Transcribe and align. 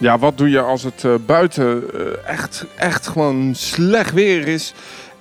Ja, 0.00 0.18
wat 0.18 0.38
doe 0.38 0.50
je 0.50 0.60
als 0.60 0.82
het 0.82 1.04
eh, 1.04 1.14
buiten 1.26 1.82
eh, 1.94 2.30
echt, 2.32 2.64
echt 2.76 3.06
gewoon 3.06 3.54
slecht 3.54 4.12
weer 4.12 4.48
is? 4.48 4.74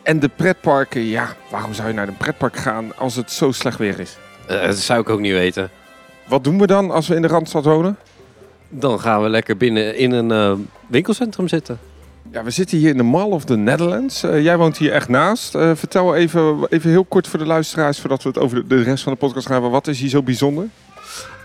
En 0.03 0.19
de 0.19 0.29
pretparken, 0.35 1.01
ja, 1.01 1.27
waarom 1.51 1.73
zou 1.73 1.87
je 1.87 1.93
naar 1.93 2.07
een 2.07 2.17
pretpark 2.17 2.55
gaan 2.55 2.97
als 2.97 3.15
het 3.15 3.31
zo 3.31 3.51
slecht 3.51 3.77
weer 3.77 3.99
is? 3.99 4.17
Eh, 4.47 4.65
dat 4.65 4.77
zou 4.77 5.01
ik 5.01 5.09
ook 5.09 5.19
niet 5.19 5.31
weten. 5.31 5.69
Wat 6.27 6.43
doen 6.43 6.59
we 6.59 6.67
dan 6.67 6.91
als 6.91 7.07
we 7.07 7.15
in 7.15 7.21
de 7.21 7.27
Randstad 7.27 7.65
wonen? 7.65 7.97
Dan 8.69 8.99
gaan 8.99 9.23
we 9.23 9.29
lekker 9.29 9.57
binnen 9.57 9.97
in 9.97 10.11
een 10.11 10.67
winkelcentrum 10.87 11.47
zitten. 11.47 11.79
Ja, 12.31 12.43
we 12.43 12.49
zitten 12.49 12.77
hier 12.77 12.89
in 12.89 12.97
de 12.97 13.03
Mall 13.03 13.29
of 13.29 13.45
the 13.45 13.57
Netherlands. 13.57 14.21
Jij 14.21 14.57
woont 14.57 14.77
hier 14.77 14.91
echt 14.91 15.09
naast. 15.09 15.51
Vertel 15.51 16.15
even, 16.15 16.67
even 16.69 16.89
heel 16.89 17.05
kort 17.05 17.27
voor 17.27 17.39
de 17.39 17.45
luisteraars, 17.45 17.99
voordat 17.99 18.23
we 18.23 18.29
het 18.29 18.37
over 18.37 18.67
de, 18.67 18.75
de 18.75 18.83
rest 18.83 19.03
van 19.03 19.13
de 19.13 19.19
podcast 19.19 19.45
gaan 19.45 19.53
hebben. 19.53 19.71
Wat 19.71 19.87
is 19.87 19.99
hier 19.99 20.09
zo 20.09 20.23
bijzonder? 20.23 20.69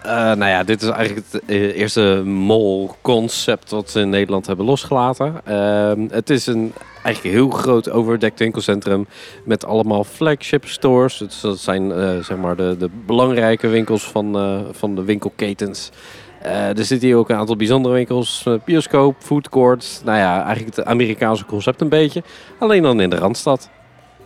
Eh, 0.02 0.12
nou 0.12 0.44
ja, 0.44 0.64
dit 0.64 0.82
is 0.82 0.88
eigenlijk 0.88 1.26
het 1.30 1.42
eh, 1.46 1.76
eerste 1.76 2.22
mall-concept 2.24 3.70
wat 3.70 3.92
we 3.92 4.00
in 4.00 4.08
Nederland 4.08 4.46
hebben 4.46 4.64
losgelaten. 4.64 5.40
Ehm, 5.44 6.06
het 6.10 6.30
is 6.30 6.46
een 6.46 6.72
eigenlijk 7.02 7.34
heel 7.34 7.50
groot 7.50 7.90
overdekt 7.90 8.38
winkelcentrum 8.38 9.06
met 9.44 9.64
allemaal 9.64 10.04
flagship 10.04 10.66
stores. 10.66 11.18
Dus 11.18 11.40
dat 11.40 11.58
zijn 11.58 11.92
eh, 11.92 12.18
zeg 12.18 12.36
maar 12.36 12.56
de, 12.56 12.76
de 12.78 12.90
belangrijke 13.06 13.68
winkels 13.68 14.04
van, 14.04 14.36
van 14.72 14.94
de 14.94 15.04
winkelketens. 15.04 15.90
Er 16.42 16.84
zitten 16.84 17.08
hier 17.08 17.16
ook 17.16 17.28
een 17.28 17.36
aantal 17.36 17.56
bijzondere 17.56 17.94
winkels. 17.94 18.46
bioscoop, 18.64 19.14
food 19.18 19.48
court. 19.48 20.00
Nou 20.04 20.18
ja, 20.18 20.44
eigenlijk 20.44 20.76
het 20.76 20.84
Amerikaanse 20.84 21.44
concept 21.44 21.80
een 21.80 21.88
beetje. 21.88 22.22
Alleen 22.58 22.82
dan 22.82 23.00
in 23.00 23.10
de 23.10 23.16
Randstad. 23.16 23.70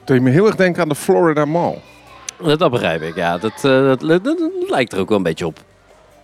Doe 0.05 0.17
je 0.17 0.23
me 0.23 0.31
heel 0.31 0.47
erg 0.47 0.57
denken 0.57 0.83
aan 0.83 0.89
de 0.89 0.95
Florida 0.95 1.45
Mall. 1.45 1.79
Dat 2.59 2.71
begrijp 2.71 3.03
ik, 3.03 3.15
ja. 3.17 3.39
Dat, 3.39 3.53
eh, 3.57 3.63
dat, 3.63 4.01
dat- 4.01 4.25
dat 4.25 4.39
lijkt 4.69 4.93
er 4.93 4.99
ook 4.99 5.09
wel 5.09 5.17
een 5.19 5.23
beetje 5.25 5.47
op. 5.47 5.59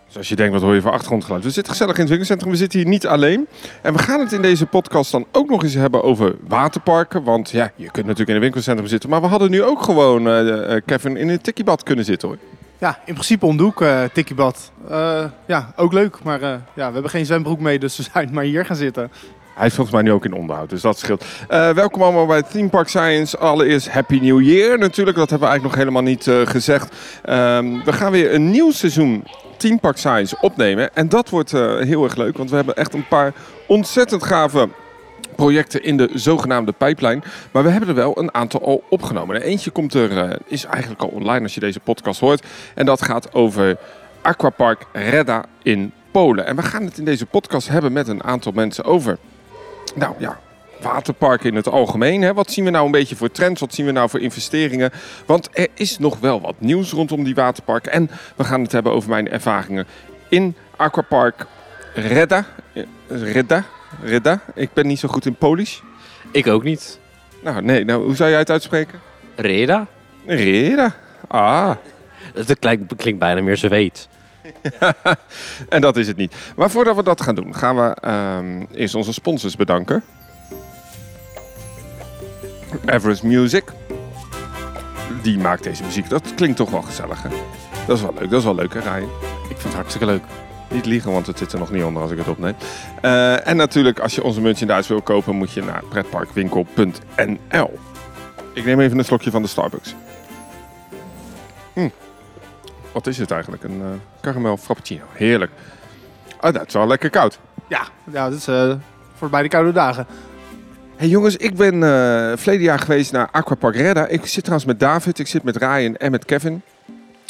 Dus 0.06 0.16
als 0.16 0.28
je 0.28 0.36
denkt, 0.36 0.52
wat 0.52 0.62
hoor 0.62 0.74
je 0.74 0.80
voor 0.80 0.90
achtergrondgeluid? 0.92 1.44
We 1.44 1.50
zitten 1.50 1.72
gezellig 1.72 1.94
in 1.94 2.00
het 2.00 2.08
winkelcentrum. 2.08 2.50
We 2.50 2.56
zitten 2.56 2.78
hier 2.78 2.88
niet 2.88 3.06
alleen. 3.06 3.46
En 3.82 3.92
we 3.92 3.98
gaan 3.98 4.20
het 4.20 4.32
in 4.32 4.42
deze 4.42 4.66
podcast 4.66 5.12
dan 5.12 5.26
ook 5.32 5.48
nog 5.50 5.62
eens 5.62 5.74
hebben 5.74 6.02
over 6.02 6.34
waterparken. 6.48 7.22
Want 7.24 7.50
ja, 7.50 7.70
je 7.76 7.84
kunt 7.90 7.96
natuurlijk 8.06 8.28
in 8.28 8.34
een 8.34 8.40
winkelcentrum 8.40 8.86
zitten. 8.88 9.10
Maar 9.10 9.20
we 9.20 9.26
hadden 9.26 9.50
nu 9.50 9.62
ook 9.62 9.82
gewoon, 9.82 10.26
eh, 10.26 10.74
eh, 10.76 10.82
Kevin, 10.86 11.16
in 11.16 11.28
een 11.28 11.40
tikkiebad 11.40 11.82
kunnen 11.82 12.04
zitten 12.04 12.28
hoor. 12.28 12.36
Ja, 12.78 12.98
in 13.04 13.12
principe 13.14 13.46
om 13.46 13.56
de 13.56 13.62
hoek, 13.62 13.84
tikkiebad. 14.12 14.72
Eh, 14.88 15.24
ja, 15.46 15.72
ook 15.76 15.92
leuk. 15.92 16.22
Maar 16.22 16.42
eh, 16.42 16.48
ja, 16.74 16.86
we 16.86 16.92
hebben 16.92 17.10
geen 17.10 17.26
zwembroek 17.26 17.60
mee, 17.60 17.78
dus 17.78 17.96
we 17.96 18.02
zijn 18.12 18.28
maar 18.32 18.44
hier 18.44 18.64
gaan 18.66 18.76
zitten. 18.76 19.10
Hij 19.54 19.66
is 19.66 19.74
volgens 19.74 19.96
mij 19.96 20.04
nu 20.04 20.12
ook 20.12 20.24
in 20.24 20.32
onderhoud, 20.32 20.70
dus 20.70 20.80
dat 20.80 20.98
scheelt. 20.98 21.24
Eh, 21.48 21.70
welkom 21.70 22.02
allemaal 22.02 22.26
bij 22.26 22.42
Theme 22.42 22.68
Park 22.68 22.88
Science. 22.88 23.38
Allereerst 23.38 23.90
Happy 23.90 24.18
New 24.18 24.40
Year 24.40 24.78
natuurlijk. 24.78 25.16
Dat 25.16 25.30
hebben 25.30 25.48
we 25.48 25.54
eigenlijk 25.54 25.62
nog 25.62 25.74
helemaal 25.74 26.02
niet 26.02 26.26
eh, 26.26 26.50
gezegd. 26.52 26.96
Ehm, 27.22 27.84
we 27.84 27.92
gaan 27.92 28.12
weer 28.12 28.34
een 28.34 28.50
nieuw 28.50 28.70
seizoen 28.70 29.24
Theme 29.56 29.78
Park 29.78 29.96
Science 29.96 30.36
opnemen. 30.40 30.94
En 30.94 31.08
dat 31.08 31.28
wordt 31.28 31.52
eh, 31.52 31.76
heel 31.76 32.04
erg 32.04 32.16
leuk, 32.16 32.36
want 32.36 32.50
we 32.50 32.56
hebben 32.56 32.76
echt 32.76 32.94
een 32.94 33.08
paar 33.08 33.32
ontzettend 33.66 34.22
gave 34.22 34.68
projecten 35.36 35.82
in 35.82 35.96
de 35.96 36.10
zogenaamde 36.14 36.72
pijplijn. 36.72 37.22
Maar 37.50 37.62
we 37.62 37.70
hebben 37.70 37.88
er 37.88 37.94
wel 37.94 38.18
een 38.18 38.34
aantal 38.34 38.64
al 38.64 38.84
opgenomen. 38.88 39.36
En 39.36 39.42
eentje 39.42 39.70
komt 39.70 39.94
er, 39.94 40.38
is 40.46 40.64
eigenlijk 40.64 41.02
al 41.02 41.08
online 41.08 41.42
als 41.42 41.54
je 41.54 41.60
deze 41.60 41.80
podcast 41.80 42.20
hoort. 42.20 42.46
En 42.74 42.86
dat 42.86 43.02
gaat 43.02 43.34
over 43.34 43.76
Aquapark 44.22 44.86
Redda 44.92 45.44
in 45.62 45.92
Polen. 46.10 46.46
En 46.46 46.56
we 46.56 46.62
gaan 46.62 46.84
het 46.84 46.98
in 46.98 47.04
deze 47.04 47.26
podcast 47.26 47.68
hebben 47.68 47.92
met 47.92 48.08
een 48.08 48.24
aantal 48.24 48.52
mensen 48.52 48.84
over 48.84 49.18
nou 49.94 50.14
ja, 50.18 50.40
waterparken 50.80 51.50
in 51.50 51.56
het 51.56 51.68
algemeen. 51.68 52.22
Hè? 52.22 52.34
Wat 52.34 52.50
zien 52.50 52.64
we 52.64 52.70
nou 52.70 52.84
een 52.84 52.90
beetje 52.90 53.16
voor 53.16 53.30
trends? 53.30 53.60
Wat 53.60 53.74
zien 53.74 53.86
we 53.86 53.92
nou 53.92 54.08
voor 54.08 54.20
investeringen? 54.20 54.90
Want 55.26 55.48
er 55.52 55.68
is 55.74 55.98
nog 55.98 56.18
wel 56.18 56.40
wat 56.40 56.54
nieuws 56.58 56.92
rondom 56.92 57.24
die 57.24 57.34
waterparken. 57.34 57.92
En 57.92 58.10
we 58.36 58.44
gaan 58.44 58.62
het 58.62 58.72
hebben 58.72 58.92
over 58.92 59.10
mijn 59.10 59.30
ervaringen 59.30 59.86
in 60.28 60.56
Aquapark 60.76 61.46
Redda. 61.94 62.44
Redda? 63.08 63.64
Redda? 64.02 64.40
Ik 64.54 64.72
ben 64.72 64.86
niet 64.86 64.98
zo 64.98 65.08
goed 65.08 65.26
in 65.26 65.34
Polish. 65.34 65.80
Ik 66.32 66.46
ook 66.46 66.62
niet. 66.62 66.98
Nou, 67.42 67.62
nee. 67.62 67.84
Nou, 67.84 68.04
hoe 68.04 68.16
zou 68.16 68.30
jij 68.30 68.38
het 68.38 68.50
uitspreken? 68.50 69.00
Reda? 69.36 69.86
Redda. 70.26 70.94
Ah. 71.28 71.70
Dat 72.34 72.58
klinkt, 72.58 72.96
klinkt 72.96 73.20
bijna 73.20 73.42
meer 73.42 73.56
zweet. 73.56 74.08
En 75.68 75.80
dat 75.80 75.96
is 75.96 76.06
het 76.06 76.16
niet. 76.16 76.34
Maar 76.56 76.70
voordat 76.70 76.96
we 76.96 77.02
dat 77.02 77.20
gaan 77.20 77.34
doen, 77.34 77.54
gaan 77.54 77.76
we 77.76 77.96
ehm, 78.00 78.64
eerst 78.74 78.94
onze 78.94 79.12
sponsors 79.12 79.56
bedanken. 79.56 80.02
Everest 82.86 83.22
Music. 83.22 83.64
Die 85.22 85.38
maakt 85.38 85.62
deze 85.62 85.82
muziek. 85.82 86.08
Dat 86.08 86.34
klinkt 86.34 86.56
toch 86.56 86.70
wel 86.70 86.82
gezellig, 86.82 87.22
hè? 87.22 87.28
Dat 87.86 87.96
is 87.96 88.02
wel 88.02 88.14
leuk. 88.18 88.30
Dat 88.30 88.38
is 88.38 88.44
wel 88.44 88.54
leuk, 88.54 88.74
hè, 88.74 88.80
Ryan? 88.80 89.10
Ik 89.48 89.48
vind 89.48 89.62
het 89.62 89.74
hartstikke 89.74 90.06
leuk. 90.06 90.22
Niet 90.70 90.86
liegen, 90.86 91.12
want 91.12 91.26
het 91.26 91.38
zit 91.38 91.52
er 91.52 91.58
nog 91.58 91.70
niet 91.70 91.82
onder 91.82 92.02
als 92.02 92.10
ik 92.10 92.18
het 92.18 92.28
opneem. 92.28 92.54
Eh, 93.00 93.46
en 93.46 93.56
natuurlijk, 93.56 93.98
als 94.00 94.14
je 94.14 94.22
onze 94.22 94.40
merchandise 94.40 94.88
wil 94.88 95.02
kopen, 95.02 95.36
moet 95.36 95.52
je 95.52 95.62
naar 95.62 95.82
pretparkwinkel.nl. 95.88 97.78
Ik 98.52 98.64
neem 98.64 98.80
even 98.80 98.98
een 98.98 99.04
slokje 99.04 99.30
van 99.30 99.42
de 99.42 99.48
Starbucks. 99.48 99.94
Hm. 101.72 101.88
Wat 102.92 103.06
is 103.06 103.18
het 103.18 103.30
eigenlijk? 103.30 103.62
Een 103.62 103.80
eh 103.80 104.20
caramel 104.20 104.56
frappuccino. 104.56 105.04
Heerlijk. 105.12 105.50
Oh, 106.40 106.52
dat 106.52 106.66
is 106.66 106.72
wel 106.72 106.86
lekker 106.86 107.10
koud. 107.10 107.38
Ja, 107.68 107.82
ja 108.12 108.28
dat 108.28 108.38
is 108.38 108.46
eh, 108.46 108.72
voor 109.14 109.30
bij 109.30 109.42
de 109.42 109.48
koude 109.48 109.72
dagen. 109.72 110.06
Hey 110.96 111.08
jongens, 111.08 111.36
ik 111.36 111.54
ben 111.56 111.74
eh 111.74 112.32
verleden 112.36 112.62
jaar 112.62 112.78
geweest 112.78 113.12
naar 113.12 113.28
Aquapark 113.30 113.76
Redda. 113.76 114.06
Ik 114.06 114.26
zit 114.26 114.44
trouwens 114.44 114.64
met 114.68 114.80
David, 114.80 115.18
ik 115.18 115.26
zit 115.26 115.42
met 115.42 115.56
Ryan 115.56 115.96
en 115.96 116.10
met 116.10 116.24
Kevin. 116.24 116.62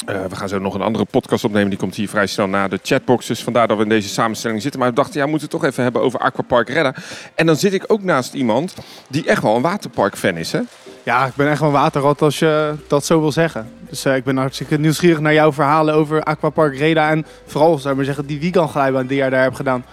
Eh, 0.05 0.25
we 0.29 0.35
gaan 0.35 0.49
zo 0.49 0.59
nog 0.59 0.73
een 0.73 0.81
andere 0.81 1.05
podcast 1.05 1.43
opnemen. 1.43 1.69
Die 1.69 1.79
komt 1.79 1.95
hier 1.95 2.09
vrij 2.09 2.27
snel 2.27 2.47
na 2.47 2.67
de 2.67 2.79
chatbox. 2.83 3.27
Dus 3.27 3.43
vandaar 3.43 3.67
dat 3.67 3.77
we 3.77 3.83
in 3.83 3.89
deze 3.89 4.09
samenstelling 4.09 4.61
zitten. 4.61 4.79
Maar 4.79 4.89
we 4.89 4.95
dachten, 4.95 5.19
ja, 5.19 5.23
we 5.23 5.29
moeten 5.29 5.49
het 5.49 5.59
toch 5.59 5.69
even 5.69 5.83
hebben 5.83 6.01
over 6.01 6.19
Aquapark 6.19 6.69
Redda. 6.69 6.95
En 7.35 7.45
dan 7.45 7.55
zit 7.55 7.73
ik 7.73 7.83
ook 7.87 8.03
naast 8.03 8.33
iemand 8.33 8.75
die 9.09 9.27
echt 9.27 9.41
wel 9.41 9.55
een 9.55 9.61
waterpark-fan 9.61 10.37
is, 10.37 10.51
hè? 10.51 10.59
Ja, 11.03 11.25
ik 11.25 11.35
ben 11.35 11.49
echt 11.49 11.59
wel 11.59 11.69
een 11.69 11.75
waterrat 11.75 12.21
als 12.21 12.39
je 12.39 12.75
dat 12.87 13.05
zo 13.05 13.19
wil 13.19 13.31
zeggen. 13.31 13.69
Dus 13.89 14.05
eh, 14.05 14.15
ik 14.15 14.23
ben 14.23 14.37
hartstikke 14.37 14.79
nieuwsgierig 14.79 15.19
naar 15.19 15.33
jouw 15.33 15.53
verhalen 15.53 15.93
over 15.93 16.23
Aquapark 16.23 16.77
Reda. 16.77 17.09
En 17.09 17.25
vooral, 17.45 17.77
zou 17.77 17.89
ik 17.89 17.95
maar 17.95 18.05
zeggen, 18.05 18.25
die 18.25 18.39
weekendglijbaan 18.39 19.07
die 19.07 19.17
jij 19.17 19.29
daar 19.29 19.41
hebt 19.41 19.55
gedaan. 19.55 19.85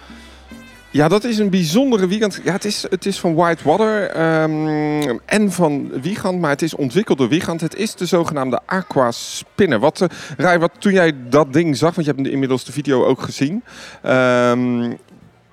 Ja, 0.92 1.08
dat 1.08 1.24
is 1.24 1.38
een 1.38 1.50
bijzondere 1.50 2.06
Wiegand. 2.06 2.40
Ja, 2.44 2.52
het 2.52 2.64
is, 2.64 2.82
het 2.90 3.06
is 3.06 3.20
van 3.20 3.34
Whitewater 3.34 4.10
ehm, 4.10 5.18
en 5.24 5.52
van 5.52 6.00
Wiegand, 6.00 6.40
maar 6.40 6.50
het 6.50 6.62
is 6.62 6.74
ontwikkeld 6.74 7.18
door 7.18 7.28
Wiegand. 7.28 7.60
Het 7.60 7.76
is 7.76 7.94
de 7.94 8.06
zogenaamde 8.06 8.60
Aqua 8.66 9.10
Spinner. 9.10 9.78
Wat, 9.78 10.00
uh, 10.00 10.08
Rai, 10.36 10.58
wat 10.58 10.70
toen 10.78 10.92
jij 10.92 11.14
dat 11.28 11.52
ding 11.52 11.76
zag, 11.76 11.94
want 11.94 12.06
je 12.06 12.12
hebt 12.12 12.26
inmiddels 12.28 12.64
de 12.64 12.72
video 12.72 13.04
ook 13.04 13.20
gezien. 13.22 13.62
ehm, 14.02 14.80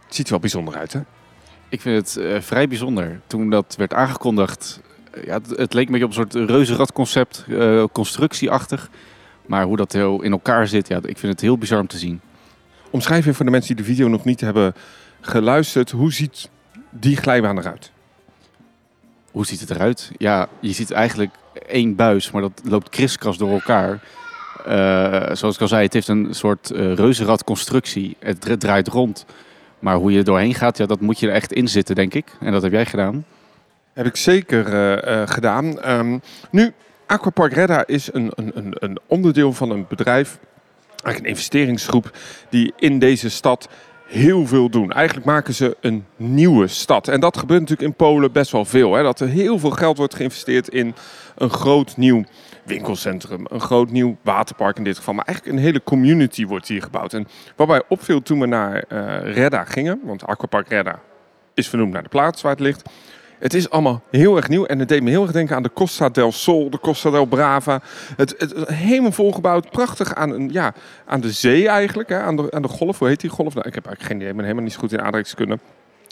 het 0.06 0.16
ziet 0.16 0.26
er 0.26 0.32
wel 0.32 0.40
bijzonder 0.40 0.76
uit, 0.76 0.94
hè? 0.94 1.00
Ik 1.70 1.82
vind 1.82 2.08
het 2.08 2.26
eh, 2.26 2.42
vrij 2.42 2.68
bijzonder. 2.68 3.20
Toen 3.28 3.50
dat 3.50 3.76
werd 3.78 3.94
aangekondigd, 3.94 4.82
eh, 5.12 5.24
ja, 5.24 5.34
het, 5.34 5.50
het 5.58 5.74
leek 5.74 5.86
een 5.86 5.92
beetje 5.92 6.08
op 6.08 6.18
een 6.18 6.32
soort 6.32 6.50
reuzenradconcept, 6.50 7.46
eh 7.50 7.84
constructieachtig. 7.92 8.90
Maar 9.46 9.64
hoe 9.64 9.78
dat 9.78 9.92
heel 9.92 10.22
in 10.22 10.32
elkaar 10.32 10.68
zit, 10.68 10.88
ja, 10.88 10.98
ik 10.98 11.18
vind 11.18 11.32
het 11.32 11.42
heel 11.42 11.58
bizar 11.58 11.80
om 11.80 11.88
te 11.88 11.98
zien. 11.98 12.22
Omschrijf 12.90 13.26
je 13.26 13.34
voor 13.34 13.46
de 13.46 13.52
mensen 13.52 13.76
die 13.76 13.86
de 13.86 13.92
video 13.92 14.08
nog 14.08 14.24
niet 14.24 14.42
hebben 14.42 14.74
geluisterd, 15.28 15.92
hoe 15.92 16.14
ziet 16.14 16.50
die 16.90 17.18
glijbaan 17.18 17.58
eruit? 17.58 17.92
Hoe 19.32 19.46
ziet 19.46 19.60
het 19.60 19.70
eruit? 19.70 20.12
Ja, 20.18 20.48
je 20.60 20.72
ziet 20.74 20.92
eigenlijk 20.92 21.36
één 21.68 21.96
buis, 21.96 22.32
maar 22.32 22.42
dat 22.42 22.62
loopt 22.64 22.90
kriskras 22.90 23.38
door 23.38 23.52
elkaar. 23.52 24.00
Eh, 24.66 25.36
zoals 25.36 25.56
ik 25.56 25.62
al 25.62 25.68
zei, 25.68 25.84
het 25.84 25.94
heeft 25.94 26.08
een 26.08 26.28
soort 26.32 26.72
eh 26.72 26.94
reuzenradconstructie. 26.94 28.16
Het 28.20 28.42
dra- 28.42 28.58
draait 28.58 28.88
rond. 28.88 29.26
Maar 29.80 29.96
hoe 29.96 30.12
je 30.12 30.18
er 30.18 30.24
doorheen 30.24 30.54
gaat, 30.54 30.78
ja, 30.78 30.86
dat 30.86 31.00
moet 31.02 31.20
je 31.20 31.28
er 31.28 31.34
echt 31.34 31.54
in 31.54 31.68
zitten, 31.68 31.96
denk 31.96 32.14
ik. 32.14 32.26
En 32.40 32.52
dat 32.52 32.62
heb 32.62 32.72
jij 32.72 32.86
gedaan. 32.86 33.26
Heb 33.94 34.06
ik 34.06 34.16
zeker 34.16 34.74
eh, 35.04 35.22
gedaan. 35.26 35.82
Ehm, 35.82 36.18
nu, 36.52 36.74
Aquapark 37.06 37.54
Redda 37.54 37.86
is 37.86 38.14
een, 38.14 38.32
een, 38.36 38.52
een, 38.56 38.74
een 38.80 39.00
onderdeel 39.08 39.54
van 39.54 39.70
een 39.70 39.86
bedrijf, 39.90 40.40
eigenlijk 40.88 41.20
een 41.20 41.30
investeringsgroep, 41.30 42.12
die 42.50 42.74
in 42.78 43.00
deze 43.00 43.30
stad 43.30 43.70
heel 44.08 44.48
veel 44.48 44.70
doen. 44.70 44.92
Eigenlijk 44.92 45.26
maken 45.26 45.54
ze 45.54 45.78
een 45.82 46.06
nieuwe 46.16 46.68
stad. 46.68 47.08
En 47.08 47.20
dat 47.20 47.38
gebeurt 47.38 47.60
natuurlijk 47.60 47.90
in 47.90 47.96
Polen 47.96 48.32
best 48.32 48.52
wel 48.52 48.66
veel. 48.66 48.94
Hè? 48.94 49.04
Dat 49.04 49.20
er 49.20 49.28
heel 49.28 49.60
veel 49.60 49.70
geld 49.70 49.98
wordt 49.98 50.16
geïnvesteerd 50.16 50.68
in 50.68 50.96
een 51.36 51.50
groot 51.50 51.98
nieuw 51.98 52.24
winkelcentrum, 52.66 53.46
een 53.50 53.62
groot 53.62 53.92
nieuw 53.92 54.18
waterpark 54.22 54.78
in 54.78 54.84
dit 54.84 54.98
geval. 54.98 55.14
Maar 55.14 55.26
eigenlijk 55.26 55.58
een 55.58 55.64
hele 55.64 55.84
community 55.84 56.46
wordt 56.46 56.68
hier 56.68 56.82
gebouwd. 56.82 57.14
En 57.14 57.28
wat 57.56 57.68
mij 57.68 57.84
opviel 57.88 58.22
toen 58.22 58.40
we 58.40 58.46
naar 58.46 58.84
eh 58.88 59.34
Redda 59.34 59.64
gingen, 59.64 60.00
want 60.04 60.26
Aquapark 60.26 60.68
Redda 60.68 61.00
is 61.54 61.68
vernoemd 61.68 61.94
naar 61.94 62.04
de 62.04 62.10
plaats 62.10 62.42
waar 62.42 62.52
het 62.52 62.60
ligt. 62.62 62.90
Het 63.40 63.54
is 63.54 63.70
allemaal 63.70 64.02
heel 64.12 64.36
erg 64.36 64.50
nieuw 64.50 64.66
en 64.66 64.80
het 64.80 64.88
deed 64.88 65.04
me 65.04 65.10
heel 65.10 65.22
erg 65.22 65.32
denken 65.32 65.56
aan 65.56 65.64
de 65.64 65.74
Costa 65.74 66.10
del 66.10 66.32
Sol, 66.32 66.70
de 66.70 66.80
Costa 66.80 67.10
del 67.10 67.26
Brava. 67.26 67.82
Het, 68.16 68.36
het 68.38 68.70
helemaal 68.70 69.12
volgebouwd, 69.12 69.70
prachtig 69.70 70.16
aan, 70.16 70.30
een, 70.30 70.50
ja, 70.52 70.74
aan 71.06 71.22
de 71.22 71.32
zee 71.32 71.68
eigenlijk, 71.68 72.10
hè, 72.10 72.20
aan, 72.20 72.36
de, 72.36 72.52
aan 72.52 72.62
de 72.62 72.68
golf. 72.68 73.00
Hoe 73.00 73.08
heet 73.08 73.22
die 73.22 73.30
golf? 73.30 73.54
Nou, 73.54 73.68
ik 73.68 73.76
heb 73.76 73.86
eigenlijk 73.86 74.06
geen 74.06 74.16
idee, 74.16 74.30
ik 74.30 74.36
ben 74.36 74.44
helemaal 74.46 74.64
niet 74.64 74.74
zo 74.74 74.80
goed 74.80 74.94
in 74.94 75.02
aardrijkskunde. 75.02 75.60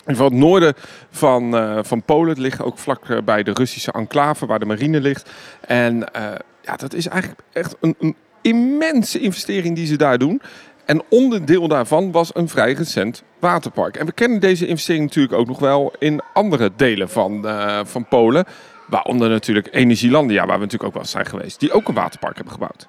In 0.05 0.15
het 0.15 0.33
noorden 0.33 0.73
van, 1.09 1.55
eh, 1.55 1.79
van 1.81 2.03
Polen. 2.03 2.41
Ligt 2.41 2.61
ook 2.61 2.77
vlak 2.77 3.09
eh, 3.09 3.17
bij 3.23 3.43
de 3.43 3.51
Russische 3.53 3.91
enclave 3.91 4.45
waar 4.45 4.59
de 4.59 4.65
marine 4.65 5.01
ligt. 5.01 5.29
En 5.61 6.13
eh, 6.13 6.23
ja, 6.61 6.75
dat 6.75 6.93
is 6.93 7.07
eigenlijk 7.07 7.41
echt 7.51 7.75
een, 7.79 7.95
een 7.99 8.15
immense 8.41 9.19
investering 9.19 9.75
die 9.75 9.85
ze 9.85 9.95
daar 9.95 10.17
doen. 10.17 10.41
En 10.85 11.03
onderdeel 11.09 11.67
daarvan 11.67 12.11
was 12.11 12.35
een 12.35 12.49
vrij 12.49 12.73
recent 12.73 13.23
waterpark. 13.39 13.97
En 13.97 14.05
we 14.05 14.11
kennen 14.11 14.39
deze 14.39 14.67
investering 14.67 15.05
natuurlijk 15.05 15.33
ook 15.33 15.47
nog 15.47 15.59
wel 15.59 15.93
in 15.99 16.21
andere 16.33 16.71
delen 16.75 17.09
van, 17.09 17.47
eh, 17.47 17.79
van 17.83 18.07
Polen. 18.07 18.45
Waaronder 18.87 19.29
natuurlijk 19.29 19.67
Energielandia, 19.71 20.45
waar 20.45 20.59
we 20.59 20.63
natuurlijk 20.63 20.83
ook 20.83 20.93
wel 20.93 21.01
eens 21.01 21.11
zijn 21.11 21.25
geweest. 21.25 21.59
Die 21.59 21.71
ook 21.71 21.87
een 21.87 21.93
waterpark 21.93 22.35
hebben 22.35 22.53
gebouwd. 22.53 22.87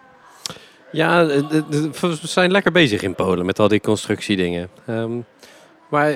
Ja, 0.92 1.26
we 1.26 2.18
zijn 2.22 2.50
lekker 2.50 2.72
bezig 2.72 3.02
in 3.02 3.14
Polen 3.14 3.46
met 3.46 3.58
al 3.58 3.68
die 3.68 3.80
constructiedingen. 3.80 4.68
Ehm, 4.86 5.18
maar 5.88 6.14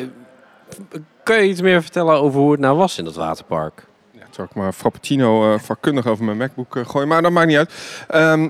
kan 1.23 1.37
je 1.37 1.49
iets 1.49 1.61
meer 1.61 1.83
vertellen 1.83 2.15
over 2.15 2.41
hoe 2.41 2.51
het 2.51 2.61
nou 2.61 2.77
was 2.77 2.99
in 2.99 3.05
dat 3.05 3.15
waterpark? 3.15 3.87
Ja, 4.11 4.23
zal 4.31 4.45
ik 4.45 4.55
maar 4.55 4.73
Frappuccino 4.73 5.53
eh 5.53 5.61
vakkundig 5.61 6.07
over 6.07 6.25
mijn 6.25 6.37
MacBook 6.37 6.77
eh, 6.77 6.89
gooien. 6.89 7.09
Maar 7.09 7.23
dat 7.23 7.33
maakt 7.33 7.47
niet 7.47 7.57
uit. 7.57 7.73
Ehm, 8.09 8.49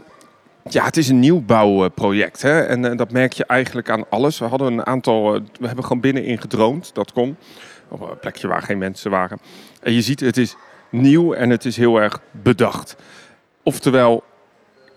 ja, 0.68 0.84
het 0.84 0.96
is 0.96 1.08
een 1.08 1.18
nieuwbouwproject. 1.18 2.42
Hè? 2.42 2.60
En 2.60 2.84
eh, 2.84 2.96
dat 2.96 3.12
merk 3.12 3.32
je 3.32 3.44
eigenlijk 3.44 3.90
aan 3.90 4.04
alles. 4.08 4.38
We 4.38 4.44
hadden 4.44 4.72
een 4.72 4.86
aantal... 4.86 5.34
eh, 5.34 5.40
we 5.60 5.66
hebben 5.66 5.84
gewoon 5.84 6.00
binnenin 6.00 6.40
gedroomd. 6.40 6.94
Dat 6.94 7.12
kon. 7.12 7.36
Op 7.88 8.00
een 8.00 8.18
plekje 8.18 8.48
waar 8.48 8.62
geen 8.62 8.78
mensen 8.78 9.10
waren. 9.10 9.38
En 9.82 9.92
je 9.92 10.02
ziet, 10.02 10.20
het 10.20 10.36
is 10.36 10.56
nieuw 10.90 11.32
en 11.32 11.50
het 11.50 11.64
is 11.64 11.76
heel 11.76 12.00
erg 12.00 12.20
bedacht. 12.30 12.96
Oftewel, 13.62 14.24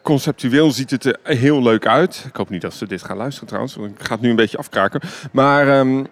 conceptueel 0.01 0.71
ziet 0.71 0.91
het 0.91 1.05
er 1.05 1.19
heel 1.23 1.61
leuk 1.61 1.87
uit. 1.87 2.23
Ik 2.27 2.35
hoop 2.35 2.49
niet 2.49 2.61
dat 2.61 2.73
ze 2.73 2.87
dit 2.87 3.03
gaan 3.03 3.17
luisteren 3.17 3.47
trouwens. 3.47 3.75
Want 3.75 3.91
ik 3.91 4.05
ga 4.05 4.13
het 4.13 4.21
nu 4.21 4.29
een 4.29 4.35
beetje 4.35 4.57
afkraken. 4.57 5.01
Maar... 5.31 5.67
ehm, 5.67 6.03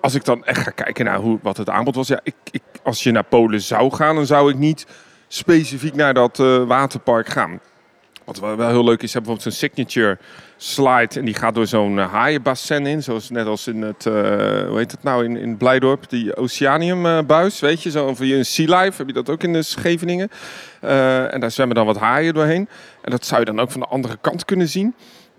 als 0.00 0.14
ik 0.14 0.24
dan 0.24 0.44
echt 0.44 0.62
ga 0.62 0.70
kijken 0.70 1.04
naar 1.04 1.18
hoe, 1.18 1.38
wat 1.42 1.56
het 1.56 1.68
aanbod 1.68 1.94
was. 1.94 2.08
Ja, 2.08 2.20
ik, 2.22 2.34
ik, 2.50 2.62
als 2.82 3.02
je 3.02 3.10
naar 3.10 3.24
Polen 3.24 3.60
zou 3.60 3.92
gaan, 3.92 4.14
dan 4.14 4.26
zou 4.26 4.50
ik 4.50 4.56
niet 4.56 4.86
specifiek 5.28 5.94
naar 5.94 6.14
dat 6.14 6.38
eh, 6.38 6.64
waterpark 6.64 7.28
gaan. 7.28 7.60
Wat 8.38 8.56
wel, 8.56 8.68
heel 8.68 8.84
leuk 8.84 9.02
is, 9.02 9.12
hebben 9.12 9.32
bijvoorbeeld 9.32 9.42
zo'n 9.42 9.68
signature 9.68 10.18
slide. 10.56 11.18
En 11.18 11.24
die 11.24 11.34
gaat 11.34 11.54
door 11.54 11.66
zo'n 11.66 11.98
eh, 11.98 12.12
haaienbassin 12.12 12.86
in. 12.86 13.02
Zoals 13.02 13.30
net 13.30 13.46
als 13.46 13.66
in 13.66 13.82
het, 13.82 14.06
eh, 14.06 14.12
hoe 14.68 14.76
heet 14.76 14.90
het 14.90 15.02
nou, 15.02 15.24
in, 15.24 15.36
in 15.36 15.56
Blijdorp. 15.56 16.08
Die 16.08 16.36
Oceanium 16.36 17.06
eh, 17.06 17.18
buis, 17.26 17.60
weet 17.60 17.82
je. 17.82 17.90
Zo, 17.90 18.06
of 18.06 18.18
je 18.18 18.34
een 18.34 18.46
Sea 18.46 18.80
Life, 18.80 18.96
heb 18.96 19.06
je 19.06 19.12
dat 19.12 19.30
ook 19.30 19.42
in 19.42 19.52
de 19.52 19.62
Scheveningen. 19.62 20.28
Eh, 20.80 21.34
en 21.34 21.40
daar 21.40 21.50
zwemmen 21.50 21.76
dan 21.76 21.86
wat 21.86 21.98
haaien 21.98 22.34
doorheen. 22.34 22.68
En 23.02 23.10
dat 23.10 23.26
zou 23.26 23.40
je 23.40 23.46
dan 23.46 23.60
ook 23.60 23.70
van 23.70 23.80
de 23.80 23.86
andere 23.86 24.18
kant 24.20 24.44
kunnen 24.44 24.68
zien. 24.68 24.94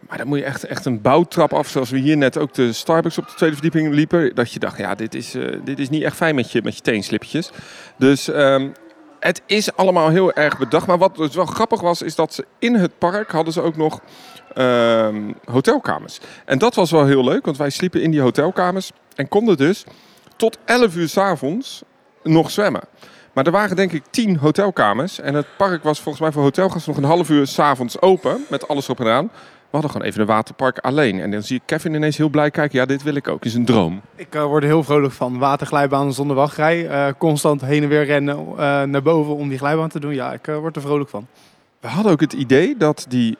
Maar 0.07 0.17
dan 0.17 0.27
moet 0.27 0.37
je 0.37 0.43
echt, 0.43 0.63
echt 0.63 0.85
een 0.85 1.01
bouwtrap 1.01 1.53
af, 1.53 1.67
zoals 1.67 1.89
we 1.89 1.97
hier 1.97 2.17
net 2.17 2.37
ook 2.37 2.53
de 2.53 2.73
Starbucks 2.73 3.17
op 3.17 3.27
de 3.27 3.33
tweede 3.35 3.55
verdieping 3.55 3.93
liepen. 3.93 4.35
Dat 4.35 4.51
je 4.51 4.59
dacht, 4.59 4.77
ja, 4.77 4.95
dit 4.95 5.15
is, 5.15 5.35
dit 5.63 5.79
is 5.79 5.89
niet 5.89 6.03
echt 6.03 6.15
fijn 6.15 6.35
met 6.35 6.51
je, 6.51 6.61
met 6.63 6.75
je 6.75 6.81
teenslipjes. 6.81 7.51
Dus 7.97 8.29
ehm, 8.29 8.67
het 9.21 9.41
is 9.45 9.75
allemaal 9.75 10.09
heel 10.09 10.33
erg 10.33 10.57
bedacht. 10.57 10.87
Maar 10.87 10.97
wat 10.97 11.15
dus 11.15 11.35
wel 11.35 11.45
grappig 11.45 11.81
was, 11.81 12.01
is 12.01 12.15
dat 12.15 12.33
ze 12.33 12.45
in 12.59 12.75
het 12.75 12.97
park 12.97 13.31
hadden 13.31 13.53
ze 13.53 13.61
ook 13.61 13.75
nog 13.77 13.99
ehm, 14.53 15.31
hotelkamers. 15.45 16.19
En 16.45 16.57
dat 16.57 16.75
was 16.75 16.91
wel 16.91 17.05
heel 17.05 17.23
leuk, 17.23 17.45
want 17.45 17.57
wij 17.57 17.69
sliepen 17.69 18.01
in 18.01 18.11
die 18.11 18.21
hotelkamers 18.21 18.91
en 19.15 19.27
konden 19.27 19.57
dus 19.57 19.83
tot 20.35 20.57
11 20.65 20.95
uur 20.95 21.09
's 21.09 21.17
avonds 21.17 21.83
nog 22.23 22.51
zwemmen. 22.51 22.81
Maar 23.33 23.45
er 23.45 23.51
waren 23.51 23.75
denk 23.75 23.91
ik 23.91 24.03
10 24.09 24.37
hotelkamers. 24.37 25.19
En 25.19 25.33
het 25.33 25.47
park 25.57 25.83
was 25.83 25.99
volgens 25.99 26.23
mij 26.23 26.31
voor 26.31 26.43
hotelgasten 26.43 26.93
nog 26.93 27.01
een 27.01 27.09
half 27.09 27.29
uur 27.29 27.47
's 27.47 27.59
avonds 27.59 28.01
open. 28.01 28.45
Met 28.49 28.67
alles 28.67 28.89
op 28.89 28.99
en 28.99 29.07
aan. 29.07 29.31
We 29.71 29.77
hadden 29.77 29.91
gewoon 29.91 30.07
even 30.07 30.21
een 30.21 30.27
waterpark 30.27 30.77
alleen. 30.77 31.19
En 31.19 31.31
dan 31.31 31.41
zie 31.41 31.55
ik 31.55 31.61
Kevin 31.65 31.93
ineens 31.93 32.17
heel 32.17 32.29
blij 32.29 32.51
kijken. 32.51 32.79
Ja, 32.79 32.85
dit 32.85 33.03
wil 33.03 33.15
ik 33.15 33.27
ook. 33.27 33.45
is 33.45 33.53
een 33.53 33.65
droom. 33.65 34.01
Ik 34.15 34.35
eh, 34.35 34.43
word 34.43 34.63
er 34.63 34.69
heel 34.69 34.83
vrolijk 34.83 35.13
van. 35.13 35.37
Waterglijbaan 35.37 36.13
zonder 36.13 36.35
wachtrij. 36.35 36.87
Eh, 36.87 37.07
constant 37.17 37.61
heen 37.61 37.83
en 37.83 37.89
weer 37.89 38.05
rennen 38.05 38.37
eh, 38.37 38.83
naar 38.83 39.01
boven 39.01 39.35
om 39.35 39.49
die 39.49 39.57
glijbaan 39.57 39.89
te 39.89 39.99
doen. 39.99 40.13
Ja, 40.13 40.33
ik 40.33 40.45
word 40.45 40.75
er 40.75 40.81
vrolijk 40.81 41.09
van. 41.09 41.27
We 41.79 41.87
hadden 41.87 42.11
ook 42.11 42.19
het 42.19 42.33
idee 42.33 42.77
dat 42.77 43.05
die 43.09 43.37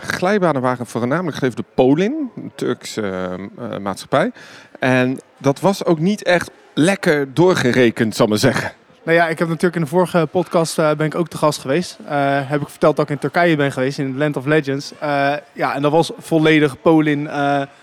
glijbanen 0.00 0.62
waren 0.62 0.86
voornamelijk 0.86 1.36
gegeven 1.36 1.56
door 1.56 1.84
Polin, 1.86 2.30
een 2.36 2.52
Turkse 2.54 3.36
maatschappij. 3.80 4.32
En 4.78 5.18
dat 5.38 5.60
was 5.60 5.84
ook 5.84 5.98
niet 5.98 6.22
echt 6.22 6.50
lekker 6.74 7.34
doorgerekend, 7.34 8.16
zal 8.16 8.24
ik 8.24 8.30
maar 8.30 8.40
zeggen. 8.40 8.72
Nou 9.08 9.20
ja, 9.20 9.28
ik 9.28 9.38
heb 9.38 9.48
natuurlijk 9.48 9.74
in 9.74 9.82
de 9.82 9.88
vorige 9.88 10.28
podcast 10.30 10.78
eh, 10.78 10.90
ben 10.92 11.06
ik 11.06 11.14
ook 11.14 11.28
te 11.28 11.36
gast 11.36 11.60
geweest. 11.60 11.98
Eh, 12.06 12.48
heb 12.48 12.60
ik 12.60 12.68
verteld 12.68 12.96
dat 12.96 13.04
ik 13.04 13.10
in 13.10 13.18
Turkije 13.18 13.56
ben 13.56 13.72
geweest, 13.72 13.98
in 13.98 14.18
Land 14.18 14.36
of 14.36 14.44
Legends. 14.44 14.92
Eh, 14.98 15.32
ja, 15.52 15.74
en 15.74 15.82
dat 15.82 15.92
was 15.92 16.10
volledig 16.18 16.80
Polin 16.80 17.28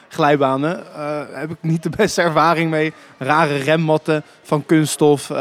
glijbanen. 0.07 0.83
Heb 1.31 1.51
ik 1.51 1.57
niet 1.61 1.83
de 1.83 1.89
beste 1.97 2.21
ervaring 2.21 2.69
mee. 2.69 2.93
Rare 3.17 3.57
remmatten 3.57 4.23
van 4.41 4.65
kunststof. 4.65 5.31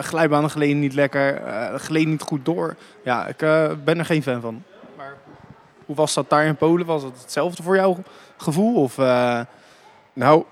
glijbanen 0.00 0.50
gleden 0.50 0.78
niet 0.78 0.94
lekker. 0.94 1.40
gleden 1.76 2.10
niet 2.10 2.22
goed 2.22 2.44
door. 2.44 2.76
Ja, 3.04 3.26
ik 3.26 3.38
ben 3.84 3.98
er 3.98 4.04
geen 4.04 4.22
fan 4.22 4.40
van. 4.40 4.62
Maar 4.96 5.14
hoe 5.86 5.96
was 5.96 6.14
dat 6.14 6.30
daar 6.30 6.44
in 6.44 6.56
Polen? 6.56 6.86
Was 6.86 7.02
het 7.02 7.20
hetzelfde 7.20 7.62
voor 7.62 7.76
jouw 7.76 7.96
gevoel? 8.36 8.82
Of, 8.82 8.96
Nou, 10.12 10.44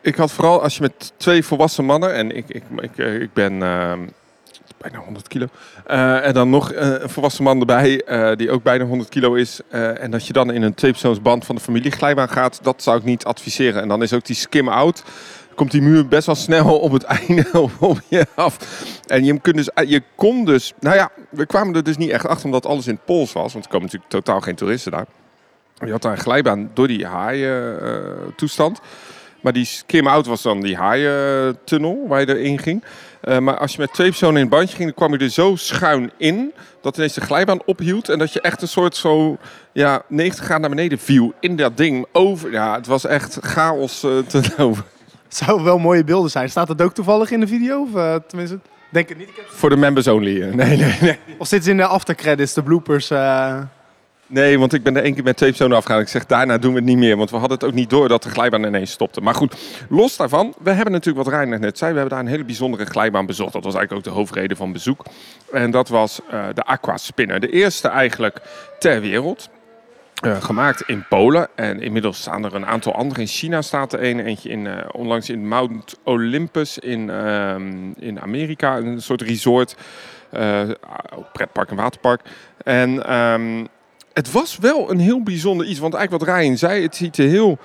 ik 0.00 0.16
had 0.16 0.32
vooral 0.32 0.62
als 0.62 0.76
je 0.76 0.82
met 0.82 1.12
twee 1.16 1.44
volwassen 1.44 1.84
mannen, 1.84 2.14
en 2.14 2.36
ik, 2.36 2.48
ik, 2.48 2.62
ik, 2.76 2.96
ik 2.96 3.32
ben 3.32 3.62
ehm, 3.62 4.00
bijna 4.90 5.04
100 5.04 5.28
kilo, 5.28 5.46
eh, 5.86 6.26
en 6.26 6.34
dan 6.34 6.50
nog 6.50 6.72
eh, 6.72 6.88
een 6.88 7.08
volwassen 7.08 7.44
man 7.44 7.60
erbij 7.60 8.02
eh, 8.04 8.36
die 8.36 8.50
ook 8.50 8.62
bijna 8.62 8.84
100 8.84 9.08
kilo 9.08 9.34
is, 9.34 9.60
en 9.70 10.10
dat 10.10 10.26
je 10.26 10.32
dan 10.32 10.52
in 10.52 10.62
een 10.62 10.74
tweepersoonsband 10.74 11.44
van 11.44 11.54
de 11.54 11.60
familie 11.60 11.90
glijbaan 11.90 12.28
gaat, 12.28 12.58
dat 12.62 12.82
zou 12.82 12.98
ik 12.98 13.04
niet 13.04 13.24
adviseren. 13.24 13.82
En 13.82 13.88
dan 13.88 14.02
is 14.02 14.12
ook 14.12 14.24
die 14.24 14.36
skim-out, 14.36 15.04
komt 15.54 15.70
die 15.70 15.82
muur 15.82 16.08
best 16.08 16.26
wel 16.26 16.34
snel 16.34 16.78
op 16.78 16.92
het 16.92 17.02
einde 17.26 17.46
op, 17.78 18.00
je 18.08 18.26
af. 18.34 18.58
En 19.06 19.24
je, 19.24 19.40
kunt 19.40 19.56
dus, 19.56 19.70
je 19.86 20.02
kon 20.14 20.44
dus, 20.44 20.72
nou 20.80 20.96
ja, 20.96 21.10
we 21.30 21.46
kwamen 21.46 21.74
er 21.74 21.84
dus 21.84 21.96
niet 21.96 22.10
echt 22.10 22.26
achter 22.26 22.44
omdat 22.44 22.66
alles 22.66 22.86
in 22.86 22.94
het 22.94 23.04
Pools 23.04 23.32
was, 23.32 23.52
want 23.52 23.64
er 23.64 23.70
komen 23.70 23.86
natuurlijk 23.86 24.12
totaal 24.12 24.40
geen 24.40 24.54
toeristen 24.54 24.92
daar. 24.92 25.06
Je 25.84 25.90
had 25.90 26.02
daar 26.02 26.12
een 26.12 26.18
glijbaan 26.18 26.70
door 26.74 26.88
die 26.88 27.06
haaien 27.06 27.78
toestand. 28.36 28.80
Maar 29.46 29.54
die 29.54 29.64
skim-out 29.64 30.26
was 30.26 30.42
dan 30.42 30.60
die 30.60 30.76
haaientunnel 30.76 32.04
waar 32.08 32.20
je 32.20 32.26
erin 32.26 32.58
ging. 32.58 32.84
Eh, 33.20 33.38
maar 33.38 33.58
als 33.58 33.72
je 33.72 33.78
met 33.80 33.92
twee 33.92 34.08
personen 34.08 34.36
in 34.36 34.42
een 34.42 34.48
bandje 34.48 34.76
ging, 34.76 34.84
dan 34.84 34.94
kwam 34.94 35.12
je 35.12 35.24
er 35.24 35.30
zo 35.30 35.56
schuin 35.56 36.10
in 36.16 36.52
dat 36.82 36.96
ineens 36.96 37.12
de 37.12 37.20
glijbaan 37.20 37.62
ophield. 37.64 38.08
En 38.08 38.18
dat 38.18 38.32
je 38.32 38.40
echt 38.40 38.62
een 38.62 38.68
soort 38.68 38.96
zo 38.96 39.36
ja, 39.72 40.02
90 40.08 40.44
graden 40.44 40.60
naar 40.60 40.70
beneden 40.70 40.98
viel 40.98 41.32
in 41.40 41.56
dat 41.56 41.76
ding. 41.76 42.06
Over, 42.12 42.52
ja, 42.52 42.74
het 42.74 42.86
was 42.86 43.04
echt 43.04 43.38
chaos 43.40 44.02
eh, 44.02 44.18
te 44.18 44.42
lopen. 44.56 44.84
het 45.24 45.36
zouden 45.36 45.64
wel 45.64 45.78
mooie 45.78 46.04
beelden 46.04 46.30
zijn. 46.30 46.50
Staat 46.50 46.66
dat 46.66 46.82
ook 46.82 46.94
toevallig 46.94 47.30
in 47.30 47.40
de 47.40 47.46
video? 47.46 47.82
Of 47.82 47.94
eh, 47.94 48.14
tenminste, 48.26 48.58
denk 48.90 49.08
het 49.08 49.18
niet. 49.18 49.30
Voor 49.46 49.70
de 49.70 49.76
members 49.76 50.08
only. 50.08 50.42
Nee, 50.42 50.76
nee, 50.76 50.96
nee. 51.00 51.18
Of 51.38 51.46
zit 51.46 51.64
ze 51.64 51.70
in 51.70 51.76
de 51.76 51.86
aftercredits, 51.86 52.54
de 52.54 52.62
bloopers? 52.62 53.10
Nee, 54.28 54.58
want 54.58 54.72
ik 54.72 54.82
ben 54.82 54.96
er 54.96 55.02
één 55.02 55.14
keer 55.14 55.24
met 55.24 55.36
twee 55.36 55.50
personen 55.50 55.76
afgegaan. 55.76 56.00
Ik 56.00 56.08
zeg, 56.08 56.26
daarna 56.26 56.58
doen 56.58 56.72
we 56.72 56.78
het 56.78 56.86
niet 56.86 56.96
meer. 56.96 57.16
Want 57.16 57.30
we 57.30 57.36
hadden 57.36 57.58
het 57.58 57.66
ook 57.66 57.74
niet 57.74 57.90
door 57.90 58.08
dat 58.08 58.22
de 58.22 58.30
glijbaan 58.30 58.64
ineens 58.64 58.90
stopte. 58.90 59.20
Maar 59.20 59.34
goed, 59.34 59.56
los 59.88 60.16
daarvan. 60.16 60.54
We 60.58 60.70
hebben 60.70 60.92
natuurlijk, 60.92 61.24
wat 61.24 61.34
Reiner 61.34 61.60
net 61.60 61.78
zei, 61.78 61.92
we 61.92 61.98
hebben 61.98 62.16
daar 62.16 62.26
een 62.26 62.32
hele 62.32 62.44
bijzondere 62.44 62.84
glijbaan 62.84 63.26
bezocht. 63.26 63.52
Dat 63.52 63.64
was 63.64 63.74
eigenlijk 63.74 64.06
ook 64.06 64.12
de 64.12 64.18
hoofdreden 64.20 64.56
van 64.56 64.72
bezoek. 64.72 65.04
En 65.52 65.70
dat 65.70 65.88
was 65.88 66.20
eh, 66.30 66.44
de 66.54 66.64
Aqua 66.64 66.96
Spinner. 66.96 67.40
De 67.40 67.50
eerste 67.50 67.88
eigenlijk 67.88 68.40
ter 68.78 69.00
wereld. 69.00 69.48
Eh, 70.16 70.42
gemaakt 70.42 70.82
in 70.86 71.04
Polen. 71.08 71.48
En 71.54 71.80
inmiddels 71.80 72.18
staan 72.18 72.44
er 72.44 72.54
een 72.54 72.66
aantal 72.66 72.94
andere. 72.94 73.20
In 73.20 73.26
China 73.26 73.62
staat 73.62 73.92
er 73.92 74.04
een. 74.04 74.20
Eentje 74.20 74.48
in, 74.48 74.66
eh, 74.66 74.88
onlangs 74.92 75.30
in 75.30 75.48
Mount 75.48 75.98
Olympus 76.04 76.78
in, 76.78 77.10
ehm, 77.10 77.92
in 77.98 78.20
Amerika. 78.20 78.76
Een 78.76 79.02
soort 79.02 79.22
resort. 79.22 79.76
pretpark 81.32 81.70
en 81.70 81.76
waterpark. 81.76 82.20
En 82.64 83.06
ehm, 83.06 83.64
het 84.16 84.32
was 84.32 84.56
wel 84.58 84.90
een 84.90 84.98
heel 84.98 85.22
bijzonder 85.22 85.66
iets. 85.66 85.78
Want 85.78 85.94
eigenlijk 85.94 86.24
wat 86.24 86.36
Ryan 86.36 86.56
zei, 86.56 86.82
het 86.82 86.96
ziet 86.96 87.18
er 87.18 87.28
heel 87.28 87.58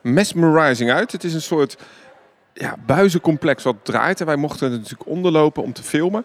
mesmerizing 0.00 0.90
uit. 0.90 1.12
Het 1.12 1.24
is 1.24 1.34
een 1.34 1.42
soort 1.42 1.76
ja, 2.52 2.76
buizencomplex 2.86 3.62
wat 3.62 3.76
draait. 3.82 4.20
En 4.20 4.26
wij 4.26 4.36
mochten 4.36 4.70
er 4.70 4.76
natuurlijk 4.76 5.08
onderlopen 5.08 5.62
om 5.62 5.72
te 5.72 5.82
filmen. 5.82 6.24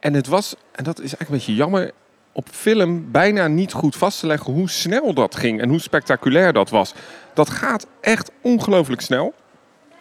En 0.00 0.14
het 0.14 0.26
was, 0.26 0.54
en 0.72 0.84
dat 0.84 0.96
is 0.96 1.00
eigenlijk 1.00 1.30
een 1.30 1.36
beetje 1.36 1.54
jammer, 1.54 1.90
op 2.32 2.48
film 2.50 3.10
bijna 3.10 3.46
niet 3.46 3.72
goed 3.72 3.96
vast 3.96 4.20
te 4.20 4.26
leggen 4.26 4.52
hoe 4.52 4.70
snel 4.70 5.14
dat 5.14 5.36
ging 5.36 5.60
en 5.60 5.68
hoe 5.68 5.80
spectaculair 5.80 6.52
dat 6.52 6.70
was. 6.70 6.94
Dat 7.34 7.50
gaat 7.50 7.86
echt 8.00 8.30
ongelooflijk 8.40 9.00
snel. 9.00 9.34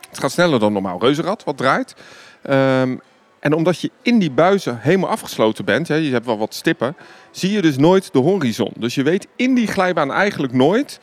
Het 0.10 0.20
gaat 0.20 0.32
sneller 0.32 0.60
dan 0.60 0.74
normaal 0.74 1.00
reuzenrad 1.00 1.44
wat 1.44 1.58
draait. 1.58 1.96
Ehm, 2.42 2.96
en 3.40 3.54
omdat 3.54 3.80
je 3.80 3.92
in 4.02 4.20
die 4.20 4.32
buizen 4.32 4.80
helemaal 4.80 5.10
afgesloten 5.10 5.66
bent, 5.66 5.88
hè, 5.88 5.96
je 5.96 6.12
hebt 6.12 6.26
wel 6.26 6.38
wat 6.38 6.54
stippen, 6.54 6.96
zie 7.32 7.52
je 7.52 7.62
dus 7.62 7.78
nooit 7.78 8.14
de 8.14 8.20
horizon. 8.20 8.72
Dus 8.78 8.96
je 8.96 9.04
weet 9.04 9.28
in 9.36 9.54
die 9.54 9.68
glijbaan 9.68 10.12
eigenlijk 10.12 10.54
nooit. 10.54 11.00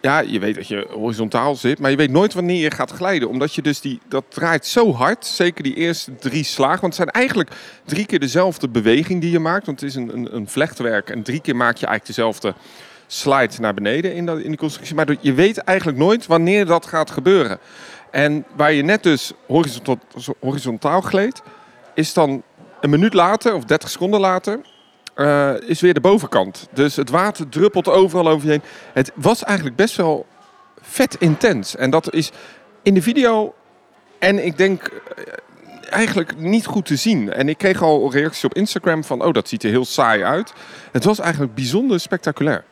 Ja, 0.00 0.20
je 0.20 0.38
weet 0.38 0.54
dat 0.54 0.68
je 0.68 0.86
horizontaal 0.90 1.54
zit, 1.54 1.78
maar 1.78 1.90
je 1.90 1.96
weet 1.96 2.10
nooit 2.10 2.34
wanneer 2.34 2.62
je 2.62 2.70
gaat 2.70 2.90
glijden. 2.90 3.28
Omdat 3.28 3.54
je 3.54 3.62
dus 3.62 3.80
die, 3.80 4.00
dat 4.08 4.24
draait 4.28 4.66
zo 4.66 4.92
hard, 4.92 5.26
zeker 5.26 5.62
die 5.62 5.74
eerste 5.74 6.16
drie 6.16 6.44
slagen. 6.44 6.80
Want 6.80 6.96
het 6.96 7.02
zijn 7.02 7.24
eigenlijk 7.24 7.50
drie 7.84 8.06
keer 8.06 8.20
dezelfde 8.20 8.68
beweging 8.68 9.20
die 9.20 9.30
je 9.30 9.38
maakt. 9.38 9.66
Want 9.66 9.80
het 9.80 9.88
is 9.88 9.94
een, 9.94 10.14
een, 10.14 10.34
een 10.34 10.48
vlechtwerk 10.48 11.10
en 11.10 11.22
drie 11.22 11.40
keer 11.40 11.56
maak 11.56 11.76
je 11.76 11.86
eigenlijk 11.86 12.16
dezelfde 12.16 12.54
slide 13.06 13.60
naar 13.60 13.74
beneden 13.74 14.14
in, 14.14 14.26
dat, 14.26 14.38
in 14.38 14.48
die 14.48 14.58
constructie. 14.58 14.94
Maar 14.94 15.16
je 15.20 15.32
weet 15.32 15.58
eigenlijk 15.58 15.98
nooit 15.98 16.26
wanneer 16.26 16.66
dat 16.66 16.86
gaat 16.86 17.10
gebeuren. 17.10 17.58
En 18.10 18.44
waar 18.56 18.72
je 18.72 18.82
net 18.82 19.02
dus 19.02 19.32
horizontaal, 20.40 21.00
gleed, 21.00 21.42
is 21.94 22.12
dan 22.12 22.42
een 22.80 22.90
minuut 22.90 23.14
later 23.14 23.54
of 23.54 23.64
30 23.64 23.90
seconden 23.90 24.20
later 24.20 24.60
eh, 25.14 25.54
is 25.60 25.80
weer 25.80 25.94
de 25.94 26.00
bovenkant. 26.00 26.68
Dus 26.72 26.96
het 26.96 27.10
water 27.10 27.48
druppelt 27.48 27.88
overal 27.88 28.28
over 28.28 28.46
je 28.46 28.50
heen. 28.50 28.62
Het 28.92 29.12
was 29.14 29.44
eigenlijk 29.44 29.76
best 29.76 29.96
wel 29.96 30.26
vet 30.80 31.16
intens. 31.18 31.76
En 31.76 31.90
dat 31.90 32.12
is 32.12 32.30
in 32.82 32.94
de 32.94 33.02
video 33.02 33.54
en 34.18 34.44
ik 34.44 34.56
denk 34.56 34.86
eh, 34.86 35.24
eigenlijk 35.90 36.36
niet 36.36 36.66
goed 36.66 36.86
te 36.86 36.96
zien. 36.96 37.32
En 37.32 37.48
ik 37.48 37.58
kreeg 37.58 37.82
al 37.82 38.12
reacties 38.12 38.44
op 38.44 38.54
Instagram 38.54 39.04
van, 39.04 39.24
oh 39.24 39.32
dat 39.32 39.48
ziet 39.48 39.62
er 39.62 39.70
heel 39.70 39.84
saai 39.84 40.22
uit. 40.22 40.52
Het 40.92 41.04
was 41.04 41.18
eigenlijk 41.18 41.54
bijzonder 41.54 42.00
spectaculair. 42.00 42.64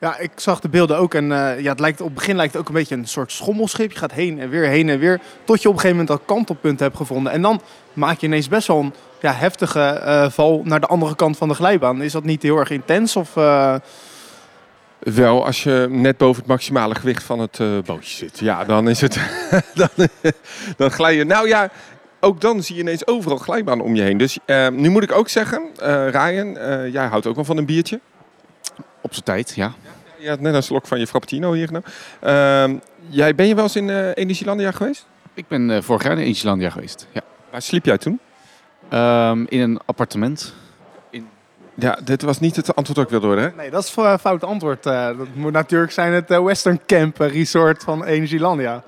Ja, 0.00 0.18
ik 0.18 0.30
zag 0.34 0.60
de 0.60 0.68
beelden 0.68 0.98
ook. 0.98 1.14
En 1.14 1.32
eh, 1.32 1.60
ja, 1.60 1.70
het 1.70 1.80
lijkt, 1.80 2.00
op 2.00 2.06
het 2.06 2.14
begin 2.14 2.36
lijkt 2.36 2.52
het 2.52 2.62
ook 2.62 2.68
een 2.68 2.74
beetje 2.74 2.94
een 2.94 3.06
soort 3.06 3.32
schommelschip. 3.32 3.92
Je 3.92 3.98
gaat 3.98 4.12
heen 4.12 4.40
en 4.40 4.48
weer, 4.48 4.64
heen 4.68 4.88
en 4.88 4.98
weer. 4.98 5.20
Tot 5.44 5.62
je 5.62 5.68
op 5.68 5.74
een 5.74 5.80
gegeven 5.80 6.02
moment 6.02 6.18
dat 6.18 6.36
kantelpunt 6.36 6.80
hebt 6.80 6.96
gevonden. 6.96 7.32
En 7.32 7.42
dan 7.42 7.60
maak 7.92 8.18
je 8.18 8.26
ineens 8.26 8.48
best 8.48 8.66
wel 8.66 8.78
een 8.78 8.94
ja, 9.20 9.32
heftige 9.32 9.80
eh, 9.80 10.30
val 10.30 10.62
naar 10.64 10.80
de 10.80 10.86
andere 10.86 11.16
kant 11.16 11.36
van 11.36 11.48
de 11.48 11.54
glijbaan. 11.54 12.02
Is 12.02 12.12
dat 12.12 12.24
niet 12.24 12.42
heel 12.42 12.56
erg 12.56 12.70
intens? 12.70 13.16
Of, 13.16 13.36
eh, 13.36 13.74
Wel, 14.98 15.44
als 15.44 15.62
je 15.62 15.86
net 15.90 16.16
boven 16.16 16.42
het 16.42 16.50
maximale 16.50 16.94
gewicht 16.94 17.22
van 17.22 17.38
het 17.38 17.60
bootje 17.84 18.16
zit. 18.16 18.38
Ja, 18.38 18.64
dan 18.64 18.88
is 18.88 19.00
het... 19.00 19.18
dan, 19.74 20.08
dan 20.76 20.90
glij 20.90 21.16
je... 21.16 21.24
Nou 21.24 21.48
ja, 21.48 21.70
ook 22.20 22.40
dan 22.40 22.62
zie 22.62 22.74
je 22.74 22.80
ineens 22.80 23.06
overal 23.06 23.36
glijbaan 23.36 23.80
om 23.80 23.94
je 23.94 24.02
heen. 24.02 24.18
Dus 24.18 24.38
nu 24.72 24.88
moet 24.88 25.02
ik 25.02 25.12
ook 25.12 25.28
zeggen, 25.28 25.62
Ryan, 26.10 26.52
jij 26.90 27.06
houdt 27.06 27.26
ook 27.26 27.34
wel 27.34 27.44
van 27.44 27.56
een 27.56 27.66
biertje. 27.66 28.00
Op 29.06 29.12
zijn 29.12 29.24
tijd, 29.24 29.54
ja. 29.54 29.72
Je 30.18 30.28
had 30.28 30.40
net 30.40 30.54
een 30.54 30.62
slok 30.62 30.86
van 30.86 30.98
je 30.98 31.06
frappuccino 31.06 31.52
hier 31.52 31.66
genomen. 31.66 31.88
Ehm, 32.20 32.76
jij, 33.08 33.34
ben 33.34 33.46
je 33.46 33.54
wel 33.54 33.64
eens 33.64 33.76
in 33.76 33.90
eh 33.90 34.10
Energielandia 34.14 34.70
geweest? 34.70 35.06
Ik 35.34 35.48
ben 35.48 35.70
eh, 35.70 35.82
vorig 35.82 36.02
jaar 36.02 36.18
in 36.18 36.26
Islandia 36.26 36.70
geweest. 36.70 37.06
Ja. 37.12 37.20
Waar 37.50 37.62
sliep 37.62 37.84
jij 37.84 37.98
toen? 37.98 38.20
Ehm, 38.88 39.44
in 39.48 39.60
een 39.60 39.80
appartement. 39.84 40.54
Ja, 41.74 41.98
dit 42.04 42.22
was 42.22 42.40
niet 42.40 42.56
het 42.56 42.74
antwoord 42.74 42.96
dat 42.96 43.04
ik 43.04 43.10
wilde 43.10 43.26
horen, 43.26 43.42
hè? 43.42 43.56
nee, 43.56 43.70
dat 43.70 43.84
is 43.84 43.96
een 43.96 44.18
fout 44.18 44.44
antwoord. 44.44 44.86
Eh, 44.86 45.06
dat 45.06 45.34
moet 45.34 45.52
natuurlijk 45.52 45.92
zijn 45.92 46.12
het 46.12 46.30
eh, 46.30 46.42
Western 46.42 46.80
Camp 46.86 47.20
eh, 47.20 47.32
Resort 47.32 47.82
van 47.82 48.04
Energielandia. 48.04 48.82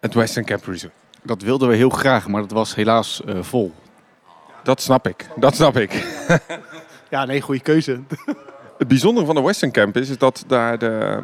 Het 0.00 0.14
Western 0.14 0.46
Camp 0.46 0.64
Resort. 0.64 0.92
Dat 1.22 1.42
wilden 1.42 1.68
we 1.68 1.74
heel 1.74 1.90
graag, 1.90 2.28
maar 2.28 2.40
dat 2.40 2.50
was 2.50 2.74
helaas 2.74 3.24
eh, 3.24 3.38
vol. 3.40 3.74
Dat 4.62 4.80
snap 4.80 5.08
ik, 5.08 5.28
dat 5.36 5.54
snap 5.54 5.76
ik. 5.76 5.92
Ja, 7.10 7.24
nee, 7.24 7.40
goede 7.40 7.60
keuze. 7.60 8.00
Het 8.80 8.88
bijzondere 8.88 9.26
van 9.26 9.34
de 9.34 9.42
Western 9.42 9.72
Camp 9.72 9.96
is, 9.96 10.10
is 10.10 10.18
dat 10.18 10.44
daar 10.46 10.78
de, 10.78 11.20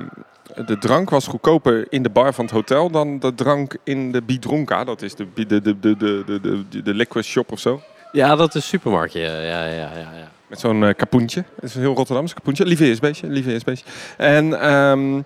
de 0.66 0.78
drank 0.78 1.10
was 1.10 1.26
goedkoper 1.26 1.86
in 1.88 2.02
de 2.02 2.10
bar 2.10 2.34
van 2.34 2.44
het 2.44 2.54
hotel 2.54 2.90
dan 2.90 3.18
de 3.18 3.34
drank 3.34 3.76
in 3.84 4.12
de 4.12 4.22
Bidronka. 4.22 4.84
Dat 4.84 5.02
is 5.02 5.14
de, 5.14 5.26
de, 5.34 5.46
de, 5.46 5.60
de, 5.62 5.78
de, 5.80 6.40
de, 6.70 6.82
de, 6.82 6.94
liquor 6.94 7.22
shop 7.24 7.52
of 7.52 7.58
zo. 7.58 7.82
Ja, 8.12 8.36
dat 8.36 8.48
is 8.48 8.54
een 8.54 8.62
supermarktje. 8.62 9.20
Ja, 9.20 9.40
ja, 9.40 9.64
ja, 9.64 9.90
ja. 9.94 10.28
Met 10.46 10.60
zo'n 10.60 10.84
eh, 10.84 10.94
kapoentje. 10.94 11.44
Dat 11.54 11.64
is 11.64 11.74
een 11.74 11.80
heel 11.80 11.94
Rotterdams 11.94 12.34
kapoentje. 12.34 12.64
Lieveheersbeestje, 12.64 13.26
lieveheersbeestje. 13.26 13.86
En 14.16 14.60
ehm, 14.60 15.22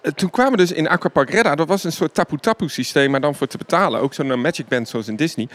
eh, 0.00 0.12
toen 0.12 0.30
kwamen 0.30 0.52
we 0.52 0.58
dus 0.58 0.72
in 0.72 0.88
Aquapark 0.88 1.30
Redda. 1.30 1.54
Dat 1.54 1.68
was 1.68 1.84
een 1.84 1.92
soort 1.92 2.14
tapu-tapu 2.14 2.68
systeem, 2.68 3.10
maar 3.10 3.20
dan 3.20 3.34
voor 3.34 3.46
te 3.46 3.58
betalen. 3.58 4.00
Ook 4.00 4.14
zo'n 4.14 4.30
eh, 4.30 4.36
Magic 4.36 4.68
Band 4.68 4.88
zoals 4.88 5.08
in 5.08 5.16
Disney. 5.16 5.48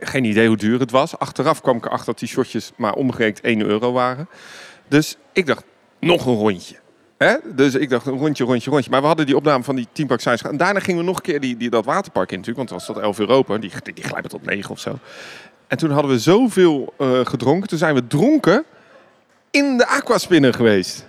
Geen 0.00 0.24
idee 0.24 0.48
hoe 0.48 0.56
duur 0.56 0.80
het 0.80 0.90
was. 0.90 1.18
Achteraf 1.18 1.60
kwam 1.60 1.76
ik 1.76 1.84
erachter 1.84 2.06
dat 2.06 2.18
die 2.18 2.28
shotjes 2.28 2.72
maar 2.76 2.94
omgerekend 2.94 3.44
1 3.44 3.60
euro 3.60 3.92
waren. 3.92 4.28
Dus 4.92 5.16
ik 5.32 5.46
dacht, 5.46 5.64
nog 6.00 6.26
een 6.26 6.34
rondje. 6.34 6.76
Hè? 7.18 7.36
Dus 7.54 7.74
ik 7.74 7.90
dacht, 7.90 8.06
een 8.06 8.18
rondje, 8.18 8.44
rondje, 8.44 8.70
rondje. 8.70 8.90
Maar 8.90 9.00
we 9.00 9.06
hadden 9.06 9.26
die 9.26 9.36
opname 9.36 9.64
van 9.64 9.76
die 9.76 9.88
Team 9.92 10.08
Park 10.08 10.20
Science. 10.20 10.48
En 10.48 10.56
daarna 10.56 10.80
gingen 10.80 11.00
we 11.00 11.06
nog 11.06 11.16
een 11.16 11.22
keer 11.22 11.40
die, 11.40 11.56
die, 11.56 11.70
dat 11.70 11.84
waterpark 11.84 12.30
in 12.32 12.38
natuurlijk. 12.38 12.68
Want 12.68 12.80
het 12.80 12.88
was 12.88 12.96
tot 12.96 13.04
11 13.04 13.18
euro 13.18 13.34
open. 13.34 13.60
Die, 13.60 13.70
die, 13.82 13.94
die 13.94 14.04
glijden 14.04 14.30
tot 14.30 14.44
9 14.44 14.70
of 14.70 14.78
zo. 14.78 14.98
En 15.66 15.78
toen 15.78 15.90
hadden 15.90 16.10
we 16.10 16.18
zoveel 16.18 16.94
eh, 16.98 17.20
gedronken. 17.24 17.68
Toen 17.68 17.78
zijn 17.78 17.94
we 17.94 18.06
dronken 18.06 18.64
in 19.50 19.76
de 19.76 19.86
aquaspinner 19.86 20.54
geweest. 20.54 21.06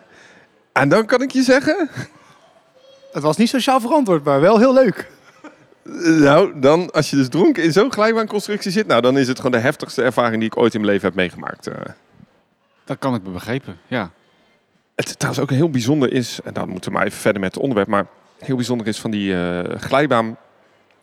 En 0.74 0.90
dan 0.90 1.06
kan 1.06 1.22
ik 1.22 1.32
je 1.32 1.44
zeggen... 1.44 1.90
Het 3.12 3.24
was 3.24 3.38
niet 3.38 3.50
sociaal 3.50 3.80
verantwoord, 3.80 4.24
maar 4.24 4.42
wel 4.42 4.58
heel 4.58 4.74
leuk. 4.74 5.12
Nou, 6.04 6.60
dan 6.60 6.92
als 6.92 7.10
je 7.10 7.16
dus 7.16 7.30
dronken 7.30 7.64
in 7.64 7.72
zo'n 7.72 7.92
glijbaanconstructie 7.92 8.72
zit... 8.72 8.88
Nou, 8.88 9.02
dan 9.02 9.18
is 9.18 9.28
het 9.28 9.38
gewoon 9.38 9.52
de 9.52 9.58
heftigste 9.58 10.04
ervaring 10.04 10.40
die 10.40 10.50
ik 10.50 10.58
ooit 10.58 10.74
in 10.74 10.82
mijn 10.82 10.92
leven 10.92 11.08
heb 11.08 11.16
meegemaakt. 11.16 11.70
Dat 12.86 12.98
kan 12.98 13.16
ik 13.16 13.24
me 13.24 13.30
begrijpen, 13.30 13.78
ja. 13.88 14.12
Het 14.96 15.20
trouwens 15.20 15.44
ook 15.44 15.52
heel 15.58 15.70
bijzonder 15.70 16.14
is, 16.14 16.40
en 16.44 16.54
dan 16.54 16.70
moeten 16.70 16.92
we 16.92 16.98
maar 16.98 17.06
even 17.06 17.20
verder 17.20 17.42
met 17.42 17.54
het 17.54 17.64
onderwerp, 17.64 17.90
maar 17.90 18.06
heel 18.40 18.56
bijzonder 18.56 18.88
is 18.88 19.00
van 19.00 19.12
die 19.12 19.36
eh, 19.36 19.80
glijbaan, 19.80 20.38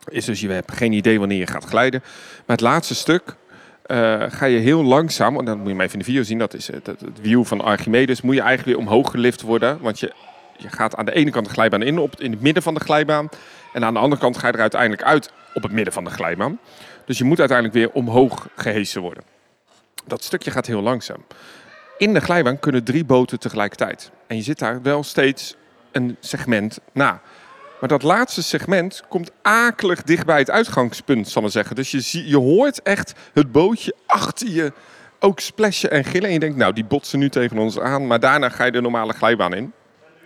is 0.07 0.25
dus 0.25 0.41
je 0.41 0.49
hebt 0.49 0.71
geen 0.71 0.91
idee 0.91 1.19
wanneer 1.19 1.37
je 1.37 1.47
gaat 1.47 1.63
glijden. 1.63 1.99
Maar 2.45 2.55
het 2.55 2.61
laatste 2.61 2.95
stuk 2.95 3.35
eh, 3.85 4.23
ga 4.27 4.45
je 4.45 4.59
heel 4.59 4.83
langzaam, 4.83 5.37
en 5.37 5.45
dan 5.45 5.57
moet 5.57 5.67
je 5.67 5.73
maar 5.73 5.85
even 5.85 5.99
in 5.99 6.05
de 6.05 6.11
video 6.11 6.23
zien, 6.23 6.37
dat 6.37 6.53
is 6.53 6.67
het, 6.67 6.87
het, 6.87 7.01
het 7.01 7.21
wiel 7.21 7.43
van 7.43 7.61
Archimedes, 7.61 8.21
moet 8.21 8.35
je 8.35 8.41
eigenlijk 8.41 8.77
weer 8.77 8.87
omhoog 8.87 9.11
gelift 9.11 9.41
worden, 9.41 9.79
want 9.81 9.99
je, 9.99 10.13
je 10.57 10.69
gaat 10.69 10.95
aan 10.95 11.05
de 11.05 11.13
ene 11.13 11.31
kant 11.31 11.45
de 11.45 11.51
glijbaan 11.51 11.81
in, 11.81 11.99
op, 11.99 12.21
in 12.21 12.31
het 12.31 12.41
midden 12.41 12.63
van 12.63 12.73
de 12.73 12.79
glijbaan, 12.79 13.29
en 13.73 13.83
aan 13.83 13.93
de 13.93 13.99
andere 13.99 14.21
kant 14.21 14.37
ga 14.37 14.47
je 14.47 14.53
er 14.53 14.59
uiteindelijk 14.59 15.03
uit 15.03 15.31
op 15.53 15.63
het 15.63 15.71
midden 15.71 15.93
van 15.93 16.03
de 16.03 16.09
glijbaan. 16.09 16.59
Dus 17.05 17.17
je 17.17 17.23
moet 17.23 17.39
uiteindelijk 17.39 17.77
weer 17.77 17.91
omhoog 17.91 18.47
gehesen 18.55 19.01
worden. 19.01 19.23
Dat 20.05 20.23
stukje 20.23 20.51
gaat 20.51 20.65
heel 20.65 20.81
langzaam. 20.81 21.23
In 22.01 22.13
de 22.13 22.19
glijbaan 22.19 22.59
kunnen 22.59 22.83
drie 22.83 23.05
boten 23.05 23.39
tegelijkertijd. 23.39 24.11
En 24.27 24.35
je 24.35 24.41
zit 24.41 24.59
daar 24.59 24.81
wel 24.81 25.03
steeds 25.03 25.55
een 25.91 26.17
segment 26.19 26.79
na. 26.93 27.21
Maar 27.79 27.89
dat 27.89 28.03
laatste 28.03 28.43
segment 28.43 29.03
komt 29.09 29.31
akelig 29.41 30.03
dicht 30.03 30.25
bij 30.25 30.37
het 30.37 30.49
uitgangspunt, 30.49 31.29
zal 31.29 31.43
ik 31.43 31.51
zeggen. 31.51 31.75
Dus 31.75 31.91
je, 31.91 31.99
zie, 31.99 32.27
je 32.27 32.37
hoort 32.37 32.81
echt 32.81 33.13
het 33.33 33.51
bootje 33.51 33.95
achter 34.05 34.49
je 34.49 34.73
ook 35.19 35.39
splashen 35.39 35.91
en 35.91 36.03
gillen. 36.03 36.27
En 36.27 36.33
je 36.33 36.39
denkt, 36.39 36.57
nou, 36.57 36.73
die 36.73 36.85
botsen 36.85 37.19
nu 37.19 37.29
tegen 37.29 37.57
ons 37.57 37.79
aan. 37.79 38.07
Maar 38.07 38.19
daarna 38.19 38.49
ga 38.49 38.65
je 38.65 38.71
de 38.71 38.81
normale 38.81 39.13
glijbaan 39.13 39.53
in. 39.53 39.73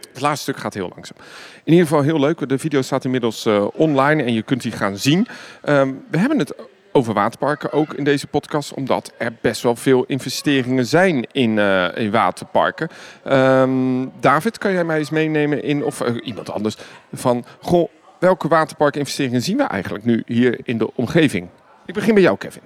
Het 0.10 0.22
laatste 0.22 0.52
stuk 0.52 0.62
gaat 0.62 0.74
heel 0.74 0.92
langzaam. 0.96 1.18
In 1.64 1.72
ieder 1.72 1.88
geval 1.88 2.04
heel 2.04 2.20
leuk. 2.20 2.50
De 2.50 2.58
video 2.58 2.82
staat 2.82 3.06
inmiddels 3.06 3.46
eh, 3.46 3.68
online 3.74 4.24
en 4.24 4.34
je 4.34 4.42
kunt 4.42 4.62
die 4.62 4.72
gaan 4.72 4.98
zien. 4.98 5.28
Ehm, 5.62 5.94
we 6.10 6.18
hebben 6.18 6.40
het 6.40 6.56
over 6.96 7.14
waterparken 7.14 7.72
ook 7.72 7.94
in 7.94 8.04
deze 8.04 8.28
podcast, 8.28 8.74
omdat 8.74 9.12
er 9.18 9.34
best 9.42 9.62
wel 9.62 9.76
veel 9.76 10.04
investeringen 10.04 10.86
zijn 10.86 11.28
in, 11.32 11.60
eh, 11.60 11.98
in 11.98 12.12
waterparken. 12.12 12.90
Ehm, 13.24 14.06
David, 14.20 14.58
kan 14.58 14.72
jij 14.72 14.84
mij 14.84 14.98
eens 14.98 15.10
meenemen 15.10 15.64
in, 15.64 15.84
of 15.84 16.02
eh, 16.02 16.16
iemand 16.24 16.52
anders, 16.52 16.78
van 17.14 17.46
goh, 17.62 17.90
welke 18.20 18.48
waterparkinvesteringen 18.48 19.42
zien 19.42 19.58
we 19.58 19.64
eigenlijk 19.64 20.06
nu 20.06 20.24
hier 20.26 20.60
in 20.64 20.78
de 20.78 20.96
omgeving? 20.96 21.48
Ik 21.86 21.94
begin 21.94 22.14
bij 22.14 22.24
jou, 22.24 22.38
Kevin. 22.38 22.62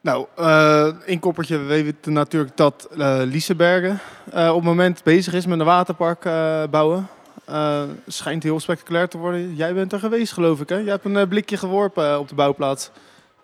Nou, 0.00 0.26
eh 0.36 0.88
een 1.06 1.18
koppertje. 1.18 1.58
We 1.58 1.64
weten 1.64 2.12
natuurlijk 2.12 2.56
dat 2.56 2.88
Lisebergen 3.24 4.00
eh, 4.32 4.48
op 4.48 4.54
het 4.54 4.64
moment 4.64 5.02
bezig 5.02 5.34
is 5.34 5.46
met 5.46 5.58
een 5.58 5.64
waterpark 5.64 6.22
bouwen. 6.70 7.08
Schijnt 8.06 8.42
heel 8.42 8.60
spectaculair 8.60 9.08
te 9.08 9.18
worden. 9.18 9.54
Jij 9.54 9.74
bent 9.74 9.92
er 9.92 9.98
geweest, 9.98 10.32
geloof 10.32 10.60
ik, 10.60 10.68
hè? 10.68 10.76
Je 10.76 10.90
hebt 10.90 11.04
een 11.04 11.28
blikje 11.28 11.56
geworpen 11.56 12.18
op 12.18 12.28
de 12.28 12.34
bouwplaats. 12.34 12.90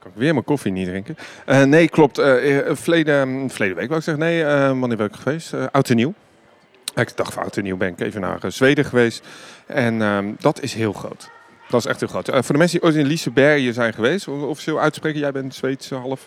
Kan 0.02 0.10
ik 0.10 0.16
weer 0.16 0.32
mijn 0.32 0.44
koffie 0.44 0.72
niet 0.72 0.86
drinken? 0.86 1.16
Eh, 1.46 1.62
nee, 1.62 1.88
klopt. 1.88 2.18
Eh 2.18 2.58
eh, 2.58 2.76
verleden, 2.76 3.50
verleden 3.50 3.76
week 3.76 3.86
wou 3.86 3.98
ik 3.98 4.04
zeggen. 4.04 4.24
Nee, 4.24 4.44
eh, 4.44 4.78
wanneer 4.78 4.96
ben 4.96 5.06
ik 5.06 5.14
geweest? 5.14 5.52
Eh 5.52 5.64
oud 5.72 5.90
en 5.90 5.96
nieuw. 5.96 6.14
Ik 6.94 7.16
dacht 7.16 7.32
van 7.32 7.42
oud 7.42 7.56
en 7.56 7.62
nieuw 7.62 7.76
ben 7.76 7.88
ik 7.88 8.00
even 8.00 8.20
naar 8.20 8.40
Zweden 8.46 8.84
geweest. 8.84 9.26
En 9.66 10.02
ehm, 10.02 10.32
dat 10.38 10.60
is 10.60 10.74
heel 10.74 10.92
groot. 10.92 11.30
Dat 11.68 11.80
is 11.80 11.86
echt 11.86 12.00
heel 12.00 12.08
groot. 12.08 12.26
Voor 12.26 12.52
de 12.52 12.58
mensen 12.58 12.80
die 12.80 12.88
ooit 12.88 12.98
in 12.98 13.06
Lisebergen 13.06 13.74
zijn 13.74 13.92
geweest, 13.92 14.28
officieel 14.28 14.80
uitspreken, 14.80 15.20
jij 15.20 15.32
bent 15.32 15.54
Zweeds 15.54 15.90
half. 15.90 16.26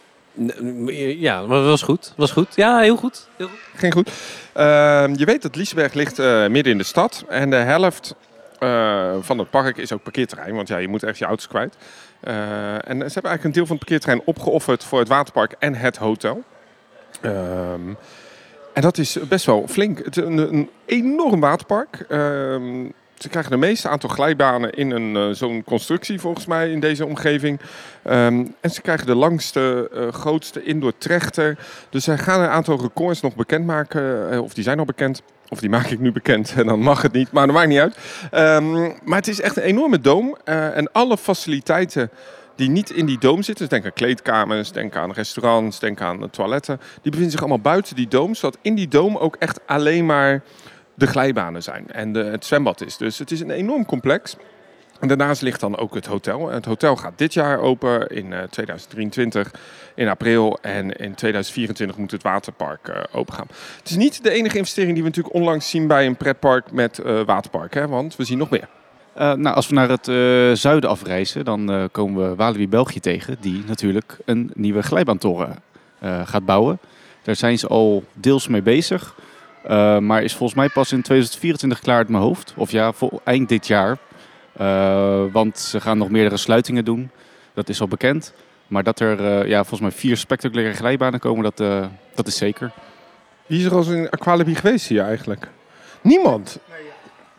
Ja, 1.18 1.42
maar 1.42 1.58
dat 1.58 1.66
was 1.66 1.82
goed. 1.82 2.14
was 2.16 2.32
goed. 2.32 2.56
Ja, 2.56 2.80
heel 2.80 2.96
goed. 2.96 3.30
Heel 3.38 3.48
goed. 3.48 3.60
Ging 3.76 3.94
goed. 3.94 4.12
Ehm, 4.54 5.14
je 5.18 5.26
weet 5.26 5.42
dat 5.42 5.56
Liseberg 5.56 5.94
ligt 5.94 6.18
midden 6.50 6.72
in 6.72 6.78
de 6.78 6.84
stad. 6.84 7.26
En 7.30 7.50
de 7.50 7.56
helft 7.56 8.16
van 9.22 9.38
het 9.38 9.50
park 9.50 9.78
is 9.78 9.92
ook 9.92 10.04
parkeerterrein. 10.04 10.56
Want 10.56 10.68
ja, 10.68 10.78
je 10.78 10.88
moet 10.88 11.04
echt 11.04 11.18
je 11.18 11.26
auto's 11.26 11.48
kwijt. 11.48 11.76
Eh, 12.26 12.74
en 12.74 12.98
ze 12.98 13.14
hebben 13.14 13.32
eigenlijk 13.32 13.44
een 13.44 13.52
deel 13.52 13.66
van 13.66 13.76
het 13.76 13.86
parkeerterrein 13.86 14.22
opgeofferd 14.26 14.84
voor 14.84 15.00
het 15.00 15.08
waterpark 15.08 15.56
en 15.60 15.76
het 15.76 15.98
hotel. 15.98 16.44
Ehm, 17.22 17.94
en 18.74 18.82
dat 18.82 18.98
is 18.98 19.20
best 19.28 19.46
wel 19.46 19.68
flink. 19.68 19.98
Het 19.98 20.18
is 20.18 20.24
een, 20.24 20.38
een 20.38 20.70
enorm 20.86 21.40
waterpark. 21.40 22.06
Ehm, 22.10 22.90
ze 23.18 23.30
krijgen 23.30 23.52
de 23.52 23.58
meeste 23.58 23.90
aantal 23.90 24.10
glijbanen 24.10 24.72
in 24.72 24.92
een, 24.92 25.16
eh, 25.16 25.36
zo'n 25.36 25.64
constructie 25.64 26.20
volgens 26.20 26.46
mij 26.46 26.72
in 26.72 26.80
deze 26.80 27.06
omgeving. 27.06 27.60
Ehm, 28.04 28.46
en 28.62 28.70
ze 28.70 28.82
krijgen 28.82 29.06
de 29.06 29.16
langste, 29.16 29.90
eh, 29.94 30.08
grootste 30.14 30.64
indoor 30.64 30.98
trechter. 30.98 31.58
Dus 31.90 32.04
zij 32.04 32.18
gaan 32.18 32.42
een 32.42 32.50
aantal 32.50 32.82
records 32.82 33.22
nog 33.22 33.36
bekendmaken. 33.36 34.32
eh, 34.32 34.42
of 34.42 34.54
die 34.54 34.64
zijn 34.64 34.80
al 34.80 34.86
bekend. 34.86 35.22
Of 35.50 35.60
die 35.60 35.70
maak 35.70 35.86
ik 35.86 36.00
nu 36.00 36.12
bekend 36.12 36.54
en 36.58 36.66
dan 36.72 36.80
mag 36.80 37.02
het 37.02 37.12
niet. 37.12 37.32
Maar 37.32 37.46
dat 37.46 37.56
maakt 37.56 37.68
niet 37.68 37.80
uit. 37.80 37.98
Ehm, 38.32 38.82
maar 39.04 39.18
het 39.18 39.28
is 39.28 39.42
echt 39.42 39.58
een 39.58 39.64
enorme 39.64 40.00
doom. 40.00 40.38
en 40.46 40.92
alle 40.92 41.18
faciliteiten 41.18 42.10
die 42.56 42.70
niet 42.70 42.90
in 42.90 43.06
die 43.06 43.20
doom 43.20 43.44
zitten. 43.44 43.56
Dus 43.56 43.80
denk 43.80 43.86
aan 43.86 43.94
kleedkamers, 43.94 44.72
denk 44.72 44.96
aan 44.96 45.12
restaurants, 45.12 45.80
denk 45.80 46.02
aan 46.02 46.30
toiletten. 46.30 46.78
Die 46.78 47.12
bevinden 47.12 47.32
zich 47.32 47.40
allemaal 47.40 47.60
buiten 47.60 47.96
die 47.96 48.08
doom. 48.08 48.36
Zodat 48.36 48.58
in 48.62 48.76
die 48.76 48.88
doom 48.88 49.18
ook 49.18 49.36
echt 49.40 49.60
alleen 49.66 50.06
maar 50.06 50.42
de 50.96 51.08
glijbanen 51.08 51.64
zijn. 51.64 51.92
En 51.92 52.14
de, 52.14 52.24
het 52.24 52.46
zwembad 52.46 52.82
is. 52.82 52.98
Dus 52.98 53.20
het 53.20 53.32
is 53.32 53.40
een 53.40 53.52
enorm 53.52 53.86
complex. 53.86 54.36
En 55.00 55.08
daarnaast 55.08 55.42
ligt 55.42 55.60
dan 55.60 55.78
ook 55.78 55.94
het 55.94 56.06
hotel. 56.06 56.50
Het 56.50 56.66
hotel 56.66 56.96
gaat 56.96 57.18
dit 57.18 57.34
jaar 57.34 57.60
open 57.60 58.08
in 58.08 58.34
eh, 58.34 58.44
2023 58.44 59.54
in 59.96 60.08
april. 60.08 60.58
En 60.62 60.92
in 60.92 61.16
2024 61.16 61.98
moet 61.98 62.12
het 62.12 62.24
waterpark 62.24 62.88
eh 62.88 63.04
open 63.12 63.34
gaan. 63.34 63.48
Het 63.78 63.90
is 63.90 63.96
niet 63.96 64.24
de 64.24 64.30
enige 64.32 64.58
investering 64.58 64.94
die 64.94 65.04
we 65.04 65.10
natuurlijk 65.10 65.36
onlangs 65.36 65.70
zien 65.70 65.88
bij 65.88 66.06
een 66.06 66.18
pretpark 66.18 66.72
met 66.72 67.00
eh, 67.00 67.22
waterpark. 67.22 67.74
Hè? 67.74 67.88
Want 67.88 68.16
we 68.16 68.24
zien 68.24 68.38
nog 68.38 68.50
meer. 68.50 68.68
Eh, 69.16 69.34
nou, 69.34 69.56
als 69.56 69.68
we 69.68 69.74
naar 69.74 69.90
het 69.90 70.08
eh, 70.08 70.52
zuiden 70.54 70.90
afreizen, 70.90 71.46
dan 71.46 71.72
eh, 71.72 71.84
komen 71.92 72.30
we 72.30 72.36
Walibi 72.36 72.68
België 72.68 73.00
tegen, 73.00 73.38
die 73.40 73.64
natuurlijk 73.68 74.18
een 74.26 74.52
nieuwe 74.54 74.82
glijbaantoren 74.82 75.56
eh, 76.00 76.28
gaat 76.28 76.46
bouwen. 76.46 76.80
Daar 77.22 77.36
zijn 77.36 77.60
ze 77.60 77.68
al 77.68 78.04
deels 78.14 78.48
mee 78.48 78.62
bezig, 78.62 79.16
eh, 79.68 79.98
maar 79.98 80.24
is 80.24 80.36
volgens 80.36 80.60
mij 80.60 80.70
pas 80.70 80.92
in 80.92 81.02
2024 81.02 81.80
klaar 81.80 81.98
uit 81.98 82.10
mijn 82.10 82.24
hoofd. 82.24 82.54
Of 82.58 82.72
ja, 82.72 82.92
vol, 82.92 83.22
eind 83.24 83.50
dit 83.50 83.68
jaar. 83.68 83.98
Eh, 84.54 85.24
want 85.32 85.60
ze 85.60 85.82
gaan 85.82 85.98
nog 85.98 86.10
meerdere 86.10 86.38
sluitingen 86.38 86.86
doen, 86.86 87.10
dat 87.54 87.70
is 87.70 87.82
al 87.82 87.88
bekend. 87.88 88.34
Maar 88.68 88.84
dat 88.84 89.00
er 89.00 89.26
eh, 89.26 89.48
ja, 89.48 89.58
volgens 89.58 89.82
mij 89.82 89.92
vier 89.92 90.18
spectaculaire 90.18 90.74
glijbanen 90.74 91.20
komen, 91.20 91.44
dat, 91.44 91.60
eh, 91.60 91.86
dat 92.16 92.28
is 92.28 92.38
zeker. 92.38 92.72
Wie 93.46 93.60
is 93.60 93.66
er 93.66 93.72
al 93.72 93.78
eens 93.78 93.88
in 93.88 94.10
Aqualibi 94.10 94.56
geweest 94.56 94.88
hier 94.88 95.04
eigenlijk? 95.04 95.48
Niemand. 96.02 96.60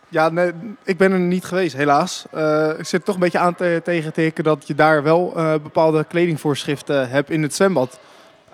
Ja, 0.08 0.28
nee, 0.28 0.52
ik 0.84 0.96
ben 0.96 1.12
er 1.12 1.18
niet 1.18 1.44
geweest, 1.44 1.76
helaas. 1.76 2.24
Eh, 2.30 2.70
ik 2.78 2.86
zit 2.86 3.04
toch 3.04 3.14
een 3.14 3.20
beetje 3.20 3.38
aan 3.38 3.54
te, 3.54 3.80
tegen 3.84 4.12
te 4.12 4.20
hikken 4.20 4.44
dat 4.44 4.66
je 4.66 4.74
daar 4.74 5.02
wel 5.02 5.32
eh, 5.36 5.52
bepaalde 5.52 6.04
kledingvoorschriften 6.04 7.08
hebt 7.10 7.30
in 7.30 7.42
het 7.42 7.54
zwembad. 7.54 7.98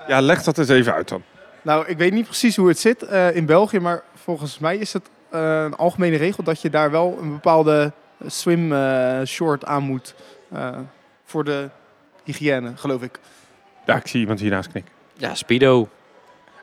Ja, 0.09 0.21
leg 0.21 0.43
dat 0.43 0.59
eens 0.59 0.69
even 0.69 0.95
uit 0.95 1.09
dan. 1.09 1.23
Nou, 1.63 1.87
ik 1.87 1.99
weet 1.99 2.13
niet 2.13 2.25
precies 2.25 2.57
hoe 2.57 2.69
het 2.69 2.79
zit 2.79 3.03
eh, 3.03 3.37
in 3.37 3.47
België, 3.47 3.79
maar 3.79 4.03
volgens 4.15 4.59
mij 4.59 4.77
is 4.77 4.93
het 4.93 5.11
eh, 5.31 5.63
een 5.63 5.75
algemene 5.75 6.17
regel 6.17 6.43
dat 6.43 6.61
je 6.61 6.71
daar 6.71 6.91
wel 6.91 7.19
een 7.21 7.31
bepaalde 7.31 7.93
swim 8.27 8.73
eh, 8.73 9.21
short 9.25 9.65
aan 9.65 9.83
moet 9.83 10.15
eh, 10.53 10.79
voor 11.25 11.45
de 11.45 11.69
hygiëne, 12.25 12.73
geloof 12.77 13.03
ik. 13.03 13.19
Ja, 13.87 13.97
ik 13.97 14.07
zie 14.07 14.21
iemand 14.21 14.41
hiernaast 14.41 14.71
knikken. 14.71 14.93
Ja, 15.17 15.35
Speedo. 15.35 15.89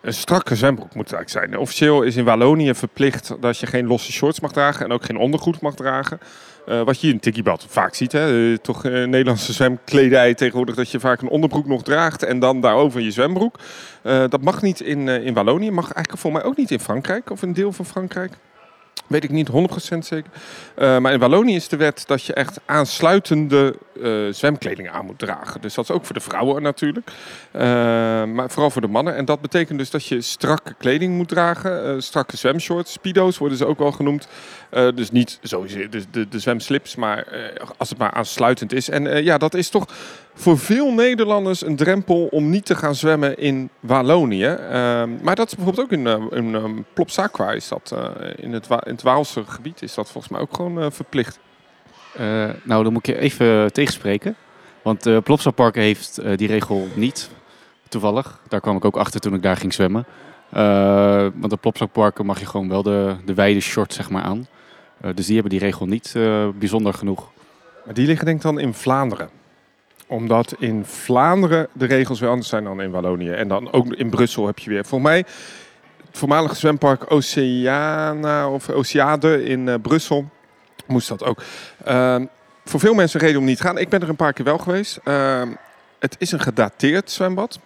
Een 0.01 0.13
strakke 0.13 0.55
zwembroek 0.55 0.93
moet 0.95 1.09
het 1.09 1.13
eigenlijk 1.13 1.45
zijn. 1.45 1.61
Officieel 1.61 2.01
is 2.01 2.15
in 2.15 2.23
Wallonië 2.23 2.75
verplicht 2.75 3.41
dat 3.41 3.57
je 3.57 3.67
geen 3.67 3.87
losse 3.87 4.11
shorts 4.11 4.39
mag 4.39 4.51
dragen 4.51 4.85
en 4.85 4.91
ook 4.91 5.05
geen 5.05 5.17
ondergoed 5.17 5.61
mag 5.61 5.75
dragen. 5.75 6.19
Eh, 6.65 6.81
wat 6.81 7.01
je 7.01 7.07
in 7.07 7.19
Tikkiebad 7.19 7.65
vaak 7.69 7.93
ziet. 7.95 8.11
Hè? 8.11 8.51
Eh, 8.51 8.57
toch 8.57 8.85
eh, 8.85 8.91
Nederlandse 8.91 9.53
zwemkledij 9.53 10.33
tegenwoordig 10.33 10.75
dat 10.75 10.91
je 10.91 10.99
vaak 10.99 11.21
een 11.21 11.29
onderbroek 11.29 11.67
nog 11.67 11.83
draagt 11.83 12.23
en 12.23 12.39
dan 12.39 12.61
daarover 12.61 13.01
je 13.01 13.11
zwembroek. 13.11 13.59
Dat 14.01 14.41
mag 14.41 14.61
niet 14.61 14.81
in, 14.81 15.07
in 15.07 15.33
Wallonië. 15.33 15.71
Mag 15.71 15.83
eigenlijk 15.83 16.17
voor 16.17 16.31
mij 16.31 16.43
ook 16.43 16.57
niet 16.57 16.71
in 16.71 16.79
Frankrijk 16.79 17.29
of 17.29 17.41
een 17.41 17.53
deel 17.53 17.71
van 17.71 17.85
Frankrijk. 17.85 18.33
Weet 19.09 19.23
ik 19.23 19.29
niet 19.29 19.49
100% 19.49 19.97
zeker. 19.97 20.31
Eh, 20.75 20.97
maar 20.97 21.13
in 21.13 21.19
Wallonië 21.19 21.55
is 21.55 21.67
de 21.67 21.77
wet 21.77 22.03
dat 22.07 22.23
je 22.23 22.33
echt 22.33 22.59
aansluitende 22.65 23.75
eh, 24.03 24.11
zwemkleding 24.31 24.89
aan 24.89 25.05
moet 25.05 25.19
dragen. 25.19 25.61
Dus 25.61 25.73
dat 25.73 25.83
is 25.83 25.91
ook 25.91 26.05
voor 26.05 26.15
de 26.15 26.21
vrouwen 26.21 26.61
natuurlijk. 26.61 27.11
Eh, 27.51 27.61
maar 28.23 28.49
vooral 28.49 28.69
voor 28.69 28.81
de 28.81 28.87
mannen. 28.87 29.15
En 29.15 29.25
dat 29.25 29.41
betekent 29.41 29.79
dus 29.79 29.89
dat 29.89 30.05
je 30.05 30.21
strakke 30.21 30.73
kleding 30.77 31.15
moet 31.15 31.27
dragen. 31.27 32.03
strakke 32.03 32.37
zwemshorts. 32.37 32.91
Speedo's 32.91 33.37
worden 33.37 33.57
ze 33.57 33.65
ook 33.65 33.79
wel 33.79 33.91
genoemd. 33.91 34.27
Dus 34.69 35.11
niet 35.11 35.39
sowieso 35.41 35.89
de, 35.89 36.03
de, 36.11 36.27
de 36.27 36.39
zwemslips, 36.39 36.95
maar 36.95 37.27
als 37.77 37.89
het 37.89 37.97
maar 37.97 38.11
aansluitend 38.11 38.73
is. 38.73 38.89
En 38.89 39.23
ja, 39.23 39.37
dat 39.37 39.53
is 39.53 39.69
toch 39.69 39.85
voor 40.39 40.57
veel 40.57 40.93
Nederlanders 40.93 41.65
een 41.65 41.75
drempel 41.75 42.27
om 42.31 42.49
niet 42.49 42.65
te 42.65 42.75
gaan 42.75 42.95
zwemmen 42.95 43.37
in 43.37 43.69
Wallonië. 43.79 44.45
Ehm, 44.45 45.09
maar 45.21 45.35
dat 45.35 45.47
is 45.47 45.55
bijvoorbeeld 45.55 45.85
ook 45.85 45.91
in, 45.91 46.07
in 46.37 46.53
um, 46.53 46.85
Plopsaqua, 46.93 47.51
is 47.51 47.67
dat, 47.67 47.91
uh, 47.93 48.05
in, 48.35 48.53
het 48.53 48.67
in 48.69 48.91
het 48.91 49.01
Waalse 49.01 49.43
gebied, 49.45 49.81
is 49.81 49.93
dat 49.93 50.11
volgens 50.11 50.33
mij 50.33 50.41
ook 50.41 50.55
gewoon 50.55 50.83
uh, 50.83 50.85
verplicht. 50.89 51.39
Uh, 52.19 52.49
nou, 52.63 52.83
dan 52.83 52.93
moet 52.93 53.07
ik 53.07 53.15
je 53.15 53.21
even 53.21 53.73
tegenspreken. 53.73 54.35
Want 54.81 55.07
uh, 55.07 55.17
Plopsa 55.23 55.51
Park 55.51 55.75
heeft 55.75 56.21
die 56.35 56.47
regel 56.47 56.87
niet, 56.93 57.29
toevallig. 57.89 58.39
Daar 58.47 58.61
kwam 58.61 58.75
ik 58.75 58.85
ook 58.85 58.97
achter 58.97 59.19
toen 59.19 59.33
ik 59.33 59.43
daar 59.43 59.57
ging 59.57 59.73
zwemmen. 59.73 60.05
Want 61.39 61.49
de 61.49 61.57
Plopsa 61.61 62.11
mag 62.23 62.39
je 62.39 62.45
gewoon 62.45 62.69
wel 62.69 62.83
de, 62.83 63.15
de 63.25 63.33
wijde 63.33 63.59
short 63.59 63.93
zeg 63.93 64.09
maar, 64.09 64.23
aan. 64.23 64.47
Dus 65.15 65.25
die 65.25 65.33
hebben 65.33 65.51
die 65.51 65.59
regel 65.59 65.85
niet 65.85 66.15
bijzonder 66.59 66.93
genoeg. 66.93 67.29
Maar 67.85 67.93
die 67.93 68.05
liggen 68.05 68.25
denk 68.25 68.37
ik 68.37 68.43
dan 68.43 68.59
in 68.59 68.73
Vlaanderen. 68.73 69.38
Omdat 70.09 70.55
in 70.59 70.85
Vlaanderen 70.85 71.67
de 71.73 71.85
regels 71.85 72.19
weer 72.19 72.29
anders 72.29 72.49
zijn 72.49 72.63
dan 72.63 72.81
in 72.81 72.91
Wallonië. 72.91 73.31
En 73.31 73.47
dan 73.47 73.71
ook 73.71 73.93
in 73.93 74.09
Brussel 74.09 74.45
heb 74.45 74.59
je 74.59 74.69
weer. 74.69 74.85
Volgens 74.85 75.11
mij 75.11 75.25
het 76.07 76.17
voormalige 76.17 76.55
zwempark 76.55 77.11
Oceana 77.11 78.49
of 78.49 78.69
Oceade 78.69 79.43
in 79.43 79.67
uh, 79.67 79.75
Brussel 79.81 80.29
moest 80.87 81.07
dat 81.07 81.23
ook. 81.23 81.43
Uh, 81.87 82.15
voor 82.65 82.79
veel 82.79 82.93
mensen 82.93 83.19
reden 83.19 83.39
om 83.39 83.45
niet 83.45 83.57
te 83.57 83.63
gaan. 83.63 83.77
Ik 83.77 83.89
ben 83.89 84.01
er 84.01 84.09
een 84.09 84.15
paar 84.15 84.33
keer 84.33 84.45
wel 84.45 84.57
geweest. 84.57 84.99
Uh, 85.05 85.41
het 85.99 86.15
is 86.19 86.31
een 86.31 86.39
gedateerd 86.39 87.11
zwembad. 87.11 87.59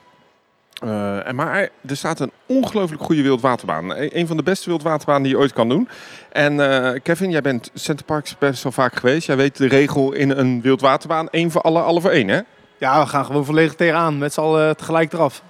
Uh, 0.84 1.32
maar 1.32 1.70
er 1.88 1.98
staat 1.98 2.20
een 2.20 2.32
ongelooflijk 2.46 3.04
goede 3.04 3.22
wildwaterbaan. 3.22 3.94
Een 3.96 4.28
van 4.28 4.38
de 4.38 4.44
beste 4.44 4.70
wildwaterbanen 4.70 5.24
die 5.24 5.32
je 5.32 5.38
ooit 5.38 5.54
kan 5.54 5.70
doen. 5.70 5.90
En 6.32 6.54
uh, 6.54 6.92
Kevin, 7.04 7.32
jij 7.32 7.42
bent 7.42 7.72
Center 7.74 8.06
Parks 8.06 8.38
best 8.38 8.64
wel 8.64 8.72
vaak 8.72 8.96
geweest. 8.96 9.28
Jij 9.28 9.36
weet 9.36 9.58
de 9.58 9.68
regel 9.68 10.12
in 10.12 10.30
een 10.30 10.62
wildwaterbaan. 10.62 11.30
één 11.30 11.52
voor 11.52 11.62
alle, 11.62 11.82
alle 11.82 12.02
voor 12.02 12.10
één, 12.10 12.28
hè? 12.28 12.40
Ja, 12.78 13.04
we 13.04 13.10
gaan 13.10 13.26
gewoon 13.26 13.46
volledig 13.46 13.76
tegenaan. 13.76 14.18
Met 14.18 14.34
z'n 14.34 14.40
allen 14.40 14.78
tegelijk 14.78 15.14
eraf. 15.14 15.44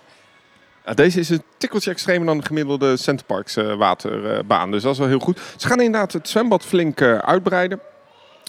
Ja, 0.85 0.93
deze 0.93 1.19
is 1.19 1.29
een 1.29 1.43
tikkeltje 1.57 1.91
extremer 1.91 2.25
dan 2.25 2.37
de 2.37 2.45
gemiddelde 2.45 2.97
Center 2.97 3.25
Parks 3.25 3.57
uh, 3.57 3.75
waterbaan. 3.75 4.71
Dus 4.71 4.83
dat 4.83 4.91
is 4.91 4.99
wel 4.99 5.07
heel 5.07 5.19
goed. 5.19 5.39
Ze 5.57 5.67
gaan 5.67 5.81
inderdaad 5.81 6.13
het 6.13 6.29
zwembad 6.29 6.65
flink 6.65 7.01
uitbreiden. 7.01 7.79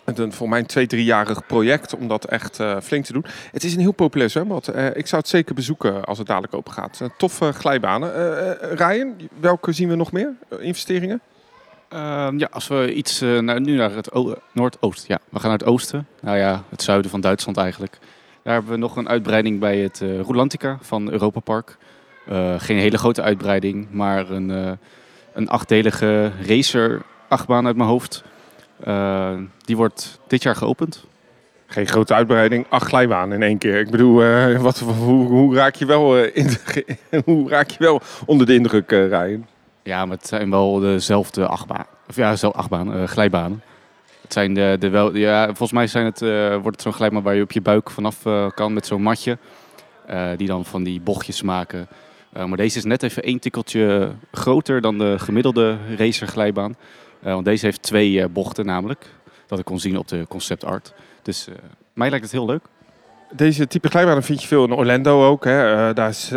Is 0.04 0.36
voor 0.36 0.48
mij 0.48 0.58
een 0.58 0.66
twee, 0.66 0.86
driejarig 0.86 1.46
project 1.46 1.94
om 1.94 2.08
dat 2.08 2.24
echt 2.24 2.60
uh, 2.60 2.76
flink 2.82 3.04
te 3.04 3.12
doen. 3.12 3.24
Het 3.52 3.64
is 3.64 3.74
een 3.74 3.80
heel 3.80 3.92
populair 3.92 4.30
zwembad. 4.30 4.74
Uh, 4.74 4.86
ik 4.86 5.06
zou 5.06 5.20
het 5.20 5.30
zeker 5.30 5.54
bezoeken 5.54 6.04
als 6.04 6.18
het 6.18 6.26
dadelijk 6.26 6.54
open 6.54 6.72
gaat. 6.72 6.98
Uh, 7.02 7.08
toffe 7.16 7.52
glijbanen. 7.52 8.12
Ryan, 8.76 9.14
welke 9.40 9.72
zien 9.72 9.88
we 9.88 9.94
nog 9.94 10.12
meer? 10.12 10.32
investeringen? 10.60 11.20
Ehm, 11.88 12.38
ja, 12.38 12.48
als 12.50 12.68
we 12.68 12.94
iets 12.94 13.20
nu 13.20 13.76
naar 13.76 13.94
het 13.94 14.10
noordoosten. 14.52 15.06
Ja, 15.08 15.18
we 15.28 15.38
gaan 15.38 15.48
naar 15.48 15.58
het 15.58 15.68
oosten. 15.68 16.06
Nou 16.20 16.36
ja, 16.36 16.62
het 16.68 16.82
zuiden 16.82 17.10
van 17.10 17.20
Duitsland 17.20 17.56
eigenlijk. 17.56 17.98
Daar 18.42 18.54
hebben 18.54 18.72
we 18.72 18.78
nog 18.78 18.96
een 18.96 19.08
uitbreiding 19.08 19.60
bij 19.60 19.78
het 19.78 20.02
Rolantica 20.22 20.78
van 20.80 21.10
Europa 21.10 21.40
Park. 21.40 21.76
geen 22.58 22.78
hele 22.78 22.98
grote 22.98 23.22
uitbreiding, 23.22 23.86
maar 23.90 24.30
een, 24.30 24.78
een 25.32 25.48
achtdelige 25.48 26.32
racer 26.46 27.02
achtbaan 27.28 27.66
uit 27.66 27.76
mijn 27.76 27.88
hoofd. 27.88 28.24
Uh, 28.86 29.30
die 29.64 29.76
wordt 29.76 30.18
dit 30.26 30.42
jaar 30.42 30.56
geopend. 30.56 31.04
Geen 31.66 31.86
grote 31.86 32.14
uitbreiding, 32.14 32.66
acht 32.68 32.86
glijbanen 32.86 33.36
in 33.36 33.42
één 33.42 33.58
keer. 33.58 33.78
Ik 33.78 33.90
bedoel, 33.90 34.24
uh, 34.24 34.60
wat, 34.60 34.78
hoe, 34.78 35.26
hoe, 35.26 35.54
raak 35.54 35.74
je 35.74 35.86
wel, 35.86 36.18
uh, 36.18 36.30
in 36.36 36.46
de, 36.46 36.96
hoe 37.24 37.48
raak 37.48 37.70
je 37.70 37.78
wel 37.78 38.00
onder 38.26 38.46
de 38.46 38.54
indruk, 38.54 38.90
rijden? 38.90 39.46
Ja, 39.82 40.04
maar 40.04 40.16
het 40.16 40.26
zijn 40.26 40.50
wel 40.50 40.78
dezelfde 40.78 41.46
achtbaan, 41.46 41.86
of 42.08 42.16
ja, 42.16 42.30
dezelfde 42.30 42.58
achtbaan, 42.58 43.08
glijbanen. 43.08 43.62
Het 44.22 44.32
zijn 44.32 44.54
de, 44.54 44.76
de 44.78 44.88
wel, 44.88 45.16
ja, 45.16 45.46
volgens 45.46 45.72
mij 45.72 45.86
zijn 45.86 46.04
het, 46.04 46.20
wordt 46.50 46.66
het 46.66 46.82
zo'n 46.82 46.92
glijbaan 46.92 47.22
waar 47.22 47.34
je 47.34 47.42
op 47.42 47.52
je 47.52 47.60
buik 47.60 47.90
vanaf 47.90 48.22
kan 48.54 48.72
met 48.72 48.86
zo'n 48.86 49.02
matje. 49.02 49.38
die 50.36 50.46
dan 50.46 50.64
van 50.64 50.82
die 50.82 51.00
bochtjes 51.00 51.42
maken. 51.42 51.88
maar 52.32 52.56
deze 52.56 52.78
is 52.78 52.84
net 52.84 53.02
even 53.02 53.22
één 53.22 53.38
tikkeltje 53.38 54.10
groter 54.32 54.80
dan 54.80 54.98
de 54.98 55.18
gemiddelde 55.18 55.76
racerglijbaan. 55.96 56.70
Uh, 56.70 56.76
want 57.32 57.44
deze 57.44 57.64
heeft 57.64 57.82
twee 57.82 58.12
uh, 58.12 58.24
bochten 58.30 58.66
namelijk. 58.66 59.06
Dat 59.46 59.58
ik 59.58 59.64
kon 59.64 59.80
zien 59.80 59.98
op 59.98 60.08
de 60.08 60.26
concept 60.28 60.64
art. 60.64 60.94
Dus 61.22 61.48
uh, 61.48 61.54
mij 61.92 62.08
lijkt 62.08 62.24
het 62.24 62.34
heel 62.34 62.46
leuk. 62.46 62.62
Deze 63.30 63.66
type 63.66 63.88
glijbanen 63.88 64.22
vind 64.22 64.42
je 64.42 64.48
veel 64.48 64.64
in 64.64 64.72
Orlando 64.72 65.26
ook. 65.26 65.44
Hè. 65.44 65.92
daar 65.92 66.08
is 66.08 66.32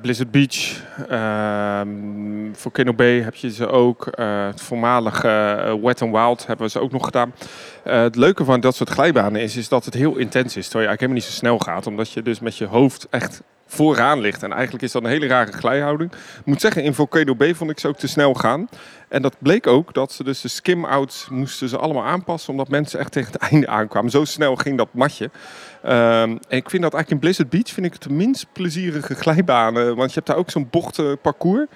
Blizzard 0.00 0.30
Beach. 0.30 0.82
Ehm, 1.08 2.52
Volcano 2.52 2.92
Bay 2.92 3.20
heb 3.20 3.34
je 3.34 3.50
ze 3.50 3.68
ook. 3.68 4.08
het 4.16 4.60
voormalige 4.60 5.78
Wet 5.82 6.04
n 6.04 6.10
Wild 6.10 6.46
hebben 6.46 6.66
we 6.66 6.72
ze 6.72 6.80
ook 6.80 6.92
nog 6.92 7.04
gedaan. 7.04 7.34
het 7.82 8.16
leuke 8.16 8.44
van 8.44 8.60
dat 8.60 8.74
soort 8.74 8.90
glijbanen 8.90 9.40
is, 9.40 9.56
is 9.56 9.68
dat 9.68 9.84
het 9.84 9.94
heel 9.94 10.16
intens 10.16 10.56
is. 10.56 10.68
Terwijl 10.68 10.82
je 10.82 10.88
eigenlijk 10.88 11.00
helemaal 11.00 11.22
niet 11.22 11.32
zo 11.32 11.38
snel 11.38 11.58
gaat. 11.58 11.86
Omdat 11.86 12.10
je 12.10 12.22
dus 12.22 12.40
met 12.40 12.56
je 12.56 12.66
hoofd 12.66 13.06
echt 13.10 13.42
vooraan 13.66 14.20
ligt. 14.20 14.42
En 14.42 14.52
eigenlijk 14.52 14.82
is 14.82 14.92
dat 14.92 15.04
een 15.04 15.08
hele 15.08 15.26
rare 15.26 15.52
glijhouding. 15.52 16.12
Ik 16.12 16.44
moet 16.44 16.60
zeggen, 16.60 16.82
in 16.82 16.94
Volcano 16.94 17.34
Bay 17.34 17.54
vond 17.54 17.70
ik 17.70 17.78
ze 17.78 17.88
ook 17.88 17.96
te 17.96 18.08
snel 18.08 18.34
gaan. 18.34 18.68
En 19.08 19.22
dat 19.22 19.36
bleek 19.38 19.66
ook 19.66 19.94
dat 19.94 20.12
ze 20.12 20.24
dus 20.24 20.40
de 20.40 20.48
skim-outs 20.48 21.28
moesten 21.30 21.68
ze 21.68 21.78
allemaal 21.78 22.04
aanpassen. 22.04 22.50
Omdat 22.50 22.68
mensen 22.68 22.98
echt 22.98 23.12
tegen 23.12 23.32
het 23.32 23.42
einde 23.50 23.66
aankwamen. 23.66 24.10
Zo 24.10 24.24
snel 24.24 24.56
ging 24.56 24.76
dat 24.76 24.88
matje. 24.92 25.24
Um, 25.84 25.92
en 25.92 26.40
ik 26.48 26.70
vind 26.70 26.82
dat 26.82 26.92
eigenlijk 26.94 27.10
in 27.10 27.18
Blizzard 27.18 27.48
Beach 27.48 27.68
vind 27.68 27.86
ik 27.86 27.92
het 27.92 28.02
de 28.02 28.12
minst 28.12 28.46
plezierige 28.52 29.14
glijbanen. 29.14 29.96
Want 29.96 30.08
je 30.08 30.14
hebt 30.14 30.26
daar 30.26 30.36
ook 30.36 30.50
zo'n 30.50 30.68
bochtenparcours. 30.70 31.66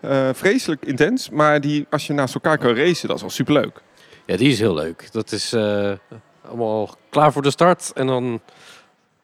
Uh, 0.00 0.28
vreselijk 0.32 0.84
intens. 0.84 1.30
Maar 1.30 1.60
die, 1.60 1.86
als 1.90 2.06
je 2.06 2.12
naast 2.12 2.34
elkaar 2.34 2.58
kan 2.58 2.74
racen, 2.74 3.08
dat 3.08 3.16
is 3.16 3.22
wel 3.22 3.30
superleuk. 3.30 3.82
Ja, 4.26 4.36
die 4.36 4.50
is 4.50 4.58
heel 4.58 4.74
leuk. 4.74 5.12
Dat 5.12 5.32
is 5.32 5.52
uh, 5.52 5.92
allemaal 6.48 6.96
klaar 7.10 7.32
voor 7.32 7.42
de 7.42 7.50
start. 7.50 7.92
En 7.94 8.06
dan 8.06 8.40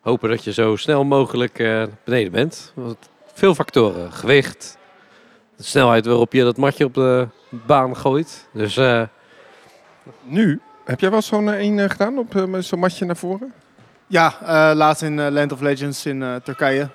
hopen 0.03 0.29
dat 0.29 0.45
je 0.45 0.53
zo 0.53 0.77
snel 0.77 1.05
mogelijk 1.05 1.59
uh, 1.59 1.85
beneden 2.05 2.33
bent. 2.33 2.73
Want 2.75 2.97
veel 3.33 3.55
factoren. 3.55 4.13
Gewicht, 4.13 4.79
de 5.57 5.63
snelheid 5.63 6.07
waarop 6.07 6.33
je 6.33 6.43
dat 6.43 6.57
matje 6.57 6.85
op 6.85 6.95
de 6.95 7.27
baan 7.51 7.97
gooit. 7.97 8.49
Dus 8.53 8.77
uh, 8.77 9.03
nu 10.23 10.61
Heb 10.85 11.01
jij 11.01 11.11
wel 11.11 11.23
zo'n 11.23 11.53
één 11.53 11.79
eh, 11.79 11.91
gedaan 11.91 12.19
op 12.19 12.37
eh, 12.37 12.59
zo'n 12.59 12.79
matje 12.79 13.05
naar 13.05 13.17
voren? 13.17 13.53
Ja, 14.07 14.35
eh, 14.43 14.77
laatst 14.77 15.03
in 15.03 15.19
eh, 15.21 15.31
Land 15.31 15.53
of 15.53 15.61
Legends 15.61 16.07
in 16.07 16.23
eh, 16.23 16.35
Turkije 16.35 16.89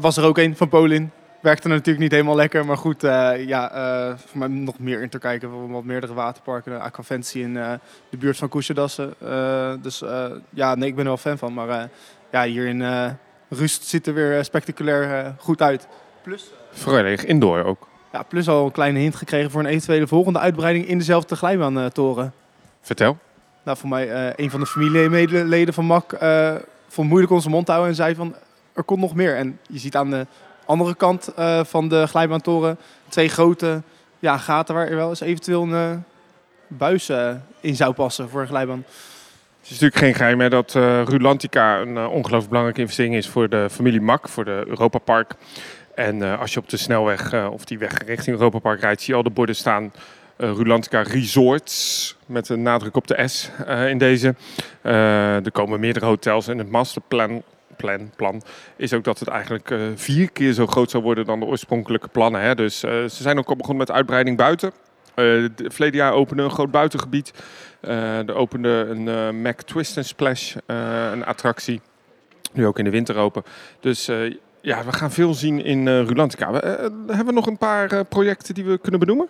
was 0.00 0.16
er 0.16 0.24
ook 0.24 0.38
een 0.38 0.56
van 0.56 0.68
Polin. 0.68 1.10
Werkte 1.40 1.68
natuurlijk 1.68 1.98
niet 1.98 2.10
helemaal 2.10 2.34
lekker, 2.36 2.64
maar 2.66 2.76
goed, 2.76 3.04
eh, 3.04 3.46
ja, 3.46 3.70
eh, 3.70 4.14
voor 4.26 4.38
mij 4.38 4.48
nog 4.48 4.78
meer 4.78 5.02
in 5.02 5.08
Turkije. 5.08 5.34
Ik 5.34 5.40
heb 5.40 5.50
wel 5.50 5.68
wat 5.68 5.84
meerdere 5.84 6.14
waterparken, 6.14 6.80
Aquafancy 6.80 7.38
in 7.38 7.56
eh, 7.56 7.72
de 8.10 8.16
buurt 8.16 8.36
van 8.36 8.48
Kuşadası. 8.48 9.14
Eh 9.18 9.72
dus 9.82 10.02
eh, 10.02 10.24
ja, 10.50 10.74
nee, 10.74 10.88
ik 10.88 10.94
ben 10.94 11.04
er 11.04 11.10
wel 11.10 11.18
fan 11.18 11.38
van. 11.38 11.54
Maar 11.54 11.68
eh, 11.68 11.84
ja, 12.34 12.44
hier 12.44 12.66
in 12.66 12.82
eh, 12.82 13.10
Rust 13.48 13.84
ziet 13.84 14.06
er 14.06 14.14
weer 14.14 14.38
eh, 14.38 14.44
spectaculair 14.44 15.24
eh, 15.24 15.30
goed 15.38 15.62
uit. 15.62 15.86
Plus, 16.22 16.50
Volledig 16.70 17.24
indoor 17.24 17.64
ook. 17.64 17.88
ja, 18.12 18.22
plus 18.22 18.48
al 18.48 18.64
een 18.64 18.72
kleine 18.72 18.98
hint 18.98 19.16
gekregen 19.16 19.50
voor 19.50 19.60
een 19.60 19.66
eventuele 19.66 20.06
volgende 20.06 20.38
uitbreiding 20.38 20.86
in 20.86 20.98
dezelfde 20.98 21.36
glijbaantoren. 21.36 22.32
Vertel. 22.80 23.18
Nou, 23.64 23.78
voor 23.78 23.88
mij, 23.88 24.12
eh, 24.12 24.32
een 24.36 24.50
van 24.50 24.60
de 24.60 24.66
familieleden 24.66 25.74
van 25.74 26.04
eh, 26.18 26.54
vond 26.88 27.08
moeilijk 27.08 27.40
zijn 27.40 27.52
mond 27.52 27.66
te 27.66 27.72
houden 27.72 27.92
en 27.92 27.98
zei 27.98 28.14
van, 28.14 28.34
er 28.72 28.82
komt 28.82 29.00
nog 29.00 29.14
meer. 29.14 29.36
En 29.36 29.58
je 29.68 29.78
ziet 29.78 29.96
aan 29.96 30.10
de 30.10 30.26
andere 30.64 30.94
kant 30.94 31.34
eh, 31.34 31.64
van 31.64 31.88
de 31.88 32.06
glijbaantoren 32.06 32.78
twee 33.08 33.28
grote 33.28 33.82
ja, 34.18 34.38
gaten 34.38 34.74
waar 34.74 34.88
er 34.88 34.96
wel 34.96 35.08
eens 35.08 35.20
eventueel 35.20 35.62
een 35.62 36.04
buis 36.66 37.10
in 37.60 37.76
zou 37.76 37.94
passen 37.94 38.28
voor 38.28 38.40
een 38.40 38.46
glijbaan. 38.46 38.84
Het 39.64 39.72
is 39.72 39.80
natuurlijk 39.80 40.04
geen 40.04 40.14
geheim 40.14 40.40
hè, 40.40 40.48
dat 40.48 40.74
eh 40.74 41.02
Rulantica 41.04 41.80
een 41.80 41.96
eh, 41.96 42.10
ongelooflijk 42.10 42.48
belangrijke 42.48 42.80
investering 42.80 43.14
is 43.14 43.28
voor 43.28 43.48
de 43.48 43.66
familie 43.70 44.00
Mak, 44.00 44.28
voor 44.28 44.44
de 44.44 44.64
Europa 44.66 44.98
Park. 44.98 45.34
En 45.94 46.22
eh, 46.22 46.40
als 46.40 46.52
je 46.52 46.60
op 46.60 46.68
de 46.68 46.76
snelweg 46.76 47.48
of 47.50 47.64
die 47.64 47.78
weg 47.78 47.98
richting 48.06 48.36
Europa 48.36 48.58
Park 48.58 48.80
rijdt, 48.80 49.00
zie 49.00 49.12
je 49.12 49.18
al 49.18 49.24
de 49.24 49.30
borden 49.30 49.56
staan. 49.56 49.92
Rulantica 50.36 51.02
Resorts, 51.02 52.16
met 52.26 52.48
een 52.48 52.62
nadruk 52.62 52.96
op 52.96 53.06
de 53.06 53.28
S 53.28 53.50
in 53.88 53.98
deze. 53.98 54.34
Er 54.82 55.52
komen 55.52 55.80
meerdere 55.80 56.06
hotels 56.06 56.48
en 56.48 56.58
het 56.58 56.70
masterplan 56.70 57.42
plan, 57.76 58.10
plan 58.16 58.42
is 58.76 58.92
ook 58.92 59.04
dat 59.04 59.18
het 59.18 59.28
eigenlijk 59.28 59.74
vier 59.94 60.30
keer 60.30 60.52
zo 60.52 60.66
groot 60.66 60.90
zou 60.90 61.02
worden 61.02 61.24
dan 61.24 61.40
de 61.40 61.46
oorspronkelijke 61.46 62.08
plannen. 62.08 62.40
Hè. 62.40 62.54
Dus 62.54 62.78
ze 62.78 63.08
zijn 63.08 63.38
ook 63.38 63.48
al 63.48 63.56
begonnen 63.56 63.86
met 63.86 63.96
uitbreiding 63.96 64.36
buiten. 64.36 64.72
De, 65.14 65.50
verleden 65.56 65.96
jaar 65.96 66.12
opende 66.12 66.42
een 66.42 66.50
groot 66.50 66.70
buitengebied. 66.70 67.32
Eh, 67.80 68.28
er 68.28 68.34
opende 68.34 68.68
een 68.68 69.08
eh, 69.08 69.30
Mac 69.30 69.60
Twist 69.60 69.96
and 69.96 70.06
Splash, 70.06 70.56
een 71.12 71.24
attractie. 71.24 71.80
Nu 72.52 72.66
ook 72.66 72.78
in 72.78 72.84
de 72.84 72.90
winter 72.90 73.16
open. 73.16 73.42
Dus 73.80 74.06
ja, 74.60 74.84
we 74.84 74.92
gaan 74.92 75.10
veel 75.10 75.34
zien 75.34 75.64
in 75.64 75.88
Rulantica. 75.88 76.52
Hebben 77.06 77.26
we 77.26 77.32
nog 77.32 77.46
een 77.46 77.58
paar 77.58 78.04
projecten 78.04 78.54
die 78.54 78.64
we 78.64 78.78
kunnen 78.78 79.00
benoemen? 79.00 79.28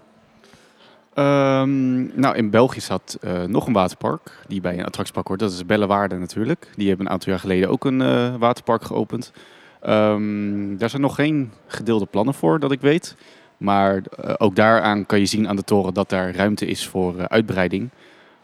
Ehm, 1.14 2.20
nou, 2.20 2.36
in 2.36 2.50
België 2.50 2.80
eh, 3.20 3.42
nog 3.42 3.66
een 3.66 3.72
waterpark 3.72 4.30
die 4.48 4.60
bij 4.60 4.78
een 4.78 4.84
attractiepark 4.84 5.26
hoort. 5.26 5.40
Dat 5.40 5.52
is 5.52 5.66
Bellewaarde 5.66 6.18
natuurlijk. 6.18 6.68
Die 6.76 6.88
hebben 6.88 7.06
een 7.06 7.12
aantal 7.12 7.30
jaar 7.30 7.40
geleden 7.40 7.68
ook 7.68 7.84
een 7.84 8.38
waterpark 8.38 8.84
geopend. 8.84 9.32
Ehm, 9.80 10.76
daar 10.76 10.90
zijn 10.90 11.02
nog 11.02 11.14
geen 11.14 11.52
gedeelde 11.66 12.06
plannen 12.06 12.34
voor, 12.34 12.60
dat 12.60 12.72
ik 12.72 12.80
weet. 12.80 13.16
Maar 13.64 14.02
eh, 14.20 14.34
ook 14.38 14.56
daaraan 14.56 15.06
kan 15.06 15.18
je 15.18 15.26
zien 15.26 15.48
aan 15.48 15.56
de 15.56 15.64
toren 15.64 15.94
dat 15.94 16.08
daar 16.08 16.34
ruimte 16.34 16.66
is 16.66 16.86
voor 16.86 17.18
eh, 17.18 17.24
uitbreiding. 17.24 17.88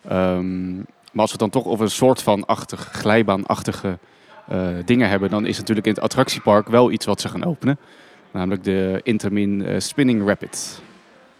Ehm, 0.09 0.77
maar 0.77 1.23
als 1.23 1.33
we 1.33 1.39
dan 1.39 1.51
toch 1.51 1.65
over 1.67 1.85
een 1.85 1.91
soort 1.91 2.23
van 2.23 2.47
achtig, 2.47 2.89
glijbaanachtige 2.93 3.99
eh, 4.49 4.67
dingen 4.85 5.09
hebben, 5.09 5.31
dan 5.31 5.47
is 5.47 5.59
natuurlijk 5.59 5.87
in 5.87 5.93
het 5.93 6.03
attractiepark 6.03 6.69
wel 6.69 6.91
iets 6.91 7.07
wat 7.07 7.21
ze 7.21 7.29
gaan 7.29 7.45
openen. 7.45 7.79
Namelijk 8.31 8.65
de 8.65 9.01
Intermin 9.03 9.83
Spinning 9.83 10.27
Rapid. 10.27 10.83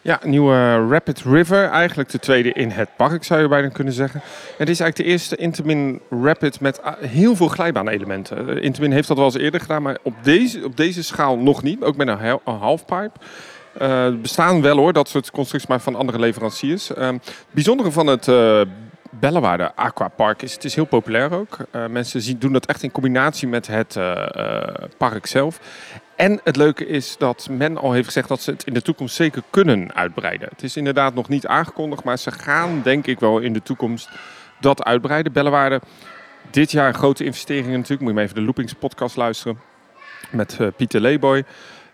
Ja, 0.03 0.21
nieuwe 0.25 0.87
Rapid 0.89 1.23
River. 1.23 1.69
Eigenlijk 1.69 2.11
de 2.11 2.19
tweede 2.19 2.53
in 2.53 2.71
het 2.71 2.89
park, 2.97 3.25
zou 3.25 3.41
je 3.41 3.49
bijna 3.49 3.69
kunnen 3.69 3.93
zeggen. 3.93 4.21
Het 4.59 4.69
is 4.69 4.81
eigenlijk 4.81 4.97
de 4.97 5.05
eerste 5.05 5.37
Intamin 5.37 6.01
Rapid 6.11 6.61
met 6.61 6.83
ah, 6.83 6.95
heel 6.99 7.37
veel 7.37 7.49
glijbaanelementen. 7.49 8.49
Uh, 8.49 8.63
Intamin 8.63 8.93
heeft 8.93 9.09
dat 9.09 9.17
wel 9.17 9.27
eens 9.27 9.37
eerder 9.37 9.61
gedaan, 9.61 9.83
maar 9.83 9.99
op 10.03 10.15
deze, 10.23 10.65
op 10.65 10.77
deze 10.77 11.03
schaal 11.03 11.39
nog 11.39 11.63
niet. 11.63 11.83
Ook 11.83 11.97
met 11.97 12.09
een 12.09 12.39
halfpipe. 12.45 13.11
Er 13.73 14.21
bestaan 14.21 14.63
wel 14.63 14.77
hoor, 14.77 14.93
dat 14.93 15.09
soort 15.09 15.31
constructies, 15.31 15.69
maar 15.69 15.81
van 15.81 15.95
andere 15.95 16.19
leveranciers. 16.19 16.95
Ehm, 16.95 17.13
het 17.13 17.47
bijzondere 17.51 17.91
van 17.91 18.07
het 18.07 18.29
eh 18.29 18.61
Bellewaarde 19.11 19.75
Aquapark 19.75 20.43
is, 20.43 20.53
het 20.53 20.65
is 20.65 20.75
heel 20.75 20.85
populair 20.85 21.33
ook. 21.33 21.57
Eh, 21.71 21.87
mensen 21.87 22.21
zien, 22.21 22.39
doen 22.39 22.53
dat 22.53 22.67
echt 22.67 22.83
in 22.83 22.91
combinatie 22.91 23.49
met 23.49 23.67
het 23.67 23.99
park 24.97 25.27
zelf. 25.27 25.61
En 26.17 26.41
het 26.45 26.57
leuke 26.57 26.87
is 26.87 27.17
dat 27.19 27.49
men 27.51 27.77
al 27.77 27.93
heeft 27.93 28.07
gezegd 28.07 28.29
dat 28.29 28.41
ze 28.41 28.51
het 28.51 28.65
in 28.65 28.75
de 28.75 28.83
toekomst 28.83 29.15
zeker 29.15 29.43
kunnen 29.51 29.95
uitbreiden. 29.95 30.49
Het 30.51 30.63
is 30.63 30.77
inderdaad 30.77 31.15
nog 31.15 31.29
niet 31.29 31.47
aangekondigd, 31.47 32.05
maar 32.05 32.19
ze 32.19 32.31
gaan 32.31 32.81
denk 32.83 33.07
ik 33.07 33.21
wel 33.21 33.39
in 33.39 33.53
de 33.53 33.63
toekomst 33.63 34.09
dat 34.61 34.85
uitbreiden. 34.85 35.33
Bellewaarde, 35.33 35.81
dit 36.51 36.71
jaar 36.71 36.95
grote 36.95 37.25
investeringen 37.25 37.71
natuurlijk. 37.71 38.01
Moet 38.01 38.09
je 38.09 38.15
maar 38.15 38.25
even 38.25 38.35
de 38.37 38.43
Loopings 38.43 38.73
podcast 38.73 39.17
luisteren 39.17 39.61
met 40.31 40.59
Pieter 40.77 41.01
Leeboy. 41.01 41.45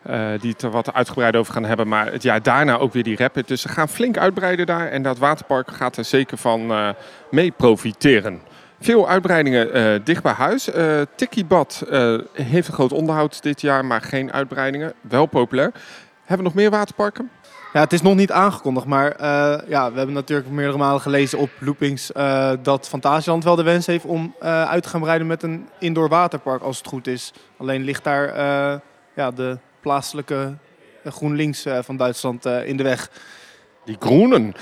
Eh, 0.07 0.41
die 0.41 0.51
het 0.51 0.63
er 0.63 0.71
wat 0.71 0.93
uitgebreid 0.93 1.37
over 1.37 1.53
gaan 1.53 1.65
hebben. 1.65 1.89
Maar 1.89 2.13
het 2.13 2.23
jaar 2.23 2.43
daarna 2.43 2.79
ook 2.79 2.93
weer 2.93 3.03
die 3.03 3.17
Rapid. 3.17 3.49
Dus 3.49 3.61
ze 3.61 3.69
gaan 3.69 3.89
flink 3.89 4.19
uitbreiden 4.19 4.67
daar. 4.67 4.89
En 4.89 5.03
dat 5.03 5.19
waterpark 5.19 5.71
gaat 5.71 5.97
er 5.97 6.05
zeker 6.05 6.39
van 6.39 6.71
eh, 6.71 6.89
mee 7.31 7.51
profiteren. 7.51 8.41
Veel 8.81 9.09
uitbreidingen 9.09 9.73
eh, 9.73 10.01
dicht 10.05 10.23
bij 10.23 10.33
huis. 10.33 10.71
Eh 10.71 11.01
Tikkiebad 11.17 11.83
heeft 12.33 12.69
een 12.69 12.75
groot 12.75 12.93
onderhoud 12.93 13.43
dit 13.43 13.61
jaar, 13.61 13.85
maar 13.85 14.01
geen 14.01 14.33
uitbreidingen. 14.33 14.93
Wel 15.01 15.27
populair. 15.27 15.73
Hebben 16.25 16.47
we 16.47 16.53
nog 16.53 16.63
meer 16.63 16.71
waterparken? 16.71 17.31
Ja, 17.73 17.81
het 17.81 17.93
is 17.93 18.03
nog 18.03 18.15
niet 18.15 18.33
aangekondigd, 18.33 18.87
maar 18.87 19.15
ja, 19.69 19.91
we 19.91 19.97
hebben 19.97 20.15
natuurlijk 20.15 20.51
meerdere 20.51 20.79
malen 20.79 21.01
gelezen 21.01 21.39
op 21.39 21.51
Loopings 21.59 22.11
dat 22.63 22.89
Fantasieland 22.89 23.45
wel 23.45 23.57
de 23.57 23.63
wens 23.63 23.87
heeft 23.87 24.05
om 24.05 24.35
uit 24.41 24.83
te 24.83 24.89
gaan 24.89 25.01
breiden 25.01 25.27
met 25.27 25.43
een 25.43 25.69
indoor 25.79 26.09
waterpark 26.09 26.63
als 26.63 26.79
het 26.79 26.87
goed 26.87 27.07
is. 27.07 27.33
Alleen 27.57 27.85
ligt 27.85 28.05
daar 28.05 28.35
ja, 29.17 29.31
de 29.31 29.59
plaatselijke 29.87 30.55
eh, 31.03 31.13
GroenLinks 31.13 31.65
eh, 31.65 31.79
van 31.83 31.97
Duitsland 31.97 32.47
eh, 32.47 32.69
in 32.69 32.77
de 32.77 32.83
weg. 32.83 33.11
Die 33.85 33.97
groenen. 33.99 34.55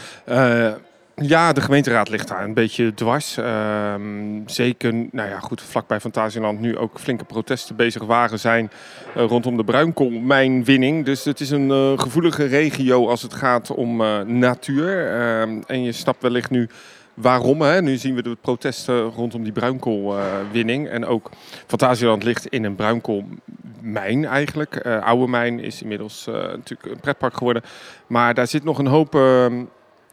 Ja, 1.17 1.53
de 1.53 1.61
gemeenteraad 1.61 2.09
ligt 2.09 2.29
daar 2.29 2.45
een 2.45 2.55
beetje 2.55 2.95
dwars. 2.95 3.37
Ehm, 3.37 4.03
zeker, 4.47 4.93
nou 4.93 5.29
ja, 5.29 5.39
goed, 5.39 5.63
vlakbij 5.63 6.01
Fantasieland 6.01 6.61
nu 6.61 6.77
ook 6.79 7.01
flinke 7.01 7.25
protesten 7.25 7.77
bezig 7.77 8.03
waren 8.03 8.39
zijn 8.39 8.71
rondom 9.15 9.57
de 9.57 9.65
bruinkoolmijnwinning. 9.65 11.05
Dus 11.05 11.25
het 11.25 11.41
is 11.41 11.51
een 11.51 11.99
gevoelige 11.99 12.45
regio 12.45 13.09
als 13.09 13.23
het 13.23 13.35
gaat 13.35 13.71
om 13.71 13.97
natuur. 14.39 15.13
Ehm, 15.21 15.63
en 15.67 15.83
je 15.83 15.93
snapt 15.93 16.23
wellicht 16.23 16.51
nu 16.51 16.69
waarom. 17.15 17.63
Hè? 17.63 17.83
Nu 17.83 17.97
zien 17.97 18.15
we 18.15 18.23
de 18.23 18.37
protesten 18.41 19.03
rondom 19.03 19.43
die 19.43 19.53
bruinkoolwinning. 19.53 20.89
en 20.89 21.07
ook 21.07 21.31
Fantasieland 21.67 22.23
ligt 22.23 22.47
in 22.47 22.65
een 22.65 22.75
bruinkoolmijn 22.75 24.25
eigenlijk. 24.25 24.77
Eh, 24.77 25.03
oude 25.03 25.27
mijn 25.27 25.61
is 25.61 25.83
inmiddels 25.83 26.27
eh, 26.27 26.35
natuurlijk 26.35 26.91
een 26.91 27.01
pretpark 27.01 27.37
geworden. 27.37 27.63
Maar 28.07 28.35
daar 28.35 28.47
zit 28.47 28.65
nog 28.65 28.79
een 28.79 28.87
hoop... 28.87 29.19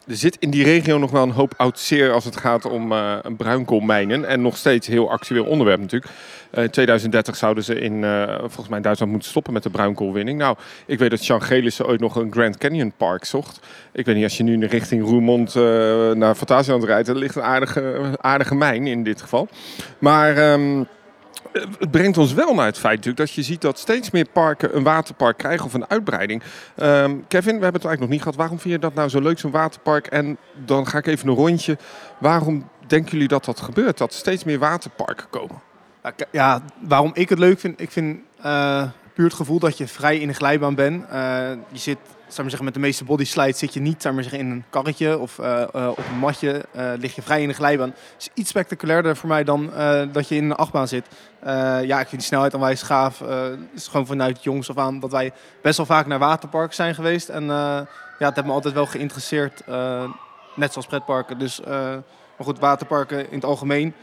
er 0.07 0.15
zit 0.15 0.37
in 0.39 0.49
die 0.49 0.63
regio 0.63 0.97
nog 0.97 1.11
wel 1.11 1.23
een 1.23 1.31
hoop 1.31 1.53
oud 1.57 1.79
zeer 1.79 2.11
als 2.11 2.25
het 2.25 2.37
gaat 2.37 2.65
om 2.65 2.91
een 2.91 3.35
bruinkoolmijnen. 3.35 4.25
En 4.25 4.41
nog 4.41 4.57
steeds 4.57 4.87
heel 4.87 5.11
actueel 5.11 5.45
onderwerp 5.45 5.79
natuurlijk. 5.79 6.11
Eh, 6.51 6.63
in 6.63 6.69
2030 6.69 7.35
zouden 7.35 7.63
ze 7.63 7.79
in, 7.79 8.03
eh, 8.03 8.37
volgens 8.39 8.67
mij 8.67 8.81
Duitsland 8.81 9.11
moeten 9.11 9.29
stoppen 9.29 9.53
met 9.53 9.63
de 9.63 9.69
bruinkoolwinning. 9.69 10.39
Nou, 10.39 10.55
ik 10.85 10.99
weet 10.99 11.09
dat 11.09 11.23
Sean 11.23 11.41
Gelissen 11.41 11.87
ooit 11.87 11.99
nog 11.99 12.15
een 12.15 12.31
Grand 12.31 12.57
Canyon 12.57 12.93
Park 12.97 13.25
zocht. 13.25 13.59
Ik 13.91 14.05
weet 14.05 14.15
niet, 14.15 14.23
als 14.23 14.37
je 14.37 14.43
nu 14.43 14.53
in 14.53 14.59
de 14.59 14.67
richting 14.67 15.03
Roermond 15.03 15.55
naar 16.15 16.35
Fantasieland 16.35 16.83
rijdt, 16.83 17.07
er 17.07 17.17
ligt 17.17 17.35
een 17.35 17.41
aardige, 17.41 17.99
aardige 18.21 18.55
mijn 18.55 18.87
in 18.87 19.03
dit 19.03 19.21
geval. 19.21 19.47
Maar... 19.99 20.37
ehm, 20.37 20.83
het 21.53 21.91
brengt 21.91 22.17
ons 22.17 22.33
wel 22.33 22.53
naar 22.53 22.65
het 22.65 22.77
feit 22.77 22.95
natuurlijk 22.95 23.27
dat 23.27 23.31
je 23.31 23.43
ziet 23.43 23.61
dat 23.61 23.79
steeds 23.79 24.11
meer 24.11 24.27
parken 24.33 24.75
een 24.75 24.83
waterpark 24.83 25.37
krijgen 25.37 25.65
of 25.65 25.73
een 25.73 25.89
uitbreiding. 25.89 26.43
Ehm, 26.75 27.15
Kevin, 27.27 27.57
we 27.57 27.63
hebben 27.63 27.81
het 27.81 27.85
eigenlijk 27.85 27.99
nog 27.99 28.09
niet 28.09 28.21
gehad. 28.21 28.35
Waarom 28.35 28.59
vind 28.59 28.73
je 28.73 28.79
dat 28.79 28.93
nou 28.93 29.09
zo 29.09 29.19
leuk, 29.19 29.39
zo'n 29.39 29.51
waterpark? 29.51 30.07
En 30.07 30.37
dan 30.65 30.87
ga 30.87 30.97
ik 30.97 31.07
even 31.07 31.27
een 31.27 31.35
rondje. 31.35 31.77
Waarom 32.17 32.69
denken 32.87 33.11
jullie 33.11 33.27
dat 33.27 33.45
dat 33.45 33.59
gebeurt? 33.59 33.97
Dat 33.97 34.13
steeds 34.13 34.43
meer 34.43 34.59
waterparken 34.59 35.29
komen? 35.29 35.61
Ja, 36.31 36.61
waarom 36.79 37.11
ik 37.13 37.29
het 37.29 37.39
leuk 37.39 37.59
vind, 37.59 37.81
ik 37.81 37.91
vind 37.91 38.19
eh, 38.41 38.83
puur 39.13 39.25
het 39.25 39.33
gevoel 39.33 39.59
dat 39.59 39.77
je 39.77 39.87
vrij 39.87 40.17
in 40.17 40.27
de 40.27 40.33
glijbaan 40.33 40.75
bent. 40.75 41.05
Eh, 41.09 41.49
je 41.69 41.79
zit, 41.79 41.97
maar 42.37 42.49
zeggen, 42.49 42.65
met 42.65 42.73
de 42.73 42.79
meeste 42.79 43.03
body 43.03 43.25
slides 43.25 43.59
zit 43.59 43.73
je 43.73 43.79
niet 43.79 44.03
maar 44.03 44.23
zeggen, 44.23 44.39
in 44.39 44.49
een 44.49 44.63
karretje 44.69 45.19
of 45.19 45.39
eh, 45.39 45.61
eh, 45.61 45.87
op 45.89 45.97
een 45.97 46.19
matje. 46.19 46.65
eh, 46.71 46.91
lig 46.97 47.15
je 47.15 47.21
vrij 47.21 47.41
in 47.41 47.47
de 47.47 47.53
glijbaan. 47.53 47.93
Is 48.17 48.29
iets 48.33 48.49
spectaculairder 48.49 49.15
voor 49.15 49.29
mij 49.29 49.43
dan 49.43 49.71
dat 50.11 50.27
je 50.27 50.35
in 50.35 50.43
een 50.43 50.55
achtbaan 50.55 50.87
zit. 50.87 51.05
Ja, 51.83 51.99
ik 51.99 52.07
vind 52.07 52.11
die 52.11 52.21
snelheid 52.21 52.53
onwijs 52.53 52.81
gaaf. 52.81 53.19
Het 53.19 53.59
is 53.73 53.87
gewoon 53.87 54.05
vanuit 54.05 54.43
jongs 54.43 54.69
af 54.69 54.77
aan 54.77 54.99
dat 54.99 55.11
wij 55.11 55.31
best 55.61 55.77
wel 55.77 55.85
vaak 55.85 56.05
naar 56.05 56.19
waterparken 56.19 56.75
zijn 56.75 56.95
geweest. 56.95 57.29
En 57.29 57.45
ja, 57.45 57.87
het 58.17 58.35
heeft 58.35 58.47
me 58.47 58.53
altijd 58.53 58.73
wel 58.73 58.85
geïnteresseerd. 58.85 59.63
net 60.55 60.71
zoals 60.71 60.87
pretparken. 60.87 61.39
Dus, 61.39 61.61
maar 61.65 62.43
goed, 62.43 62.59
waterparken 62.59 63.19
in 63.29 63.35
het 63.35 63.45
algemeen. 63.45 63.93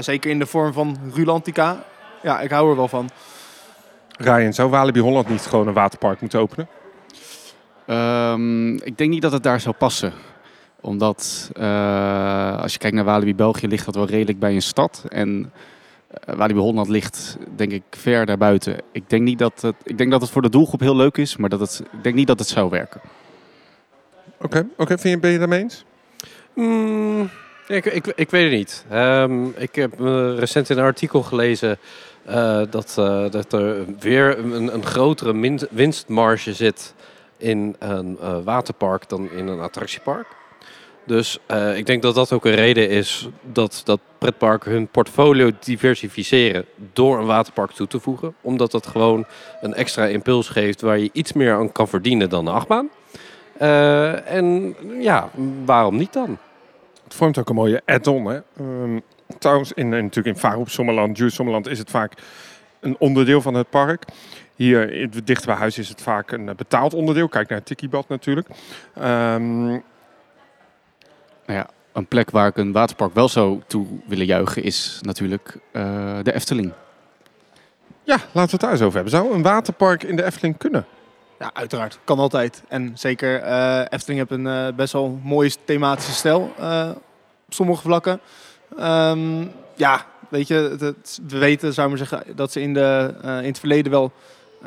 Zeker 0.00 0.30
in 0.30 0.38
de 0.38 0.46
vorm 0.46 0.72
van 0.72 0.98
Rulantica. 1.14 1.84
Ja, 2.22 2.40
ik 2.40 2.50
hou 2.50 2.70
er 2.70 2.76
wel 2.76 2.88
van. 2.88 3.10
Ryan, 4.18 4.52
zou 4.52 4.70
Walibi 4.70 5.00
Holland 5.00 5.28
niet 5.28 5.46
gewoon 5.46 5.66
een 5.66 5.74
waterpark 5.74 6.20
moeten 6.20 6.40
openen? 6.40 6.68
Ehm, 7.86 8.74
ik 8.74 8.98
denk 8.98 9.10
niet 9.10 9.22
dat 9.22 9.32
het 9.32 9.42
daar 9.42 9.60
zou 9.60 9.74
passen. 9.74 10.12
Omdat 10.80 11.50
eh, 11.52 12.60
als 12.62 12.72
je 12.72 12.78
kijkt 12.78 12.96
naar 12.96 13.04
Walibi 13.04 13.34
België 13.34 13.68
ligt 13.68 13.84
dat 13.84 13.94
wel 13.94 14.06
redelijk 14.06 14.38
bij 14.38 14.54
een 14.54 14.62
stad. 14.62 15.04
En 15.08 15.52
eh, 16.10 16.34
Walibi 16.34 16.60
Holland 16.60 16.88
ligt 16.88 17.36
denk 17.56 17.72
ik 17.72 17.82
ver 17.90 18.26
daarbuiten. 18.26 18.76
Ik 18.92 19.10
denk, 19.10 19.22
niet 19.22 19.38
dat 19.38 19.60
het, 19.60 19.74
ik 19.82 19.98
denk 19.98 20.10
dat 20.10 20.20
het 20.20 20.30
voor 20.30 20.42
de 20.42 20.48
doelgroep 20.48 20.80
heel 20.80 20.96
leuk 20.96 21.16
is, 21.16 21.36
maar 21.36 21.48
dat 21.48 21.60
het, 21.60 21.82
ik 21.92 22.02
denk 22.02 22.14
niet 22.14 22.26
dat 22.26 22.38
het 22.38 22.48
zou 22.48 22.70
werken. 22.70 23.00
Oké, 24.40 24.66
oké. 24.76 24.98
Vind 24.98 25.14
je, 25.14 25.18
ben 25.20 25.30
je 25.30 25.38
daarmee 25.38 25.60
eens? 25.60 25.84
Mm, 26.54 27.30
ik, 27.68 27.84
ik, 27.84 28.06
ik 28.06 28.30
weet 28.30 28.42
het 28.42 28.52
niet. 28.58 28.84
Ehm, 28.90 29.46
ik 29.56 29.74
heb 29.74 30.00
eh, 30.00 30.38
recent 30.38 30.70
in 30.70 30.78
een 30.78 30.84
artikel 30.84 31.22
gelezen 31.22 31.78
eh, 32.24 32.60
dat, 32.70 32.94
eh, 32.98 33.30
dat 33.30 33.52
er 33.52 33.84
weer 34.00 34.38
een, 34.38 34.74
een 34.74 34.84
grotere 34.86 35.32
min- 35.32 35.68
winstmarge 35.70 36.52
zit 36.54 36.94
in 37.44 37.76
een 37.78 38.18
eh, 38.20 38.36
waterpark 38.44 39.08
dan 39.08 39.30
in 39.30 39.46
een 39.46 39.60
attractiepark. 39.60 40.26
Dus 41.06 41.38
eh, 41.46 41.76
ik 41.76 41.86
denk 41.86 42.02
dat 42.02 42.14
dat 42.14 42.32
ook 42.32 42.44
een 42.44 42.54
reden 42.54 42.88
is 42.88 43.28
dat, 43.42 43.80
dat 43.84 44.00
pretparken 44.18 44.70
hun 44.70 44.88
portfolio 44.88 45.50
diversificeren 45.60 46.64
door 46.92 47.18
een 47.18 47.26
waterpark 47.26 47.70
toe 47.70 47.86
te 47.86 48.00
voegen. 48.00 48.34
Omdat 48.40 48.70
dat 48.70 48.86
gewoon 48.86 49.26
een 49.60 49.74
extra 49.74 50.04
impuls 50.04 50.48
geeft 50.48 50.80
waar 50.80 50.98
je 50.98 51.10
iets 51.12 51.32
meer 51.32 51.54
aan 51.54 51.72
kan 51.72 51.88
verdienen 51.88 52.28
dan 52.28 52.44
de 52.44 52.50
achtbaan. 52.50 52.90
Eh, 53.58 54.30
en 54.30 54.76
ja, 55.00 55.30
waarom 55.64 55.96
niet 55.96 56.12
dan? 56.12 56.38
Het 57.04 57.14
vormt 57.14 57.38
ook 57.38 57.48
een 57.48 57.54
mooie 57.54 57.82
add-on. 57.84 58.26
Hè? 58.26 58.40
Ehm, 58.58 59.00
trouwens, 59.38 59.72
in, 59.72 59.88
natuurlijk 59.88 60.36
in 60.36 60.42
Vaarhoek, 60.42 60.68
Sommerland, 60.68 61.16
Juice 61.16 61.34
Sommerland 61.34 61.66
is 61.66 61.78
het 61.78 61.90
vaak 61.90 62.12
een 62.80 62.96
onderdeel 62.98 63.40
van 63.40 63.54
het 63.54 63.70
park. 63.70 64.04
Hier 64.54 64.92
in- 64.92 65.12
dicht 65.24 65.46
bij 65.46 65.54
huis 65.54 65.78
is 65.78 65.88
het 65.88 66.02
vaak 66.02 66.30
een 66.32 66.48
eh, 66.48 66.54
betaald 66.54 66.94
onderdeel. 66.94 67.28
Kijk 67.28 67.48
naar 67.48 67.62
Tikibad 67.62 68.08
natuurlijk. 68.08 68.48
Ehm, 68.94 69.66
Nou 71.46 71.58
ja, 71.58 71.68
een 71.92 72.06
plek 72.06 72.30
waar 72.30 72.46
ik 72.48 72.56
een 72.56 72.72
waterpark 72.72 73.14
wel 73.14 73.28
zou 73.28 73.60
toe 73.66 73.86
willen 74.06 74.26
juichen 74.26 74.62
is 74.62 74.98
natuurlijk 75.02 75.56
eh, 75.72 76.18
de 76.22 76.32
Efteling. 76.34 76.72
ja, 78.04 78.14
laten 78.14 78.30
we 78.32 78.50
het 78.50 78.60
daar 78.60 78.70
eens 78.70 78.80
over 78.80 78.94
hebben. 78.94 79.12
Zou 79.12 79.34
een 79.34 79.42
waterpark 79.42 80.02
in 80.02 80.16
de 80.16 80.24
Efteling 80.24 80.56
kunnen? 80.56 80.86
Ja, 81.38 81.50
uiteraard. 81.54 81.98
Kan 82.04 82.18
altijd. 82.18 82.62
En 82.68 82.92
zeker, 82.94 83.40
eh 83.42 83.80
Efteling 83.88 84.18
heeft 84.20 84.30
een 84.30 84.46
eh, 84.46 84.74
best 84.76 84.92
wel 84.92 85.20
mooie 85.22 85.50
thematische 85.64 86.12
stijl 86.12 86.52
eh, 86.58 86.90
op 87.46 87.52
sommige 87.54 87.82
vlakken. 87.82 88.20
Ehm, 88.78 89.44
ja, 89.74 90.06
weet 90.28 90.48
je, 90.48 90.54
het, 90.54 90.80
het- 90.80 91.20
we 91.28 91.38
weten, 91.38 91.72
zou 91.74 91.90
ik 91.92 91.98
maar 91.98 92.06
zeggen, 92.08 92.36
dat 92.36 92.52
ze 92.52 92.60
in, 92.60 92.74
de, 92.74 93.14
eh, 93.22 93.38
in 93.38 93.44
het 93.48 93.58
verleden 93.58 93.92
wel 93.92 94.12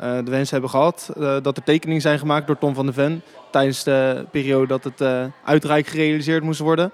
de 0.00 0.30
wens 0.30 0.50
hebben 0.50 0.70
gehad. 0.70 1.10
eh, 1.20 1.36
dat 1.42 1.56
er 1.56 1.62
tekeningen 1.62 2.02
zijn 2.02 2.18
gemaakt 2.18 2.46
door 2.46 2.58
Tom 2.58 2.74
van 2.74 2.86
de 2.86 2.92
Ven 2.92 3.22
tijdens 3.50 3.84
de 3.84 4.26
periode 4.30 4.66
dat 4.66 4.84
het 4.84 5.00
eh 5.00 5.24
uitrijk 5.44 5.86
gerealiseerd 5.86 6.42
moest 6.42 6.60
worden. 6.60 6.90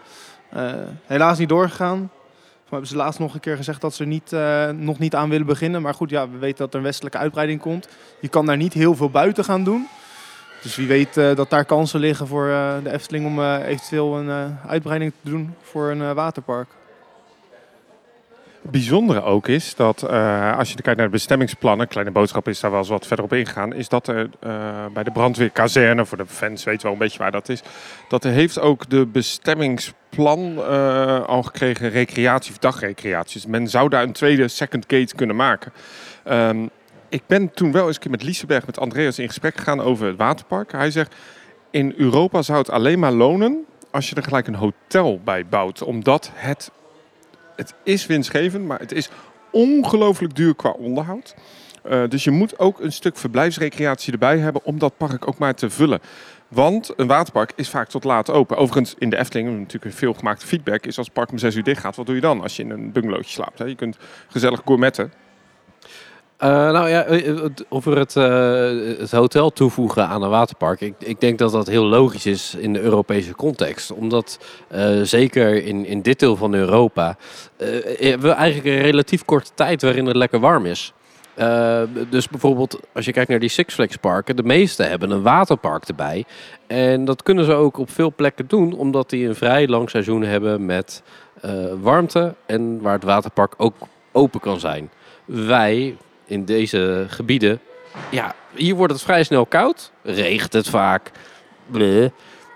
Eh, 0.50 0.72
helaas 1.06 1.38
niet 1.38 1.48
doorgegaan. 1.48 1.98
Mij 1.98 2.82
hebben 2.82 2.88
ze 2.88 2.96
laatst 2.96 3.20
nog 3.20 3.34
een 3.34 3.40
keer 3.40 3.56
gezegd 3.56 3.80
dat 3.80 3.94
ze 3.94 4.04
niet, 4.04 4.32
eh, 4.32 4.68
nog 4.70 4.98
niet 4.98 5.14
aan 5.14 5.28
willen 5.28 5.46
beginnen. 5.46 5.82
Maar 5.82 5.94
goed, 5.94 6.10
ja, 6.10 6.30
we 6.30 6.38
weten 6.38 6.58
dat 6.58 6.72
er 6.72 6.78
een 6.78 6.84
westelijke 6.84 7.18
uitbreiding 7.18 7.60
komt. 7.60 7.88
Je 8.20 8.28
kan 8.28 8.46
daar 8.46 8.56
niet 8.56 8.72
heel 8.72 8.94
veel 8.94 9.10
buiten 9.10 9.44
gaan 9.44 9.64
doen. 9.64 9.88
Dus 10.62 10.76
wie 10.76 10.86
weet 10.86 11.16
eh, 11.16 11.34
dat 11.36 11.50
daar 11.50 11.64
kansen 11.64 12.00
liggen 12.00 12.26
voor 12.26 12.48
eh, 12.48 12.74
de 12.82 12.90
Efteling 12.92 13.26
om 13.26 13.38
eh, 13.40 13.66
eventueel 13.66 14.16
een 14.16 14.28
eh, 14.28 14.70
uitbreiding 14.70 15.12
te 15.22 15.30
doen 15.30 15.54
voor 15.62 15.90
een 15.90 16.02
eh, 16.02 16.12
waterpark. 16.12 16.68
Bijzondere 18.70 19.22
ook 19.22 19.48
is 19.48 19.74
dat 19.74 20.02
eh, 20.02 20.58
als 20.58 20.72
je 20.72 20.82
kijkt 20.82 20.98
naar 20.98 21.06
de 21.06 21.12
bestemmingsplannen, 21.12 21.88
kleine 21.88 22.12
boodschap 22.12 22.48
is 22.48 22.60
daar 22.60 22.70
wel 22.70 22.80
eens 22.80 22.88
wat 22.88 23.06
verder 23.06 23.24
op 23.24 23.32
ingegaan, 23.32 23.74
is 23.74 23.88
dat 23.88 24.08
er 24.08 24.30
eh, 24.40 24.86
bij 24.92 25.02
de 25.02 25.10
brandweerkazerne, 25.10 26.06
voor 26.06 26.18
de 26.18 26.26
fans 26.26 26.64
weten 26.64 26.82
wel 26.82 26.92
een 26.92 26.98
beetje 26.98 27.18
waar 27.18 27.30
dat 27.30 27.48
is, 27.48 27.62
dat 28.08 28.24
er 28.24 28.30
heeft 28.30 28.60
ook 28.60 28.90
de 28.90 29.06
bestemmingsplan 29.06 30.58
eh, 30.58 31.24
al 31.24 31.42
gekregen 31.42 31.90
recreatie 31.90 32.52
of 32.52 32.58
dagrecreaties. 32.58 33.46
Men 33.46 33.68
zou 33.68 33.88
daar 33.88 34.02
een 34.02 34.12
tweede 34.12 34.48
second 34.48 34.84
gate 34.88 35.14
kunnen 35.14 35.36
maken. 35.36 35.72
Ehm, 36.24 36.66
ik 37.08 37.22
ben 37.26 37.50
toen 37.50 37.72
wel 37.72 37.86
eens 37.86 37.94
een 37.94 38.02
keer 38.02 38.10
met 38.10 38.22
Liseberg, 38.22 38.66
met 38.66 38.78
Andreas 38.78 39.18
in 39.18 39.26
gesprek 39.26 39.56
gegaan 39.56 39.80
over 39.80 40.06
het 40.06 40.16
waterpark. 40.16 40.72
Hij 40.72 40.90
zegt, 40.90 41.14
in 41.70 41.94
Europa 41.96 42.42
zou 42.42 42.58
het 42.58 42.70
alleen 42.70 42.98
maar 42.98 43.12
lonen 43.12 43.64
als 43.90 44.08
je 44.08 44.14
er 44.14 44.22
gelijk 44.22 44.46
een 44.46 44.54
hotel 44.54 45.20
bij 45.24 45.46
bouwt, 45.46 45.82
omdat 45.82 46.30
het 46.34 46.70
het 47.56 47.74
is 47.82 48.06
winstgevend, 48.06 48.66
maar 48.66 48.78
het 48.78 48.92
is 48.92 49.08
ongelooflijk 49.50 50.36
duur 50.36 50.54
qua 50.54 50.70
onderhoud. 50.70 51.34
Eh, 51.82 52.02
dus 52.08 52.24
je 52.24 52.30
moet 52.30 52.58
ook 52.58 52.80
een 52.80 52.92
stuk 52.92 53.16
verblijfsrecreatie 53.16 54.12
erbij 54.12 54.38
hebben 54.38 54.64
om 54.64 54.78
dat 54.78 54.96
park 54.96 55.28
ook 55.28 55.38
maar 55.38 55.54
te 55.54 55.70
vullen. 55.70 56.00
Want 56.48 56.92
een 56.96 57.06
waterpark 57.06 57.52
is 57.56 57.68
vaak 57.68 57.88
tot 57.88 58.04
laat 58.04 58.30
open. 58.30 58.56
Overigens, 58.56 58.94
in 58.98 59.10
de 59.10 59.16
Efteling, 59.16 59.58
natuurlijk 59.58 59.94
veel 59.94 60.14
gemaakte 60.14 60.46
feedback, 60.46 60.86
is 60.86 60.96
als 60.96 61.06
het 61.06 61.14
park 61.14 61.30
om 61.30 61.38
6 61.38 61.54
uur 61.54 61.62
dicht 61.62 61.80
gaat, 61.80 61.96
wat 61.96 62.06
doe 62.06 62.14
je 62.14 62.20
dan 62.20 62.40
als 62.40 62.56
je 62.56 62.62
in 62.62 62.70
een 62.70 62.92
bungalowtje 62.92 63.30
slaapt? 63.30 63.58
Hè? 63.58 63.64
Je 63.64 63.74
kunt 63.74 63.96
gezellig 64.28 64.62
gourmetten. 64.64 65.12
Eh, 66.36 66.50
nou 66.50 66.88
ja, 66.88 67.02
eh, 67.04 67.42
het- 67.42 67.64
over 67.68 67.96
het, 67.98 68.16
eh, 68.16 68.98
het 68.98 69.10
hotel 69.10 69.50
toevoegen 69.50 70.06
aan 70.08 70.22
een 70.22 70.30
waterpark. 70.30 70.80
Ik, 70.80 70.94
ik 70.98 71.20
denk 71.20 71.38
dat 71.38 71.52
dat 71.52 71.66
heel 71.66 71.84
logisch 71.84 72.26
is 72.26 72.54
in 72.58 72.72
de 72.72 72.80
Europese 72.80 73.34
context. 73.34 73.92
Omdat 73.92 74.38
eh, 74.68 75.00
zeker 75.02 75.64
in, 75.64 75.86
in 75.86 76.02
dit 76.02 76.18
deel 76.18 76.36
van 76.36 76.54
Europa 76.54 77.16
eh, 77.56 77.68
hebben 78.10 78.28
we 78.28 78.34
eigenlijk 78.34 78.76
een 78.76 78.82
relatief 78.82 79.24
korte 79.24 79.50
tijd 79.54 79.82
waarin 79.82 80.06
het 80.06 80.16
lekker 80.16 80.40
warm 80.40 80.66
is. 80.66 80.92
Eh, 81.34 81.82
dus 82.10 82.28
bijvoorbeeld 82.28 82.80
als 82.92 83.04
je 83.04 83.12
kijkt 83.12 83.30
naar 83.30 83.38
die 83.38 83.48
Six 83.48 83.74
Flags 83.74 83.96
parken, 83.96 84.36
de 84.36 84.42
meeste 84.42 84.82
hebben 84.82 85.10
een 85.10 85.22
waterpark 85.22 85.84
erbij. 85.88 86.24
En 86.66 87.04
dat 87.04 87.22
kunnen 87.22 87.44
ze 87.44 87.52
ook 87.52 87.78
op 87.78 87.90
veel 87.90 88.12
plekken 88.16 88.46
doen, 88.46 88.72
omdat 88.72 89.10
die 89.10 89.28
een 89.28 89.34
vrij 89.34 89.68
lang 89.68 89.90
seizoen 89.90 90.22
hebben 90.22 90.64
met 90.66 91.02
eh, 91.40 91.52
warmte 91.80 92.34
en 92.46 92.80
waar 92.80 92.92
het 92.94 93.04
waterpark 93.04 93.54
ook 93.56 93.74
open 94.12 94.40
kan 94.40 94.60
zijn. 94.60 94.90
Wij 95.24 95.96
in 96.24 96.44
deze 96.44 97.06
gebieden, 97.08 97.60
ja, 98.10 98.34
hier 98.54 98.74
wordt 98.74 98.92
het 98.92 99.02
vrij 99.02 99.22
snel 99.22 99.46
koud, 99.46 99.92
regent 100.02 100.52
het 100.52 100.68
vaak. 100.68 101.10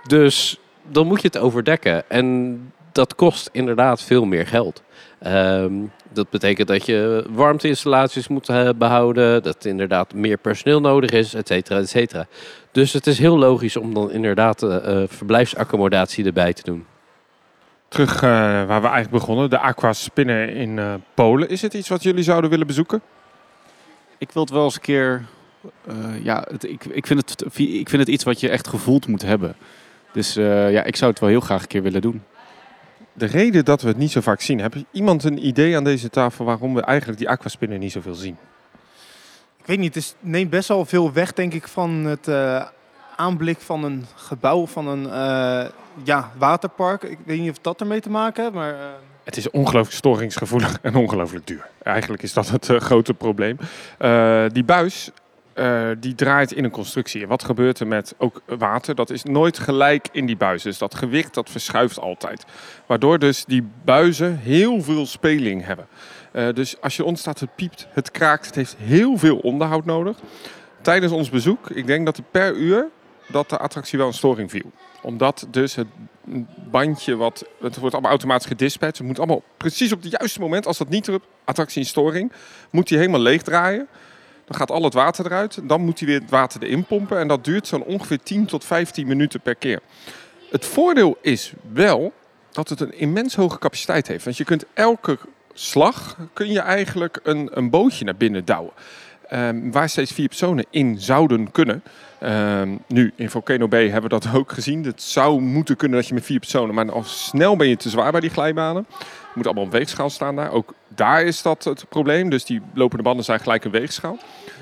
Dus 0.07 0.61
dan 0.83 1.07
moet 1.07 1.21
je 1.21 1.27
het 1.27 1.39
overdekken. 1.39 2.11
En 2.11 2.73
dat 2.93 3.15
kost 3.15 3.49
inderdaad 3.53 4.03
veel 4.03 4.25
meer 4.25 4.47
geld. 4.47 4.83
Ehm, 5.19 5.73
dat 6.13 6.31
betekent 6.31 6.69
dat 6.69 6.87
je 6.87 7.25
warmteinstallaties 7.31 8.29
moet 8.29 8.49
eh, 8.49 8.69
behouden, 8.77 9.43
dat 9.43 9.65
inderdaad 9.65 10.15
meer 10.15 10.37
personeel 10.37 10.81
nodig 10.81 11.11
is, 11.11 11.35
et 11.35 11.47
cetera, 11.47 11.79
et 11.79 11.89
cetera. 11.89 12.27
Dus 12.73 12.93
het 12.93 13.07
is 13.07 13.19
heel 13.19 13.39
logisch 13.39 13.77
om 13.77 13.95
dan 13.95 14.11
inderdaad 14.11 14.63
eh, 14.63 15.03
eh, 15.03 15.09
verblijfsaccommodatie 15.09 16.25
erbij 16.25 16.53
te 16.53 16.63
doen. 16.65 16.87
Terug 17.89 18.21
waar 18.21 18.67
we 18.67 18.73
eigenlijk 18.73 19.11
begonnen, 19.11 19.51
de 19.51 19.59
Aqua 19.59 19.93
Spinnen 19.93 20.49
in 20.55 21.03
Polen. 21.15 21.49
Is 21.49 21.63
het 21.63 21.75
iets 21.75 21.89
wat 21.89 22.03
jullie 22.03 22.23
zouden 22.23 22.51
willen 22.51 22.67
bezoeken? 22.67 23.03
Ik 24.19 24.33
wil 24.33 24.43
het 24.43 24.53
wel 24.53 24.65
eens 24.65 24.75
een 24.75 24.81
keer. 24.81 25.25
eh, 25.87 26.25
ja, 26.25 26.47
het, 26.51 26.65
ik, 26.65 26.85
ik, 26.85 27.07
vind 27.07 27.31
het, 27.31 27.59
ik 27.59 27.89
vind 27.89 28.03
het 28.03 28.09
iets 28.09 28.25
wat 28.25 28.41
je 28.41 28.49
echt 28.49 28.69
gevoeld 28.69 29.07
moet 29.07 29.23
hebben. 29.23 29.57
Dus 30.13 30.37
eh, 30.37 30.73
ja, 30.73 30.85
ik 30.85 30.97
zou 30.97 31.11
het 31.11 31.21
wel 31.21 31.29
heel 31.29 31.41
graag 31.41 31.63
een 31.63 31.69
keer 31.69 31.83
willen 31.83 32.01
doen. 32.01 32.23
De 33.13 33.27
reden 33.27 33.65
dat 33.65 33.83
we 33.83 33.89
het 33.89 33.97
niet 33.97 34.11
zo 34.11 34.21
vaak 34.21 34.41
zien, 34.41 34.61
heb 34.61 34.75
iemand 34.91 35.25
een 35.25 35.47
idee 35.47 35.77
aan 35.77 35.85
deze 35.85 36.11
tafel 36.11 36.45
waarom 36.45 36.75
we 36.75 36.83
eigenlijk 36.83 37.19
die 37.19 37.29
aquaspinnen 37.29 37.79
niet 37.79 37.93
zoveel 37.93 38.15
zien? 38.15 38.37
Ik 39.59 39.67
weet 39.67 39.79
niet, 39.79 39.95
het 39.95 40.05
is, 40.05 40.15
neemt 40.21 40.51
best 40.51 40.69
wel 40.69 40.85
veel 40.85 41.13
weg, 41.13 41.33
denk 41.33 41.55
ik, 41.55 41.69
van 41.69 41.91
het 41.91 42.29
eh, 42.29 42.65
aanblik 43.17 43.61
van 43.61 43.85
een 43.85 44.07
gebouw, 44.15 44.67
van 44.67 44.87
een 44.89 45.11
eh, 45.11 45.71
ja, 46.03 46.33
waterpark. 46.39 47.03
Ik 47.03 47.19
weet 47.25 47.41
niet 47.41 47.51
of 47.51 47.59
dat 47.59 47.81
ermee 47.81 48.01
te 48.01 48.11
maken 48.11 48.43
heeft, 48.43 48.55
maar... 48.55 48.77
Het 49.29 49.37
is 49.37 49.51
ongelooflijk 49.51 49.97
storingsgevoelig 49.97 50.79
en 50.83 50.95
ongelooflijk 50.95 51.47
duur. 51.47 51.69
Eigenlijk 51.83 52.23
is 52.23 52.33
dat 52.33 52.49
het 52.49 52.69
eh, 52.69 52.81
grote 52.81 53.15
probleem. 53.15 53.59
Eh, 53.99 54.45
die 54.53 54.65
buis 54.65 55.11
eh, 55.53 55.89
die 55.99 56.15
draait 56.15 56.53
in 56.53 56.65
een 56.65 56.71
constructie. 56.71 57.27
Wat 57.27 57.45
gebeurt 57.45 57.81
er 57.81 57.87
met 57.87 58.15
ook 58.19 58.43
water? 58.47 58.95
Dat 58.95 59.11
is 59.11 59.23
nooit 59.23 59.59
gelijk 59.59 60.09
in 60.13 60.27
die 60.27 60.37
buis. 60.37 60.63
Dus 60.63 60.79
dat 60.79 60.95
gewicht 60.95 61.35
dat 61.35 61.51
verschuift 61.51 61.99
altijd. 62.01 62.45
Waardoor 62.87 63.19
dus 63.19 63.45
die 63.45 63.69
buizen 63.85 64.39
heel 64.39 64.83
veel 64.83 65.07
speling 65.07 65.65
hebben. 65.65 65.87
Dus 66.55 66.81
als 66.81 66.97
je 66.97 67.05
ontstaat, 67.05 67.41
het 67.41 67.55
piept, 67.55 67.89
het 67.91 68.11
kraakt. 68.11 68.47
Het 68.47 68.55
heeft 68.55 68.77
heel 68.79 69.17
veel 69.17 69.37
onderhoud 69.39 69.85
nodig. 69.85 70.17
Tijdens 70.81 71.13
ons 71.13 71.31
bezoek, 71.31 71.71
ik 71.71 71.87
denk 71.87 72.07
dat 72.07 72.17
er 72.17 72.25
per 72.31 72.55
uur 72.55 72.89
dat 73.29 73.51
de 73.51 73.59
attractie 73.59 73.99
wel 73.99 74.07
een 74.07 74.13
storing 74.13 74.51
viel. 74.51 74.73
Omdat 75.03 75.47
dus 75.51 75.75
het 75.75 75.87
bandje 76.71 77.17
wat... 77.17 77.45
Het 77.61 77.77
wordt 77.77 77.93
allemaal 77.93 78.11
automatisch 78.11 78.47
gedispatcht. 78.47 78.99
Het 78.99 79.07
moet 79.07 79.19
allemaal 79.19 79.43
precies 79.57 79.93
op 79.93 80.03
het 80.03 80.11
juiste 80.11 80.41
moment, 80.41 80.67
als 80.67 80.79
dat 80.79 80.89
niet 80.89 81.05
drupt, 81.05 81.27
attractie 81.45 81.81
in 81.81 81.87
storing, 81.87 82.33
moet 82.71 82.89
hij 82.89 82.99
helemaal 82.99 83.21
leeg 83.21 83.43
draaien. 83.43 83.89
Dan 84.45 84.57
gaat 84.57 84.71
al 84.71 84.83
het 84.83 84.95
water 84.95 85.27
eruit. 85.27 85.69
Dan 85.69 85.81
moet 85.81 85.99
hij 85.99 86.09
weer 86.09 86.21
het 86.21 86.31
water 86.31 86.63
erin 86.63 86.85
pompen. 86.85 87.19
En 87.19 87.29
dat 87.29 87.45
duurt 87.45 87.67
zo'n 87.67 87.85
ongeveer 87.85 88.23
10 88.23 88.47
tot 88.47 88.65
15 88.65 89.07
minuten 89.07 89.41
per 89.41 89.55
keer. 89.55 89.81
Het 90.51 90.67
voordeel 90.67 91.19
is 91.21 91.53
wel 91.73 92.13
dat 92.51 92.69
het 92.69 92.81
een 92.81 92.99
immens 92.99 93.35
hoge 93.35 93.59
capaciteit 93.59 94.07
heeft. 94.09 94.25
Want 94.25 94.37
je 94.37 94.45
kunt 94.45 94.65
elke 94.75 95.19
slag 95.53 96.17
kun 96.33 96.53
je 96.53 96.61
eigenlijk 96.61 97.21
een, 97.23 97.51
een 97.53 97.71
bootje 97.71 98.05
naar 98.05 98.17
binnen 98.17 98.45
douwen. 98.45 98.73
ehm, 99.29 99.71
waar 99.71 99.89
steeds 99.89 100.13
vier 100.13 100.29
personen 100.29 100.65
in 100.71 101.01
zouden 101.01 101.51
kunnen. 101.51 101.83
Ehm, 102.21 102.77
nu, 102.87 103.13
in 103.17 103.31
Volcano 103.31 103.69
Bay 103.69 103.89
hebben 103.89 104.11
we 104.11 104.21
dat 104.21 104.35
ook 104.35 104.53
gezien. 104.53 104.85
Het 104.85 105.03
zou 105.03 105.41
moeten 105.41 105.77
kunnen 105.77 105.99
dat 105.99 106.09
je 106.09 106.15
met 106.15 106.25
vier 106.25 106.39
personen, 106.39 106.75
maar 106.75 106.93
al 106.93 107.05
snel 107.05 107.57
ben 107.57 107.69
je 107.69 107.77
te 107.77 107.89
zwaar 107.89 108.13
bij 108.13 108.21
die 108.21 108.31
glijbanen. 108.31 108.87
Er 108.99 109.35
moet 109.35 109.47
allemaal 109.47 109.65
een 109.65 109.71
weegschaal 109.71 110.11
staan 110.11 110.37
daar. 110.37 110.51
Ook 110.51 110.75
daar 110.89 111.23
is 111.23 111.43
dat 111.43 111.65
het 111.65 111.89
probleem. 111.89 112.31
Dus 112.31 112.45
die 112.45 112.61
lopende 112.75 113.03
banden 113.03 113.25
zijn 113.25 113.41
gelijk 113.41 113.65
een 113.65 113.71
weegschaal. 113.71 114.19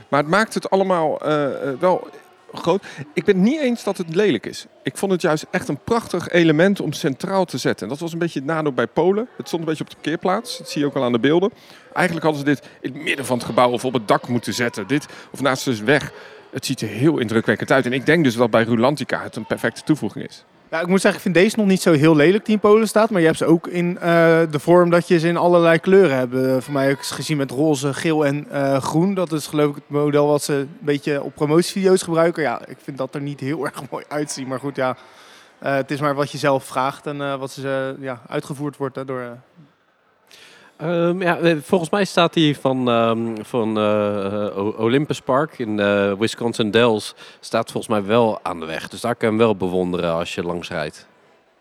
Maar 0.08 0.20
het 0.20 0.28
maakt 0.28 0.54
het 0.54 0.70
allemaal 0.70 1.20
eh, 1.20 1.68
eh, 1.68 1.78
wel 1.80 2.08
groot. 2.52 2.84
Ik 3.12 3.24
ben 3.24 3.42
niet 3.42 3.60
eens 3.60 3.84
dat 3.84 3.96
het 3.96 4.14
lelijk 4.14 4.46
is. 4.46 4.66
Ik 4.82 4.96
vond 4.96 5.12
het 5.12 5.22
juist 5.22 5.46
echt 5.50 5.68
een 5.68 5.78
prachtig 5.84 6.28
element 6.28 6.80
om 6.80 6.92
centraal 6.92 7.44
te 7.44 7.58
zetten. 7.58 7.86
En 7.86 7.92
dat 7.92 8.00
was 8.00 8.12
een 8.12 8.18
beetje 8.18 8.38
het 8.38 8.48
nadeel 8.48 8.72
bij 8.72 8.86
Polen. 8.86 9.28
Het 9.36 9.46
stond 9.46 9.62
een 9.62 9.68
beetje 9.68 9.84
op 9.84 9.90
de 9.90 9.96
parkeerplaats. 9.96 10.58
Dat 10.58 10.70
zie 10.70 10.80
je 10.80 10.86
ook 10.86 10.96
al 10.96 11.04
aan 11.04 11.12
de 11.12 11.18
beelden. 11.18 11.52
Eigenlijk 11.92 12.26
hadden 12.26 12.46
ze 12.46 12.54
dit 12.54 12.68
in 12.80 12.92
het 12.92 13.02
midden 13.02 13.26
van 13.26 13.36
het 13.36 13.46
gebouw 13.46 13.70
of 13.70 13.84
op 13.84 13.92
het 13.92 14.08
dak 14.08 14.28
moeten 14.28 14.54
zetten. 14.54 14.86
Dit 14.86 15.06
of 15.30 15.40
naast 15.40 15.64
de 15.64 15.84
weg. 15.84 16.12
Het 16.50 16.66
ziet 16.66 16.80
er 16.80 16.88
heel 16.88 17.18
indrukwekkend 17.18 17.72
uit. 17.72 17.86
En 17.86 17.92
ik 17.92 18.06
denk 18.06 18.24
dus 18.24 18.36
dat 18.36 18.50
bij 18.50 18.62
Rulantica 18.62 19.22
het 19.22 19.36
een 19.36 19.46
perfecte 19.46 19.82
toevoeging 19.82 20.26
is. 20.26 20.44
Ja, 20.70 20.80
ik 20.80 20.86
moet 20.86 21.00
zeggen, 21.00 21.20
ik 21.20 21.32
vind 21.32 21.44
deze 21.44 21.56
nog 21.56 21.66
niet 21.66 21.82
zo 21.82 21.92
heel 21.92 22.16
lelijk 22.16 22.44
die 22.44 22.54
in 22.54 22.60
Polen 22.60 22.88
staat. 22.88 23.10
Maar 23.10 23.20
je 23.20 23.26
hebt 23.26 23.38
ze 23.38 23.44
ook 23.44 23.66
in 23.66 23.98
eh, 23.98 24.40
de 24.50 24.58
vorm 24.58 24.90
dat 24.90 25.08
je 25.08 25.18
ze 25.18 25.28
in 25.28 25.36
allerlei 25.36 25.78
kleuren 25.78 26.16
hebt. 26.16 26.34
Eh, 26.34 26.56
voor 26.60 26.72
mij 26.72 26.90
ook 26.90 27.04
gezien 27.04 27.36
met 27.36 27.50
roze, 27.50 27.94
geel 27.94 28.26
en 28.26 28.50
eh, 28.50 28.82
groen. 28.82 29.14
Dat 29.14 29.32
is 29.32 29.46
geloof 29.46 29.68
ik 29.68 29.74
het 29.74 29.88
model 29.88 30.26
wat 30.26 30.42
ze 30.42 30.52
een 30.52 30.78
beetje 30.80 31.22
op 31.22 31.34
promotievideo's 31.34 32.02
gebruiken. 32.02 32.42
Ja, 32.42 32.66
ik 32.66 32.76
vind 32.82 32.98
dat 32.98 33.14
er 33.14 33.20
niet 33.20 33.40
heel 33.40 33.64
erg 33.66 33.90
mooi 33.90 34.04
uitzien. 34.08 34.46
Maar 34.46 34.60
goed, 34.60 34.76
ja, 34.76 34.96
het 35.58 35.90
is 35.90 36.00
maar 36.00 36.14
wat 36.14 36.30
je 36.30 36.38
zelf 36.38 36.64
vraagt 36.64 37.06
en 37.06 37.38
wat 37.38 37.50
ze, 37.50 37.96
ja, 38.00 38.20
uitgevoerd 38.28 38.76
wordt 38.76 38.96
hè, 38.96 39.04
door... 39.04 39.38
eh, 40.76 40.86
Ehm, 41.08 41.22
ja, 41.22 41.38
eh, 41.38 41.56
volgens 41.62 41.90
mij 41.90 42.04
staat 42.04 42.32
die 42.32 42.58
van, 42.58 42.88
ehm, 42.88 43.42
van 43.42 43.76
eh, 43.76 44.46
eh, 44.46 44.80
Olympus 44.80 45.20
Park 45.20 45.58
in 45.58 45.76
Wisconsin 46.18 46.70
Dells. 46.70 47.14
Staat 47.40 47.70
volgens 47.70 47.92
mij 47.92 48.04
wel 48.04 48.38
aan 48.42 48.60
de 48.60 48.66
weg. 48.66 48.88
Dus 48.88 49.00
daar 49.00 49.14
kan 49.14 49.28
je 49.28 49.34
hem 49.34 49.44
wel 49.44 49.56
bewonderen 49.56 50.12
als 50.12 50.34
je 50.34 50.42
langs 50.42 50.68
rijdt. 50.68 51.06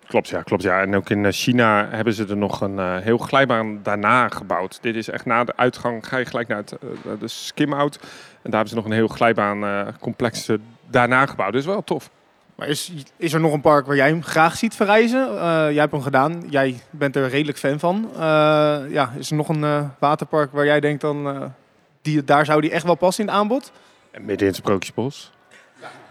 Klopt, 0.08 0.28
ja, 0.28 0.42
klopt. 0.42 0.64
Ja. 0.64 0.82
En 0.82 0.96
ook 0.96 1.10
in 1.10 1.32
China 1.32 1.88
hebben 1.90 2.14
ze 2.14 2.26
er 2.28 2.38
nog 2.38 2.62
een 2.62 3.00
heel 3.02 3.18
glijbaan 3.18 3.80
daarna 3.84 4.30
gebouwd. 4.30 4.78
Dit 4.82 4.96
is 4.96 5.10
echt 5.10 5.26
na 5.26 5.44
de 5.44 5.54
uitgang, 5.56 6.08
ga 6.08 6.18
je 6.18 6.26
gelijk 6.26 6.48
naar 6.48 6.58
het, 6.58 6.76
naar 7.04 7.18
de 7.18 7.28
skim-out. 7.28 8.00
En 8.46 8.52
daar 8.52 8.60
hebben 8.60 8.70
ze 8.70 8.76
nog 8.76 8.86
een 8.86 8.92
heel 8.92 9.08
glijbaan 9.08 9.64
eh, 9.64 9.88
complex 10.00 10.50
eh, 10.50 10.58
daarna 10.90 11.26
gebouwd. 11.26 11.54
Dus 11.54 11.66
wel 11.66 11.84
tof. 11.84 12.10
Maar 12.56 12.68
is, 12.68 12.92
is 13.18 13.34
er 13.34 13.40
nog 13.40 13.54
een 13.54 13.62
park 13.62 13.86
waar 13.86 13.96
jij 13.96 14.08
hem 14.08 14.24
graag 14.24 14.56
ziet 14.58 14.76
verrijzen? 14.76 15.28
Eh, 15.30 15.42
jij 15.72 15.80
hebt 15.80 15.92
hem 15.92 16.02
gedaan. 16.02 16.44
Jij 16.50 16.80
bent 16.90 17.16
er 17.16 17.30
redelijk 17.30 17.58
fan 17.58 17.80
van. 17.80 18.10
Eh, 18.14 18.20
ja, 18.90 19.14
is 19.18 19.30
er 19.30 19.36
nog 19.36 19.50
een 19.50 19.64
eh, 19.64 19.84
waterpark 20.00 20.52
waar 20.52 20.66
jij 20.66 20.80
denkt 20.80 21.02
dan... 21.02 21.28
eh, 21.28 21.42
die, 22.02 22.24
daar 22.24 22.46
zou 22.46 22.62
die 22.62 22.72
echt 22.72 22.86
wel 22.86 22.96
passen 22.96 23.24
in 23.24 23.30
het 23.30 23.40
aanbod? 23.40 23.72
En 24.12 24.22
midden 24.26 24.40
in 24.48 24.54
het 24.54 24.56
Sprookjesbos. 24.56 25.32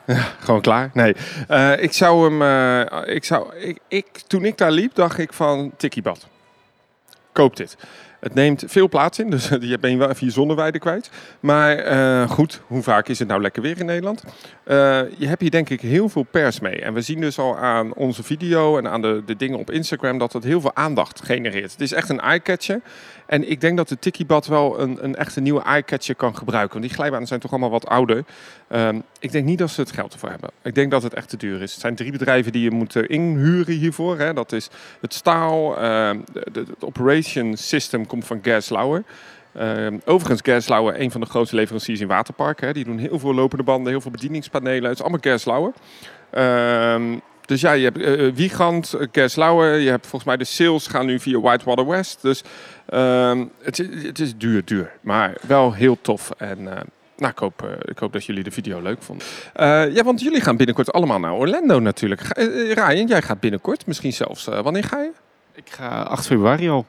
Ja, 0.07 0.17
gewoon 0.41 0.61
klaar. 0.61 0.91
Nee, 0.93 1.15
Eh, 1.49 1.83
ik 1.83 1.93
zou 1.93 2.25
hem. 2.25 2.43
eh, 2.43 3.15
ik 3.15 3.25
zou, 3.25 3.55
ik, 3.57 3.79
ik, 3.89 4.07
toen 4.27 4.45
ik 4.45 4.59
daar 4.59 4.71
liep, 4.71 4.95
dacht 4.95 5.19
ik 5.19 5.33
van 5.33 5.73
Tikkiebad. 5.77 6.27
Koop 7.33 7.57
dit. 7.57 7.77
Het 8.25 8.35
neemt 8.35 8.65
veel 8.67 8.89
plaats 8.89 9.19
in, 9.19 9.31
dus 9.31 9.49
je 9.61 9.79
ben 9.79 9.91
je 9.91 9.97
wel 9.97 10.11
even 10.11 10.27
je 10.27 10.33
zonneweide 10.33 10.79
kwijt. 10.79 11.11
Maar 11.41 11.77
eh, 11.77 12.31
goed, 12.31 12.61
hoe 12.67 12.83
vaak 12.83 13.09
is 13.09 13.19
het 13.19 13.29
nou 13.29 13.41
lekker 13.41 13.63
weer 13.63 13.79
in 13.79 13.87
Nederland? 13.87 14.25
Eh, 14.65 15.01
je 15.17 15.27
hebt 15.27 15.41
hier 15.41 15.51
denk 15.51 15.71
ik 15.71 15.81
heel 15.81 16.09
veel 16.09 16.23
pers 16.23 16.61
mee. 16.61 16.81
En 16.81 16.95
we 16.95 17.01
zien 17.01 17.21
dus 17.21 17.39
al 17.39 17.57
aan 17.57 17.95
onze 17.95 18.23
video 18.23 18.79
en 18.79 18.89
aan 18.89 19.03
de, 19.03 19.23
de 19.27 19.37
dingen 19.37 19.59
op 19.59 19.71
Instagram 19.71 20.19
dat 20.19 20.33
het 20.33 20.45
heel 20.45 20.61
veel 20.61 20.75
aandacht 20.75 21.25
genereert. 21.25 21.73
Het 21.73 21.81
is 21.81 21.93
echt 21.93 22.09
een 22.09 22.21
eye-catcher. 22.21 22.81
En 23.27 23.51
ik 23.51 23.61
denk 23.61 23.77
dat 23.77 23.89
de 23.89 23.99
Tikkiebad 23.99 24.47
wel 24.47 24.81
een, 24.81 25.05
een 25.05 25.17
echte 25.17 25.41
nieuwe 25.41 25.63
eye-catcher 25.63 26.15
kan 26.15 26.37
gebruiken. 26.37 26.73
Want 26.73 26.85
die 26.85 26.95
glijbanen 26.95 27.27
zijn 27.27 27.41
toch 27.41 27.51
allemaal 27.51 27.71
wat 27.71 27.87
ouder. 27.87 28.25
Ehm, 28.69 29.01
ik 29.19 29.33
denk 29.33 29.45
niet 29.45 29.59
dat 29.59 29.71
ze 29.71 29.81
het 29.81 29.93
geld 29.93 30.13
ervoor 30.13 30.29
hebben. 30.29 30.51
Ik 30.63 30.75
denk 30.75 30.91
dat 30.91 31.03
het 31.03 31.15
echt 31.15 31.29
te 31.29 31.37
duur 31.37 31.63
is. 31.63 31.73
Het 31.73 31.81
zijn 31.81 31.95
drie 31.95 32.13
bedrijven 32.13 32.53
die 32.53 32.63
je 32.63 32.71
moet 32.71 32.97
eh, 32.97 33.03
inhuren 33.07 33.75
hiervoor. 33.75 34.19
Hè. 34.19 34.33
Dat 34.33 34.53
is 34.53 34.71
het 35.01 35.15
staal. 35.15 35.77
ehm, 35.79 36.19
het 36.53 36.85
operation 36.85 37.57
system 37.57 38.07
komt 38.15 38.27
van 38.27 38.39
Gerslauer. 38.43 39.03
Ehm, 39.53 39.99
overigens, 40.05 40.41
Gerslauer, 40.43 41.01
een 41.01 41.11
van 41.11 41.21
de 41.21 41.27
grootste 41.27 41.57
leveranciers 41.57 42.01
in 42.01 42.07
waterparken. 42.09 42.75
Die 42.75 42.85
doen 42.85 42.99
heel 42.99 43.19
veel 43.19 43.35
lopende 43.35 43.65
banden, 43.65 43.93
heel 43.93 44.01
veel 44.01 44.11
bedieningspanelen. 44.11 44.83
Het 44.83 44.93
is 44.93 45.01
allemaal 45.01 45.21
Gerslauer. 45.23 45.73
Ehm 46.31 47.03
dus 47.47 47.61
ja, 47.61 47.73
je 47.73 47.85
hebt 47.85 47.99
eh, 47.99 48.33
Wiegand, 48.35 48.93
eh, 48.93 49.07
Gerslauer. 49.13 49.75
Je 49.79 49.91
hebt 49.91 50.07
volgens 50.07 50.25
mij 50.25 50.37
de 50.37 50.45
sales 50.45 50.87
gaan 50.87 51.07
nu 51.07 51.21
via 51.21 51.41
Whitewater 51.41 51.87
West. 51.87 52.23
Dus 52.23 52.43
ehm, 52.89 53.45
het, 53.63 53.79
is- 53.79 54.05
het 54.05 54.19
is 54.19 54.37
duur, 54.37 54.65
duur. 54.65 54.93
Maar 55.01 55.37
wel 55.47 55.73
heel 55.73 55.99
tof. 56.01 56.31
En 56.39 56.63
nou, 57.17 57.33
ik 57.33 57.39
hoop, 57.39 57.79
ik 57.85 57.99
hoop 57.99 58.13
dat 58.13 58.25
jullie 58.25 58.43
de 58.43 58.51
video 58.51 58.83
leuk 58.83 59.03
vonden. 59.03 59.27
Eh, 59.53 59.95
ja, 59.95 60.05
want 60.05 60.21
jullie 60.21 60.41
gaan 60.41 60.57
binnenkort 60.57 60.93
allemaal 60.93 61.19
naar 61.21 61.33
Orlando 61.33 61.79
natuurlijk. 61.81 62.21
Ryan, 62.75 63.07
jij 63.07 63.23
gaat 63.23 63.41
binnenkort. 63.41 63.87
Misschien 63.87 64.13
zelfs, 64.13 64.45
wanneer 64.45 64.85
ga 64.85 64.99
je? 65.01 65.11
Ik 65.55 65.71
ga 65.71 66.03
8 66.03 66.27
februari 66.27 66.69
al. 66.71 66.87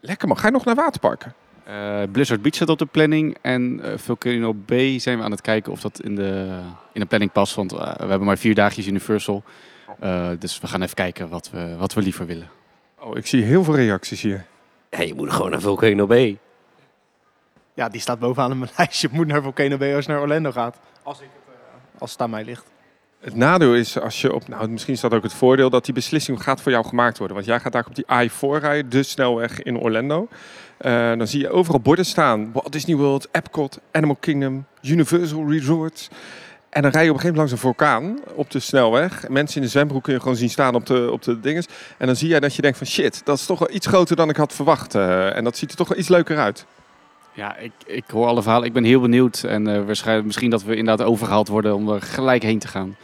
Lekker 0.00 0.28
man. 0.28 0.38
Ga 0.38 0.46
je 0.46 0.52
nog 0.52 0.64
naar 0.64 0.74
waterparken? 0.74 1.34
Eh, 1.64 2.02
Blizzard 2.12 2.42
Beach 2.42 2.54
staat 2.54 2.68
op 2.68 2.78
de 2.78 2.86
planning. 2.86 3.36
En 3.40 3.80
eh 3.82 3.98
Volcano 3.98 4.54
Bay 4.54 4.98
zijn 4.98 5.18
we 5.18 5.24
aan 5.24 5.30
het 5.30 5.40
kijken 5.40 5.72
of 5.72 5.80
dat 5.80 6.00
in 6.00 6.14
de, 6.14 6.58
in 6.92 7.00
de 7.00 7.06
planning 7.06 7.32
past. 7.32 7.54
Want 7.54 7.72
eh, 7.72 7.78
we 7.78 8.06
hebben 8.06 8.24
maar 8.24 8.38
vier 8.38 8.54
dagjes 8.54 8.86
Universal. 8.86 9.42
Eh, 10.00 10.28
dus 10.38 10.60
we 10.60 10.66
gaan 10.66 10.82
even 10.82 10.94
kijken 10.94 11.28
wat 11.28 11.50
we, 11.50 11.76
wat 11.76 11.94
we 11.94 12.02
liever 12.02 12.26
willen. 12.26 12.48
Oh, 13.00 13.16
ik 13.16 13.26
zie 13.26 13.42
heel 13.42 13.64
veel 13.64 13.76
reacties 13.76 14.20
hier. 14.22 14.46
Ja, 14.90 15.00
je 15.00 15.14
moet 15.14 15.32
gewoon 15.32 15.50
naar 15.50 15.60
Volcano 15.60 16.06
Bay. 16.06 16.38
Ja, 17.74 17.88
die 17.88 18.00
staat 18.00 18.18
bovenaan 18.18 18.52
op 18.52 18.58
mijn 18.58 18.70
lijstje. 18.76 19.08
Moet 19.12 19.26
naar 19.26 19.42
Volcano 19.42 19.76
Bay 19.76 19.94
als 19.94 20.04
je 20.04 20.12
naar 20.12 20.20
Orlando 20.20 20.52
gaat. 20.52 20.78
Als, 21.02 21.20
ik 21.20 21.28
het, 21.32 21.54
eh, 21.54 22.00
als 22.00 22.12
het 22.12 22.20
aan 22.20 22.30
mij 22.30 22.44
ligt. 22.44 22.64
Het 23.20 23.34
nadeel 23.34 23.74
is 23.74 24.00
als 24.00 24.20
je 24.20 24.34
op, 24.34 24.48
nou 24.48 24.68
misschien 24.68 24.94
is 24.94 25.00
dat 25.00 25.14
ook 25.14 25.22
het 25.22 25.32
voordeel, 25.32 25.70
dat 25.70 25.84
die 25.84 25.94
beslissing 25.94 26.42
gaat 26.42 26.60
voor 26.60 26.72
jou 26.72 26.86
gemaakt 26.86 27.18
worden. 27.18 27.36
Want 27.36 27.48
jij 27.48 27.60
gaat 27.60 27.72
daar 27.72 27.86
op 27.86 27.94
die 27.94 28.04
I-4 28.22 28.60
rijden, 28.60 28.90
de 28.90 29.02
snelweg 29.02 29.62
in 29.62 29.78
Orlando. 29.78 30.28
Eh, 30.76 30.92
dan 31.16 31.26
zie 31.26 31.40
je 31.40 31.50
overal 31.50 31.80
borden 31.80 32.04
staan. 32.04 32.52
Walt 32.52 32.72
Disney 32.72 32.96
World, 32.96 33.28
Epcot, 33.32 33.80
Animal 33.92 34.16
Kingdom, 34.20 34.66
Universal 34.82 35.50
Resorts. 35.50 36.08
En 36.70 36.82
dan 36.82 36.90
rij 36.90 37.04
je 37.04 37.10
op 37.10 37.14
een 37.14 37.20
gegeven 37.20 37.36
moment 37.36 37.36
langs 37.36 37.52
een 37.52 37.58
vulkaan 37.58 38.18
op 38.34 38.50
de 38.50 38.60
snelweg. 38.60 39.28
Mensen 39.28 39.56
in 39.56 39.62
de 39.62 39.68
zwembroek 39.68 40.02
kun 40.02 40.12
je 40.12 40.20
gewoon 40.20 40.36
zien 40.36 40.50
staan 40.50 40.74
op 40.74 40.86
de, 40.86 41.08
op 41.12 41.22
de 41.22 41.40
dinges. 41.40 41.66
En 41.98 42.06
dan 42.06 42.16
zie 42.16 42.28
jij 42.28 42.40
dat 42.40 42.54
je 42.54 42.62
denkt 42.62 42.78
van 42.78 42.86
shit, 42.86 43.20
dat 43.24 43.38
is 43.38 43.46
toch 43.46 43.58
wel 43.58 43.70
iets 43.72 43.86
groter 43.86 44.16
dan 44.16 44.28
ik 44.28 44.36
had 44.36 44.52
verwacht. 44.52 44.94
Eh, 44.94 45.36
en 45.36 45.44
dat 45.44 45.56
ziet 45.56 45.70
er 45.70 45.76
toch 45.76 45.88
wel 45.88 45.98
iets 45.98 46.08
leuker 46.08 46.38
uit. 46.38 46.66
Ja, 47.36 47.56
ik, 47.56 47.72
ik 47.86 48.04
hoor 48.10 48.26
alle 48.26 48.42
verhalen. 48.42 48.66
Ik 48.66 48.72
ben 48.72 48.84
heel 48.84 49.00
benieuwd. 49.00 49.42
En 49.42 49.66
eh, 49.66 49.84
waarschijnlijk 49.84 50.26
misschien 50.26 50.50
dat 50.50 50.64
we 50.64 50.76
inderdaad 50.76 51.06
overgehaald 51.06 51.48
worden 51.48 51.74
om 51.74 51.88
er 51.88 52.02
gelijk 52.02 52.42
heen 52.42 52.58
te 52.58 52.68
gaan. 52.68 52.96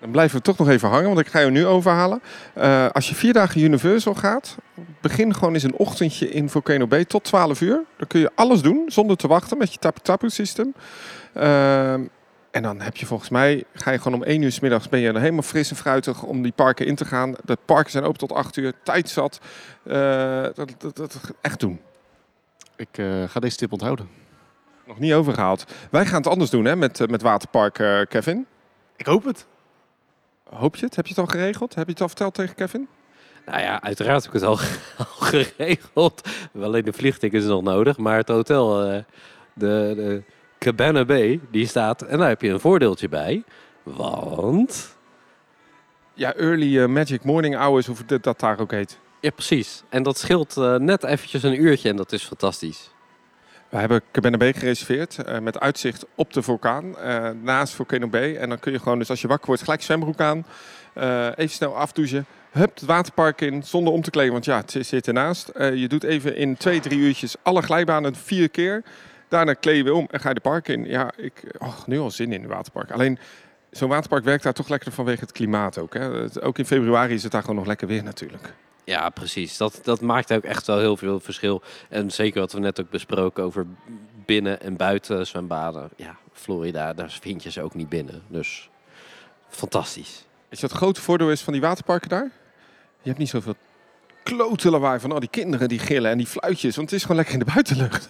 Dan 0.00 0.10
blijven 0.10 0.36
we 0.36 0.42
toch 0.42 0.58
nog 0.58 0.68
even 0.68 0.88
hangen, 0.88 1.06
want 1.06 1.18
ik 1.18 1.26
ga 1.26 1.38
je 1.38 1.50
nu 1.50 1.66
overhalen. 1.66 2.20
Eh, 2.54 2.86
als 2.92 3.08
je 3.08 3.14
vier 3.14 3.32
dagen 3.32 3.60
Universal 3.60 4.14
gaat, 4.14 4.56
begin 5.00 5.34
gewoon 5.34 5.54
eens 5.54 5.62
een 5.62 5.76
ochtendje 5.76 6.30
in 6.30 6.48
Volcano 6.50 6.86
Bay 6.86 7.04
tot 7.04 7.24
12 7.24 7.60
uur. 7.60 7.84
Dan 7.96 8.06
kun 8.06 8.20
je 8.20 8.30
alles 8.34 8.62
doen 8.62 8.84
zonder 8.86 9.16
te 9.16 9.28
wachten 9.28 9.58
met 9.58 9.72
je 9.72 9.78
Tapu 9.78 10.00
Tapu 10.02 10.30
systeem. 10.30 10.74
Ehm, 11.32 12.02
en 12.50 12.62
dan 12.62 12.80
heb 12.80 12.96
je 12.96 13.06
volgens 13.06 13.30
mij, 13.30 13.64
ga 13.72 13.90
je 13.90 13.98
gewoon 13.98 14.20
om 14.20 14.28
1 14.28 14.42
uur 14.42 14.52
s 14.52 14.60
middags, 14.60 14.88
ben 14.88 15.00
je 15.00 15.12
dan 15.12 15.20
helemaal 15.20 15.42
fris 15.42 15.70
en 15.70 15.76
fruitig 15.76 16.22
om 16.22 16.42
die 16.42 16.52
parken 16.52 16.86
in 16.86 16.94
te 16.94 17.04
gaan. 17.04 17.34
De 17.44 17.58
parken 17.64 17.90
zijn 17.90 18.04
open 18.04 18.18
tot 18.18 18.32
8 18.32 18.56
uur, 18.56 18.72
tijd 18.82 19.08
zat. 19.08 19.40
Eh, 19.82 20.42
dat, 20.54 20.74
dat, 20.78 20.96
dat 20.96 21.20
echt 21.40 21.60
doen. 21.60 21.80
Ik 22.76 22.98
eh, 22.98 23.22
ga 23.28 23.40
deze 23.40 23.56
tip 23.56 23.72
onthouden. 23.72 24.08
Nog 24.86 24.98
niet 24.98 25.12
overgehaald. 25.12 25.64
Wij 25.90 26.06
gaan 26.06 26.16
het 26.16 26.26
anders 26.26 26.50
doen 26.50 26.64
hè, 26.64 26.76
met, 26.76 27.00
eh, 27.00 27.08
met 27.08 27.22
Waterpark, 27.22 27.78
eh, 27.78 28.00
Kevin. 28.08 28.46
Ik 28.96 29.06
hoop 29.06 29.24
het. 29.24 29.46
Hoop 30.48 30.76
je 30.76 30.84
het? 30.84 30.96
Heb 30.96 31.06
je 31.06 31.14
het 31.14 31.20
al 31.22 31.30
geregeld? 31.30 31.74
Heb 31.74 31.86
je 31.86 31.92
het 31.92 32.00
al 32.00 32.08
verteld 32.08 32.34
tegen 32.34 32.54
Kevin? 32.54 32.88
Nou 33.46 33.60
ja, 33.60 33.82
uiteraard 33.82 34.24
heb 34.24 34.34
ik 34.34 34.40
het 34.40 34.48
al, 34.48 34.58
al 34.98 35.04
geregeld. 35.04 36.28
Alleen 36.60 36.84
de 36.84 36.92
vliegticket 36.92 37.42
is 37.42 37.48
nog 37.48 37.62
nodig. 37.62 37.96
Maar 37.96 38.16
het 38.16 38.28
hotel, 38.28 38.84
eh, 38.84 39.02
de, 39.52 39.92
de 39.96 40.22
Cabana 40.58 41.04
Bay, 41.04 41.40
die 41.50 41.66
staat. 41.66 42.02
En 42.02 42.18
daar 42.18 42.28
heb 42.28 42.42
je 42.42 42.50
een 42.50 42.60
voordeeltje 42.60 43.08
bij. 43.08 43.44
Want... 43.82 44.94
Ja, 46.14 46.34
early 46.34 46.86
magic 46.86 47.24
morning 47.24 47.56
hours, 47.56 47.88
of 47.88 48.02
dat, 48.02 48.22
dat 48.22 48.40
daar 48.40 48.60
ook 48.60 48.70
heet. 48.70 48.98
Ja, 49.26 49.32
precies. 49.32 49.82
En 49.88 50.02
dat 50.02 50.18
scheelt 50.18 50.56
eh, 50.56 50.74
net 50.76 51.04
eventjes 51.04 51.42
een 51.42 51.62
uurtje 51.62 51.88
en 51.88 51.96
dat 51.96 52.12
is 52.12 52.22
fantastisch. 52.24 52.90
We 53.68 53.76
hebben 53.76 54.02
Cabana 54.12 54.36
Bay 54.36 54.52
gereserveerd 54.52 55.18
eh, 55.18 55.38
met 55.38 55.60
uitzicht 55.60 56.04
op 56.14 56.32
de 56.32 56.42
vulkaan 56.42 56.98
eh, 56.98 57.30
naast 57.42 57.74
Volcano 57.74 58.08
Bay. 58.08 58.36
En 58.36 58.48
dan 58.48 58.58
kun 58.58 58.72
je 58.72 58.78
gewoon, 58.78 58.98
dus 58.98 59.10
als 59.10 59.20
je 59.20 59.28
wakker 59.28 59.46
wordt, 59.46 59.62
gelijk 59.62 59.82
zwembroek 59.82 60.20
aan. 60.20 60.46
even 61.36 61.50
snel 61.54 61.76
afdouchen. 61.76 62.26
Hup, 62.50 62.74
het 62.74 62.84
waterpark 62.84 63.40
in 63.40 63.62
zonder 63.62 63.92
om 63.92 64.02
te 64.02 64.10
kleden, 64.10 64.32
want 64.32 64.44
ja, 64.44 64.56
het 64.56 64.76
zit- 64.80 65.06
ernaast. 65.06 65.50
Je 65.54 65.88
doet 65.88 66.02
even 66.04 66.36
in 66.36 66.56
twee, 66.56 66.80
drie 66.80 66.98
uurtjes 66.98 67.36
alle 67.42 67.62
glijbanen 67.62 68.14
vier 68.14 68.48
keer. 68.48 68.82
Daarna 69.28 69.52
kleed 69.54 69.76
je 69.76 69.82
weer 69.82 69.92
om 69.92 70.06
en 70.10 70.20
ga 70.20 70.28
je 70.28 70.34
de 70.34 70.40
park 70.40 70.68
in. 70.68 70.84
Ja, 70.84 71.12
ik 71.16 71.42
oh, 71.58 71.84
nu 71.86 71.98
al 71.98 72.10
zin 72.10 72.32
in 72.32 72.42
een 72.42 72.48
waterpark. 72.48 72.90
Alleen 72.90 73.18
zo'n 73.70 73.88
waterpark 73.88 74.24
werkt 74.24 74.42
daar 74.42 74.52
toch 74.52 74.68
lekker 74.68 74.92
vanwege 74.92 75.20
het 75.20 75.32
klimaat 75.32 75.78
ook. 75.78 75.94
Hè? 75.94 76.00
Het- 76.22 76.42
ook 76.42 76.58
in 76.58 76.66
februari 76.66 77.14
is 77.14 77.22
het 77.22 77.32
daar 77.32 77.40
gewoon 77.40 77.56
nog 77.56 77.66
lekker 77.66 77.86
weer 77.88 78.02
natuurlijk. 78.02 78.52
Ja, 78.86 79.08
precies. 79.10 79.56
Dat, 79.56 79.80
dat 79.82 80.00
maakt 80.00 80.32
ook 80.32 80.42
echt 80.42 80.66
wel 80.66 80.78
heel 80.78 80.96
veel 80.96 81.20
verschil. 81.20 81.62
En 81.88 82.10
zeker 82.10 82.40
wat 82.40 82.52
we 82.52 82.58
net 82.60 82.80
ook 82.80 82.90
besproken 82.90 83.44
over 83.44 83.66
binnen- 84.24 84.60
en 84.60 84.76
buiten 84.76 85.26
zwembaden. 85.26 85.90
Ja, 85.96 86.16
Florida, 86.32 86.92
daar 86.94 87.16
vind 87.20 87.42
je 87.42 87.50
ze 87.50 87.62
ook 87.62 87.74
niet 87.74 87.88
binnen. 87.88 88.22
Dus 88.28 88.70
fantastisch. 89.48 90.24
Je 90.48 90.56
wat 90.60 90.60
het 90.70 90.72
grote 90.80 91.00
voordeel 91.00 91.30
is 91.30 91.40
van 91.42 91.52
die 91.52 91.62
waterparken 91.62 92.08
daar? 92.08 92.30
Je 93.02 93.08
hebt 93.08 93.18
niet 93.18 93.28
zoveel 93.28 93.54
klote 94.22 94.70
lawaai 94.70 95.00
van 95.00 95.12
al 95.12 95.20
die 95.20 95.28
kinderen 95.28 95.68
die 95.68 95.78
gillen 95.78 96.10
en 96.10 96.18
die 96.18 96.26
fluitjes. 96.26 96.76
Want 96.76 96.90
het 96.90 96.98
is 96.98 97.02
gewoon 97.06 97.16
lekker 97.16 97.34
in 97.34 97.44
de 97.46 97.52
buitenlucht. 97.52 98.08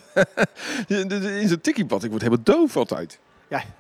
in 1.43 1.49
zo'n 1.49 1.61
tikkiebad, 1.61 2.05
ik 2.05 2.11
word 2.11 2.23
helemaal 2.23 2.45
doof 2.45 2.77
altijd. 2.77 3.19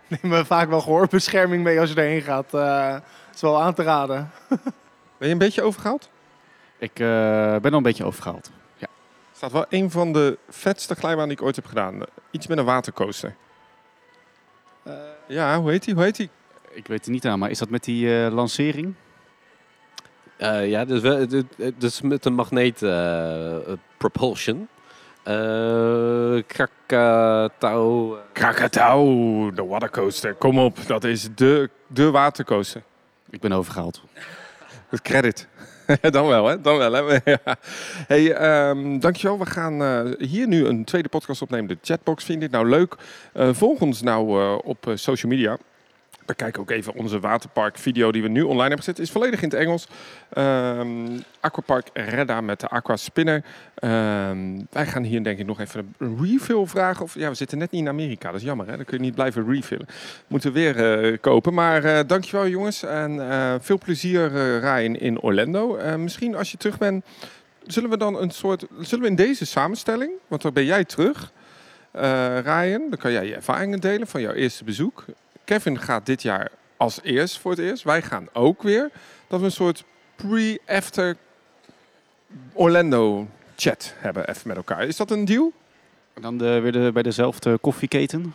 Neem 0.08 0.30
me 0.32 0.44
vaak 0.44 0.68
wel 0.68 0.80
gehoorbescherming 0.80 1.62
mee 1.62 1.80
als 1.80 1.90
je 1.90 1.96
erheen 1.96 2.22
gaat. 2.22 2.54
Eh, 2.54 2.92
Het 2.92 3.34
is 3.34 3.40
wel 3.40 3.62
aan 3.62 3.74
te 3.74 3.82
raden. 3.82 4.30
Ben 5.18 5.28
je 5.28 5.32
een 5.32 5.38
beetje 5.38 5.62
overgehaald? 5.62 6.08
Ik 6.78 6.98
eh, 7.00 7.56
ben 7.56 7.70
al 7.70 7.76
een 7.76 7.82
beetje 7.82 8.04
overgehaald. 8.04 8.50
staat 9.32 9.52
wel 9.52 9.66
een 9.68 9.90
van 9.90 10.12
de 10.12 10.38
vetste 10.48 10.94
glijbanen 10.94 11.28
die 11.28 11.38
ik 11.38 11.42
ooit 11.44 11.56
heb 11.56 11.66
gedaan. 11.66 12.00
Iets 12.30 12.46
met 12.46 12.58
een 12.58 12.64
watercoaster. 12.64 13.34
Eh, 14.82 14.92
Ja, 15.26 15.60
hoe 15.60 15.70
heet 15.70 15.84
die? 15.84 15.94
Hoe 15.94 16.02
heet 16.02 16.16
die? 16.16 16.30
Ik 16.70 16.86
weet 16.86 17.04
het 17.04 17.08
niet 17.08 17.26
aan, 17.26 17.38
maar 17.38 17.50
is 17.50 17.58
dat 17.58 17.70
met 17.70 17.84
die 17.84 18.24
eh, 18.24 18.32
lancering? 18.32 18.94
Eh, 20.36 20.68
ja, 20.68 20.84
dus, 20.84 21.00
wel, 21.00 21.26
dus 21.76 22.00
met 22.00 22.24
een 22.24 22.34
magneet 22.34 22.78
propulsion. 23.96 24.68
Eh 25.22 26.42
Krakatau. 26.46 28.16
Krakatau, 28.32 29.54
de 29.54 29.64
watercoaster. 29.64 30.34
Kom 30.34 30.58
op, 30.58 30.78
dat 30.86 31.04
is 31.04 31.28
de, 31.34 31.70
de 31.86 32.10
watercoaster. 32.10 32.82
Ik 33.30 33.40
ben 33.40 33.52
overgehaald. 33.52 34.02
Met 34.90 35.02
credit. 35.02 35.48
Dan 36.10 36.26
wel, 36.26 36.46
hè? 36.46 36.60
Dan 36.60 36.76
wel, 36.76 36.92
hè? 36.92 37.18
Hey, 38.06 38.32
ehm, 38.32 38.98
dankjewel. 38.98 39.38
We 39.38 39.46
gaan 39.46 39.82
eh, 39.82 40.28
hier 40.28 40.48
nu 40.48 40.66
een 40.66 40.84
tweede 40.84 41.08
podcast 41.08 41.42
opnemen. 41.42 41.68
De 41.68 41.78
Chatbox. 41.82 42.24
Vind 42.24 42.42
je 42.42 42.48
dit 42.48 42.54
nou 42.54 42.68
leuk? 42.68 42.96
Eh, 43.32 43.48
volg 43.52 43.80
ons 43.80 44.02
nou 44.02 44.40
eh, 44.40 44.58
op 44.64 44.92
social 44.94 45.32
media. 45.32 45.58
Bekijk 46.26 46.58
ook 46.58 46.70
even 46.70 46.94
onze 46.94 47.20
waterpark 47.20 47.78
video 47.78 48.12
die 48.12 48.22
we 48.22 48.28
nu 48.28 48.42
online 48.42 48.60
hebben 48.60 48.78
gezet. 48.78 48.98
Is 48.98 49.10
volledig 49.10 49.42
in 49.42 49.48
het 49.48 49.58
Engels. 49.58 49.86
Ehm, 50.32 51.18
Aquapark 51.40 51.88
Redda 51.92 52.40
met 52.40 52.60
de 52.60 52.68
Aqua 52.68 52.96
Spinner. 52.96 53.44
Ehm, 53.74 54.38
wij 54.70 54.86
gaan 54.86 55.02
hier 55.02 55.22
denk 55.22 55.38
ik 55.38 55.46
nog 55.46 55.60
even 55.60 55.94
een 55.98 56.18
refill 56.22 56.66
vragen. 56.66 57.02
Of, 57.02 57.14
ja, 57.14 57.28
we 57.28 57.34
zitten 57.34 57.58
net 57.58 57.70
niet 57.70 57.80
in 57.80 57.88
Amerika. 57.88 58.30
Dat 58.30 58.40
is 58.40 58.46
jammer, 58.46 58.66
hè? 58.66 58.76
Dan 58.76 58.84
kun 58.84 58.98
je 58.98 59.04
niet 59.04 59.14
blijven 59.14 59.52
refillen. 59.52 59.86
Moeten 60.26 60.52
we 60.52 60.58
weer 60.58 61.02
eh, 61.02 61.18
kopen. 61.20 61.54
Maar 61.54 61.84
eh, 61.84 62.00
dankjewel 62.06 62.48
jongens. 62.48 62.82
En 62.82 63.30
eh, 63.30 63.54
veel 63.60 63.78
plezier 63.78 64.30
Ryan 64.60 64.96
in 64.96 65.20
Orlando. 65.20 65.78
Misschien 65.98 66.34
als 66.34 66.50
je 66.50 66.56
terug 66.56 66.78
bent, 66.78 67.04
zullen 67.66 67.90
we 67.90 67.96
dan 67.96 68.20
een 68.20 68.30
soort... 68.30 68.66
Zullen 68.80 69.04
we 69.04 69.10
in 69.10 69.16
deze 69.16 69.46
samenstelling, 69.46 70.10
want 70.28 70.42
dan 70.42 70.52
ben 70.52 70.64
jij 70.64 70.84
terug... 70.84 71.32
Ryan, 72.42 72.82
dan 72.90 72.98
kan 72.98 73.12
jij 73.12 73.26
je 73.26 73.34
ervaringen 73.34 73.80
delen 73.80 74.06
van 74.06 74.20
jouw 74.20 74.32
eerste 74.32 74.64
bezoek. 74.64 75.04
Kevin 75.46 75.78
gaat 75.80 76.06
dit 76.06 76.22
jaar 76.22 76.50
als 76.76 77.00
eerst 77.02 77.38
voor 77.38 77.50
het 77.50 77.60
eerst. 77.60 77.82
Wij 77.82 78.02
gaan 78.02 78.28
ook 78.32 78.62
weer. 78.62 78.90
Dat 79.26 79.38
we 79.40 79.46
een 79.46 79.52
soort 79.52 79.84
pre-after 80.16 81.16
Orlando 82.52 83.26
chat 83.56 83.94
hebben 83.96 84.28
even 84.28 84.48
met 84.48 84.56
elkaar. 84.56 84.84
Is 84.86 84.96
dat 84.96 85.10
een 85.10 85.24
deal? 85.24 85.52
En 86.14 86.22
dan 86.22 86.38
de, 86.38 86.60
weer 86.60 86.72
de, 86.72 86.90
bij 86.92 87.02
dezelfde 87.02 87.58
koffieketen. 87.58 88.34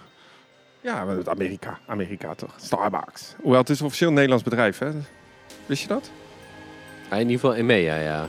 Ja, 0.82 1.06
maar 1.06 1.16
het 1.16 1.30
Amerika. 1.30 1.80
Amerika 1.88 2.36
toch? 2.36 2.54
Starbucks. 2.58 3.34
Hoewel, 3.42 3.60
het 3.60 3.70
is 3.70 3.80
een 3.80 3.86
officieel 3.86 4.12
Nederlands 4.12 4.44
bedrijf, 4.44 4.78
hè? 4.78 4.92
Wist 5.66 5.82
je 5.82 5.88
dat? 5.88 6.12
Ja, 7.10 7.16
in 7.16 7.30
ieder 7.30 7.40
geval 7.40 7.56
EMEA, 7.56 7.96
ja. 7.96 8.28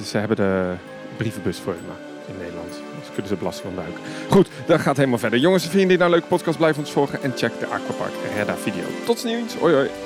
Is- 0.00 0.10
ze 0.10 0.18
hebben 0.18 0.36
de 0.36 0.74
brievenbus 1.16 1.58
voor 1.58 1.74
me 1.74 2.11
in 2.26 2.34
Nederland. 2.38 2.72
Dus 2.98 3.08
kunnen 3.12 3.28
ze 3.28 3.36
belasting 3.36 3.68
ontduiken. 3.68 4.00
Goed, 4.28 4.48
dat 4.66 4.80
gaat 4.80 4.96
helemaal 4.96 5.18
verder. 5.18 5.38
Jongens, 5.38 5.62
vinden 5.62 5.80
jullie 5.80 5.96
dit 5.96 6.06
nou 6.08 6.12
een 6.12 6.18
leuke 6.18 6.34
podcast? 6.34 6.58
Blijf 6.58 6.78
ons 6.78 6.92
volgen 6.92 7.22
en 7.22 7.32
check 7.36 7.58
de 7.58 7.66
Aquapark 7.66 8.12
Redda 8.34 8.56
video. 8.56 8.84
Tot 9.04 9.18
ziens. 9.18 9.54
Hoi 9.54 9.74
hoi. 9.74 10.01